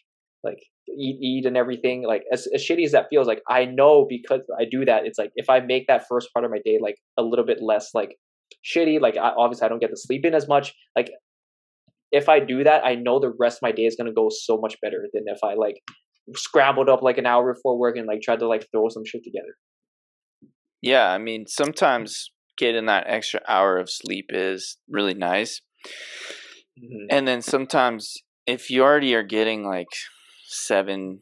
like 0.44 0.62
eat 0.98 1.18
eat 1.20 1.46
and 1.46 1.56
everything 1.56 2.04
like 2.06 2.24
as, 2.32 2.46
as 2.54 2.62
shitty 2.62 2.84
as 2.84 2.92
that 2.92 3.06
feels 3.10 3.26
like 3.26 3.42
i 3.48 3.64
know 3.64 4.06
because 4.08 4.40
i 4.58 4.64
do 4.70 4.84
that 4.84 5.06
it's 5.06 5.18
like 5.18 5.30
if 5.36 5.48
i 5.48 5.60
make 5.60 5.86
that 5.86 6.04
first 6.08 6.28
part 6.32 6.44
of 6.44 6.50
my 6.50 6.60
day 6.64 6.78
like 6.80 6.96
a 7.18 7.22
little 7.22 7.44
bit 7.44 7.58
less 7.62 7.90
like 7.94 8.16
shitty 8.64 9.00
like 9.00 9.16
I, 9.16 9.32
obviously 9.36 9.66
i 9.66 9.68
don't 9.68 9.80
get 9.80 9.90
to 9.90 9.96
sleep 9.96 10.24
in 10.24 10.34
as 10.34 10.48
much 10.48 10.74
like 10.96 11.10
if 12.10 12.28
i 12.28 12.38
do 12.38 12.64
that 12.64 12.84
i 12.84 12.94
know 12.94 13.18
the 13.18 13.32
rest 13.38 13.58
of 13.58 13.62
my 13.62 13.72
day 13.72 13.84
is 13.84 13.96
going 13.96 14.06
to 14.08 14.12
go 14.12 14.28
so 14.30 14.58
much 14.58 14.76
better 14.80 15.06
than 15.12 15.24
if 15.26 15.38
i 15.42 15.54
like 15.54 15.76
scrambled 16.36 16.88
up 16.88 17.02
like 17.02 17.18
an 17.18 17.26
hour 17.26 17.52
before 17.54 17.78
work 17.78 17.96
and 17.96 18.06
like 18.06 18.20
tried 18.22 18.38
to 18.38 18.46
like 18.46 18.66
throw 18.70 18.88
some 18.88 19.04
shit 19.04 19.24
together 19.24 19.56
yeah 20.80 21.10
i 21.10 21.18
mean 21.18 21.46
sometimes 21.46 22.30
getting 22.58 22.86
that 22.86 23.04
extra 23.06 23.40
hour 23.48 23.78
of 23.78 23.90
sleep 23.90 24.26
is 24.30 24.76
really 24.88 25.14
nice 25.14 25.62
Mhm. 26.78 27.06
And 27.10 27.28
then 27.28 27.42
sometimes 27.42 28.16
if 28.46 28.70
you 28.70 28.82
already 28.82 29.14
are 29.14 29.22
getting 29.22 29.64
like 29.64 29.88
seven 30.52 31.20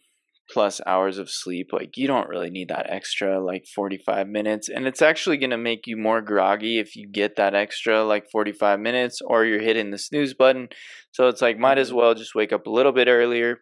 plus 0.53 0.81
hours 0.87 1.19
of 1.19 1.31
sleep, 1.31 1.69
like 1.73 1.97
you 1.97 2.07
don't 2.07 2.29
really 2.29 2.51
need 2.51 2.69
that 2.69 2.91
extra 2.91 3.43
like 3.43 3.67
45 3.67 4.27
minutes. 4.29 4.69
And 4.69 4.87
it's 4.87 5.03
actually 5.03 5.37
going 5.37 5.51
to 5.51 5.57
make 5.57 5.87
you 5.87 5.97
more 5.97 6.21
groggy 6.21 6.79
if 6.79 6.97
you 6.97 7.09
get 7.09 7.37
that 7.37 7.55
extra 7.55 8.05
like 8.05 8.31
45 8.31 8.81
minutes 8.81 9.21
or 9.25 9.45
you're 9.45 9.61
hitting 9.61 9.91
the 9.91 9.99
snooze 9.99 10.35
button. 10.35 10.69
So 11.13 11.29
it's 11.29 11.41
like, 11.41 11.59
might 11.59 11.79
as 11.79 11.89
mm-hmm. 11.89 11.99
well 11.99 12.15
just 12.15 12.35
wake 12.35 12.53
up 12.53 12.67
a 12.67 12.71
little 12.71 12.93
bit 12.93 13.09
earlier, 13.09 13.59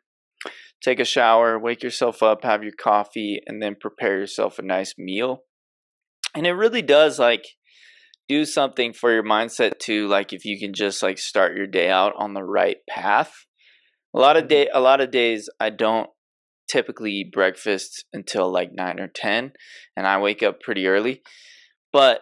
take 0.83 0.99
a 0.99 1.05
shower, 1.05 1.59
wake 1.59 1.83
yourself 1.83 2.23
up, 2.23 2.45
have 2.45 2.63
your 2.63 2.73
coffee, 2.81 3.41
and 3.47 3.63
then 3.63 3.77
prepare 3.79 4.19
yourself 4.19 4.59
a 4.59 4.63
nice 4.63 4.95
meal. 4.97 5.45
And 6.35 6.47
it 6.47 6.53
really 6.53 6.83
does 6.83 7.19
like 7.19 7.45
do 8.29 8.45
something 8.45 8.93
for 8.93 9.11
your 9.11 9.25
mindset 9.25 9.79
too 9.79 10.07
like 10.07 10.35
if 10.35 10.45
you 10.45 10.61
can 10.61 10.75
just 10.75 11.03
like 11.03 11.17
start 11.17 11.57
your 11.57 11.67
day 11.67 11.89
out 11.89 12.13
on 12.19 12.35
the 12.35 12.45
right 12.45 12.77
path 12.87 13.33
a 14.19 14.21
lot 14.21 14.37
of 14.37 14.49
day 14.49 14.69
a 14.75 14.81
lot 14.81 15.01
of 15.01 15.11
days 15.11 15.49
i 15.61 15.71
don't 15.71 16.11
typically 16.69 17.13
eat 17.13 17.33
breakfast 17.33 18.05
until 18.13 18.51
like 18.53 18.71
9 18.75 19.01
or 19.01 19.09
10 19.09 19.53
and 19.97 20.07
i 20.07 20.19
wake 20.19 20.43
up 20.43 20.61
pretty 20.61 20.87
early 20.87 21.23
but 21.93 22.21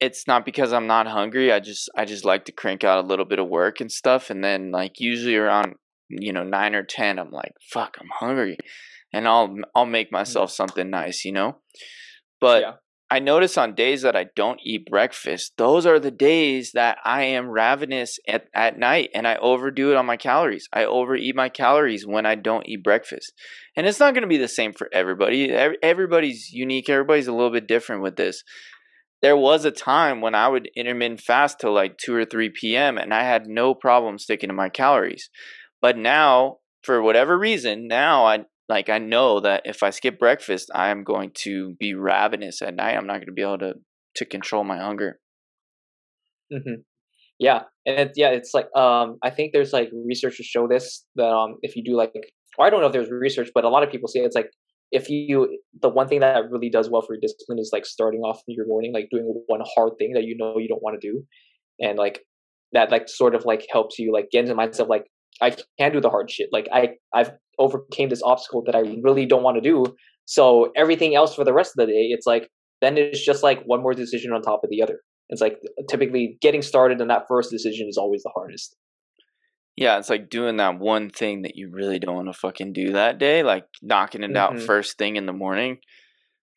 it's 0.00 0.26
not 0.26 0.44
because 0.44 0.72
i'm 0.72 0.86
not 0.86 1.06
hungry 1.06 1.52
i 1.52 1.60
just 1.60 1.88
i 1.96 2.04
just 2.04 2.24
like 2.24 2.44
to 2.46 2.52
crank 2.52 2.82
out 2.82 3.04
a 3.04 3.06
little 3.06 3.26
bit 3.26 3.38
of 3.38 3.48
work 3.48 3.80
and 3.80 3.92
stuff 3.92 4.30
and 4.30 4.42
then 4.42 4.72
like 4.72 4.98
usually 4.98 5.36
around 5.36 5.74
you 6.08 6.32
know 6.32 6.42
9 6.42 6.74
or 6.74 6.82
10 6.82 7.18
i'm 7.18 7.30
like 7.30 7.52
fuck 7.70 7.96
i'm 8.00 8.10
hungry 8.18 8.56
and 9.12 9.28
i'll 9.28 9.54
i'll 9.74 9.86
make 9.86 10.08
mm. 10.08 10.12
myself 10.12 10.50
something 10.50 10.90
nice 10.90 11.24
you 11.24 11.32
know? 11.32 11.58
But 12.40 12.62
Yeah. 12.62 12.72
I 13.12 13.18
notice 13.18 13.58
on 13.58 13.74
days 13.74 14.00
that 14.02 14.16
I 14.16 14.28
don't 14.34 14.58
eat 14.64 14.86
breakfast, 14.86 15.52
those 15.58 15.84
are 15.84 16.00
the 16.00 16.10
days 16.10 16.72
that 16.72 16.96
I 17.04 17.24
am 17.24 17.50
ravenous 17.50 18.18
at, 18.26 18.46
at 18.54 18.78
night 18.78 19.10
and 19.14 19.28
I 19.28 19.36
overdo 19.36 19.90
it 19.90 19.98
on 19.98 20.06
my 20.06 20.16
calories. 20.16 20.66
I 20.72 20.86
overeat 20.86 21.36
my 21.36 21.50
calories 21.50 22.06
when 22.06 22.24
I 22.24 22.36
don't 22.36 22.66
eat 22.66 22.82
breakfast. 22.82 23.34
And 23.76 23.86
it's 23.86 24.00
not 24.00 24.14
going 24.14 24.22
to 24.22 24.28
be 24.28 24.38
the 24.38 24.48
same 24.48 24.72
for 24.72 24.88
everybody. 24.94 25.52
Everybody's 25.52 26.50
unique, 26.54 26.88
everybody's 26.88 27.26
a 27.26 27.34
little 27.34 27.52
bit 27.52 27.68
different 27.68 28.00
with 28.00 28.16
this. 28.16 28.44
There 29.20 29.36
was 29.36 29.66
a 29.66 29.70
time 29.70 30.22
when 30.22 30.34
I 30.34 30.48
would 30.48 30.70
intermittent 30.74 31.20
fast 31.20 31.60
till 31.60 31.74
like 31.74 31.98
2 31.98 32.14
or 32.14 32.24
3 32.24 32.48
p.m. 32.48 32.96
and 32.96 33.12
I 33.12 33.24
had 33.24 33.46
no 33.46 33.74
problem 33.74 34.18
sticking 34.18 34.48
to 34.48 34.54
my 34.54 34.70
calories. 34.70 35.28
But 35.82 35.98
now, 35.98 36.60
for 36.82 37.02
whatever 37.02 37.38
reason, 37.38 37.88
now 37.88 38.24
I 38.24 38.46
like 38.68 38.88
I 38.88 38.98
know 38.98 39.40
that 39.40 39.62
if 39.66 39.82
I 39.82 39.90
skip 39.90 40.18
breakfast, 40.18 40.70
I 40.74 40.90
am 40.90 41.04
going 41.04 41.32
to 41.36 41.74
be 41.76 41.94
ravenous 41.94 42.62
at 42.62 42.74
night. 42.74 42.96
I'm 42.96 43.06
not 43.06 43.14
going 43.18 43.26
to 43.26 43.32
be 43.32 43.42
able 43.42 43.58
to 43.58 43.74
to 44.16 44.24
control 44.26 44.64
my 44.64 44.78
hunger. 44.78 45.20
hmm 46.50 46.74
Yeah, 47.38 47.64
and 47.86 48.00
it's 48.10 48.18
yeah, 48.18 48.30
it's 48.30 48.52
like 48.54 48.68
um, 48.76 49.18
I 49.24 49.30
think 49.30 49.52
there's 49.52 49.72
like 49.72 49.90
research 50.06 50.38
to 50.38 50.44
show 50.44 50.68
this 50.68 51.06
that 51.16 51.28
um, 51.28 51.56
if 51.62 51.76
you 51.76 51.84
do 51.84 51.96
like, 51.96 52.12
or 52.58 52.66
I 52.66 52.70
don't 52.70 52.80
know 52.80 52.88
if 52.88 52.92
there's 52.94 53.10
research, 53.10 53.50
but 53.54 53.64
a 53.64 53.70
lot 53.70 53.82
of 53.84 53.90
people 53.90 54.08
say 54.08 54.20
it's 54.20 54.36
like 54.36 54.50
if 54.92 55.10
you 55.10 55.60
the 55.82 55.90
one 55.90 56.08
thing 56.08 56.20
that 56.20 56.50
really 56.50 56.70
does 56.70 56.90
well 56.90 57.02
for 57.02 57.14
your 57.14 57.20
discipline 57.22 57.58
is 57.60 57.70
like 57.72 57.86
starting 57.86 58.22
off 58.22 58.42
your 58.48 58.66
morning, 58.68 58.92
like 58.94 59.08
doing 59.12 59.26
one 59.48 59.62
hard 59.76 59.94
thing 59.98 60.14
that 60.14 60.24
you 60.24 60.36
know 60.38 60.58
you 60.58 60.68
don't 60.68 60.82
want 60.82 61.00
to 61.00 61.08
do, 61.12 61.24
and 61.80 61.98
like 61.98 62.22
that 62.72 62.90
like 62.92 63.08
sort 63.08 63.34
of 63.34 63.44
like 63.46 63.66
helps 63.72 63.98
you 63.98 64.12
like 64.12 64.30
get 64.32 64.40
into 64.40 64.54
the 64.54 64.60
mindset 64.60 64.80
of 64.82 64.88
like 64.88 65.06
I 65.40 65.56
can 65.78 65.92
do 65.92 66.00
the 66.00 66.10
hard 66.10 66.30
shit. 66.30 66.48
Like 66.52 66.68
I 66.72 66.94
I've 67.14 67.32
overcame 67.58 68.08
this 68.08 68.22
obstacle 68.22 68.62
that 68.64 68.74
I 68.74 68.80
really 69.02 69.26
don't 69.26 69.42
want 69.42 69.56
to 69.56 69.60
do. 69.60 69.84
So 70.24 70.72
everything 70.76 71.14
else 71.14 71.34
for 71.34 71.44
the 71.44 71.52
rest 71.52 71.72
of 71.76 71.86
the 71.86 71.92
day, 71.92 72.08
it's 72.10 72.26
like 72.26 72.48
then 72.80 72.96
it's 72.98 73.24
just 73.24 73.42
like 73.42 73.62
one 73.64 73.82
more 73.82 73.94
decision 73.94 74.32
on 74.32 74.42
top 74.42 74.62
of 74.64 74.70
the 74.70 74.82
other. 74.82 75.00
It's 75.28 75.40
like 75.40 75.58
typically 75.88 76.36
getting 76.40 76.62
started 76.62 77.00
in 77.00 77.08
that 77.08 77.24
first 77.28 77.50
decision 77.50 77.88
is 77.88 77.96
always 77.96 78.22
the 78.22 78.32
hardest. 78.34 78.76
Yeah, 79.76 79.98
it's 79.98 80.10
like 80.10 80.28
doing 80.28 80.58
that 80.58 80.78
one 80.78 81.08
thing 81.08 81.42
that 81.42 81.56
you 81.56 81.70
really 81.72 81.98
don't 81.98 82.16
want 82.16 82.28
to 82.28 82.38
fucking 82.38 82.74
do 82.74 82.92
that 82.92 83.18
day, 83.18 83.42
like 83.42 83.64
knocking 83.80 84.22
it 84.22 84.36
out 84.36 84.54
Mhm. 84.54 84.66
first 84.66 84.98
thing 84.98 85.16
in 85.16 85.24
the 85.24 85.32
morning. 85.32 85.78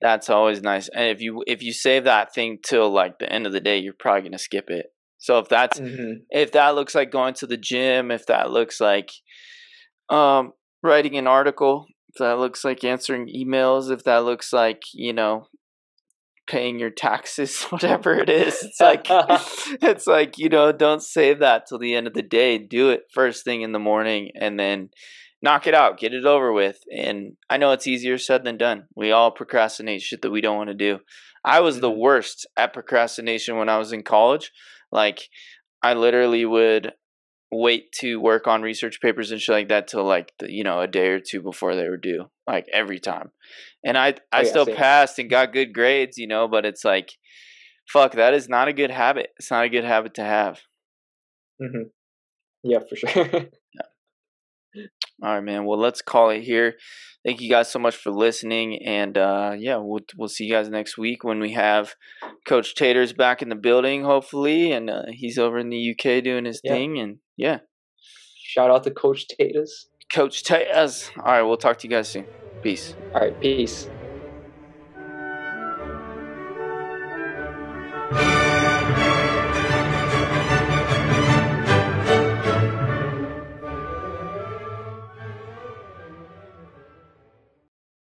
That's 0.01 0.30
always 0.30 0.61
nice. 0.61 0.89
And 0.89 1.07
if 1.07 1.21
you 1.21 1.41
if 1.47 1.63
you 1.63 1.71
save 1.71 2.03
that 2.03 2.34
thing 2.34 2.59
till 2.61 2.89
like 2.89 3.19
the 3.19 3.32
end 3.32 3.47
of 3.47 3.53
the 3.53 3.61
day, 3.61 3.78
you're 3.78 3.93
probably 3.97 4.21
going 4.21 4.32
to 4.34 4.38
skip 4.38 4.69
it. 4.69 4.88
So 5.26 5.39
if 5.39 5.49
that's 5.49 5.80
Mm-hmm. 5.80 6.11
if 6.30 6.51
that 6.51 6.76
looks 6.76 6.93
like 6.93 7.11
going 7.11 7.34
to 7.36 7.47
the 7.47 7.57
gym, 7.57 8.11
if 8.11 8.28
that 8.28 8.51
looks 8.51 8.80
like 8.80 9.09
um 10.09 10.53
writing 10.84 11.17
an 11.17 11.26
article, 11.28 11.88
if 12.09 12.19
that 12.19 12.38
looks 12.38 12.63
like 12.63 12.84
answering 12.84 13.28
emails, 13.28 13.91
if 13.91 14.03
that 14.03 14.23
looks 14.23 14.53
like, 14.53 14.84
you 14.93 15.13
know, 15.13 15.47
paying 16.47 16.78
your 16.80 16.91
taxes, 16.91 17.63
whatever 17.71 18.13
it 18.13 18.30
is. 18.30 18.61
It's 18.61 18.80
like 18.80 19.07
it's 19.82 20.05
like, 20.07 20.38
you 20.38 20.49
know, 20.49 20.71
don't 20.71 21.01
save 21.01 21.39
that 21.39 21.65
till 21.67 21.80
the 21.80 21.95
end 21.95 22.05
of 22.07 22.13
the 22.13 22.21
day. 22.21 22.59
Do 22.59 22.91
it 22.91 23.01
first 23.11 23.43
thing 23.43 23.61
in 23.63 23.71
the 23.71 23.80
morning 23.80 24.30
and 24.39 24.59
then 24.59 24.89
knock 25.41 25.65
it 25.67 25.73
out, 25.73 25.97
get 25.99 26.13
it 26.13 26.26
over 26.26 26.53
with. 26.53 26.78
And 26.95 27.34
I 27.49 27.57
know 27.57 27.71
it's 27.71 27.88
easier 27.88 28.17
said 28.19 28.43
than 28.45 28.57
done. 28.57 28.84
We 28.95 29.11
all 29.11 29.32
procrastinate 29.32 30.01
shit 30.01 30.21
that 30.21 30.32
we 30.32 30.41
don't 30.41 30.57
want 30.57 30.69
to 30.69 30.76
do. 30.76 30.99
I 31.43 31.59
was 31.61 31.80
the 31.80 31.91
Mhm. 31.91 31.97
worst 31.97 32.47
at 32.57 32.73
procrastination 32.73 33.57
when 33.57 33.69
I 33.69 33.78
was 33.78 33.91
in 33.91 34.03
college. 34.03 34.51
Like 34.95 35.29
I 35.83 35.93
literally 35.93 36.45
would 36.45 36.93
wait 37.51 37.91
to 37.99 38.19
work 38.19 38.47
on 38.47 38.61
research 38.61 38.99
papers 39.01 39.31
and 39.31 39.39
shit 39.39 39.53
like 39.53 39.69
that 39.69 39.87
till 39.87 40.03
like 40.03 40.33
the, 40.39 40.51
you 40.51 40.63
know 40.63 40.81
a 40.81 40.87
day 40.87 41.09
or 41.09 41.19
two 41.19 41.41
before 41.41 41.75
they 41.75 41.87
were 41.87 41.95
due 41.95 42.25
like 42.47 42.65
every 42.73 42.99
time 42.99 43.31
and 43.85 43.97
i 43.97 44.07
i 44.07 44.39
Oh, 44.39 44.41
yeah, 44.41 44.49
still 44.49 44.65
same. 44.65 44.75
passed 44.75 45.19
and 45.19 45.29
got 45.29 45.53
good 45.53 45.71
grades 45.71 46.17
you 46.17 46.27
know 46.27 46.47
but 46.47 46.65
it's 46.65 46.83
like 46.83 47.11
fuck 47.87 48.13
that 48.13 48.33
is 48.33 48.49
not 48.49 48.67
a 48.67 48.73
good 48.73 48.89
habit 48.89 49.29
it's 49.37 49.51
not 49.51 49.63
a 49.63 49.69
good 49.69 49.85
habit 49.85 50.15
to 50.15 50.23
have 50.23 50.59
mm-hmm. 51.61 51.83
Yeah, 52.67 52.79
for 52.89 52.95
sure. 52.95 53.11
All 55.23 55.34
right, 55.36 55.43
man. 55.43 55.65
Well, 55.65 55.80
let's 55.80 56.01
call 56.01 56.30
it 56.30 56.41
here. 56.41 56.76
Thank 57.26 57.41
you 57.41 57.49
guys 57.49 57.71
so 57.71 57.80
much 57.80 57.95
for 57.95 58.11
listening, 58.11 58.84
and 58.86 59.17
uh, 59.17 59.53
yeah, 59.57 59.78
we'll 59.78 60.01
we'll 60.15 60.30
see 60.30 60.45
you 60.45 60.53
guys 60.53 60.69
next 60.69 60.97
week 60.97 61.23
when 61.23 61.39
we 61.39 61.53
have 61.53 61.95
Coach 62.47 62.76
Taters 62.76 63.13
back 63.13 63.41
in 63.41 63.49
the 63.49 63.55
building, 63.55 64.03
hopefully, 64.03 64.71
and 64.71 64.89
uh, 64.89 65.03
he's 65.09 65.39
over 65.39 65.57
in 65.57 65.69
the 65.69 65.91
UK 65.91 66.23
doing 66.23 66.45
his 66.45 66.61
yeah. 66.63 66.73
thing, 66.73 66.99
and 66.99 67.17
yeah. 67.36 67.59
Shout 68.43 68.69
out 68.69 68.84
to 68.84 68.91
Coach 68.91 69.28
Taters. 69.28 69.88
Coach 70.13 70.43
Taters. 70.43 71.09
All 71.17 71.23
right, 71.26 71.41
we'll 71.41 71.57
talk 71.57 71.80
to 71.80 71.88
you 71.88 71.91
guys 71.91 72.09
soon. 72.09 72.26
Peace. 72.61 72.93
All 73.13 73.21
right, 73.21 73.39
peace. 73.41 73.89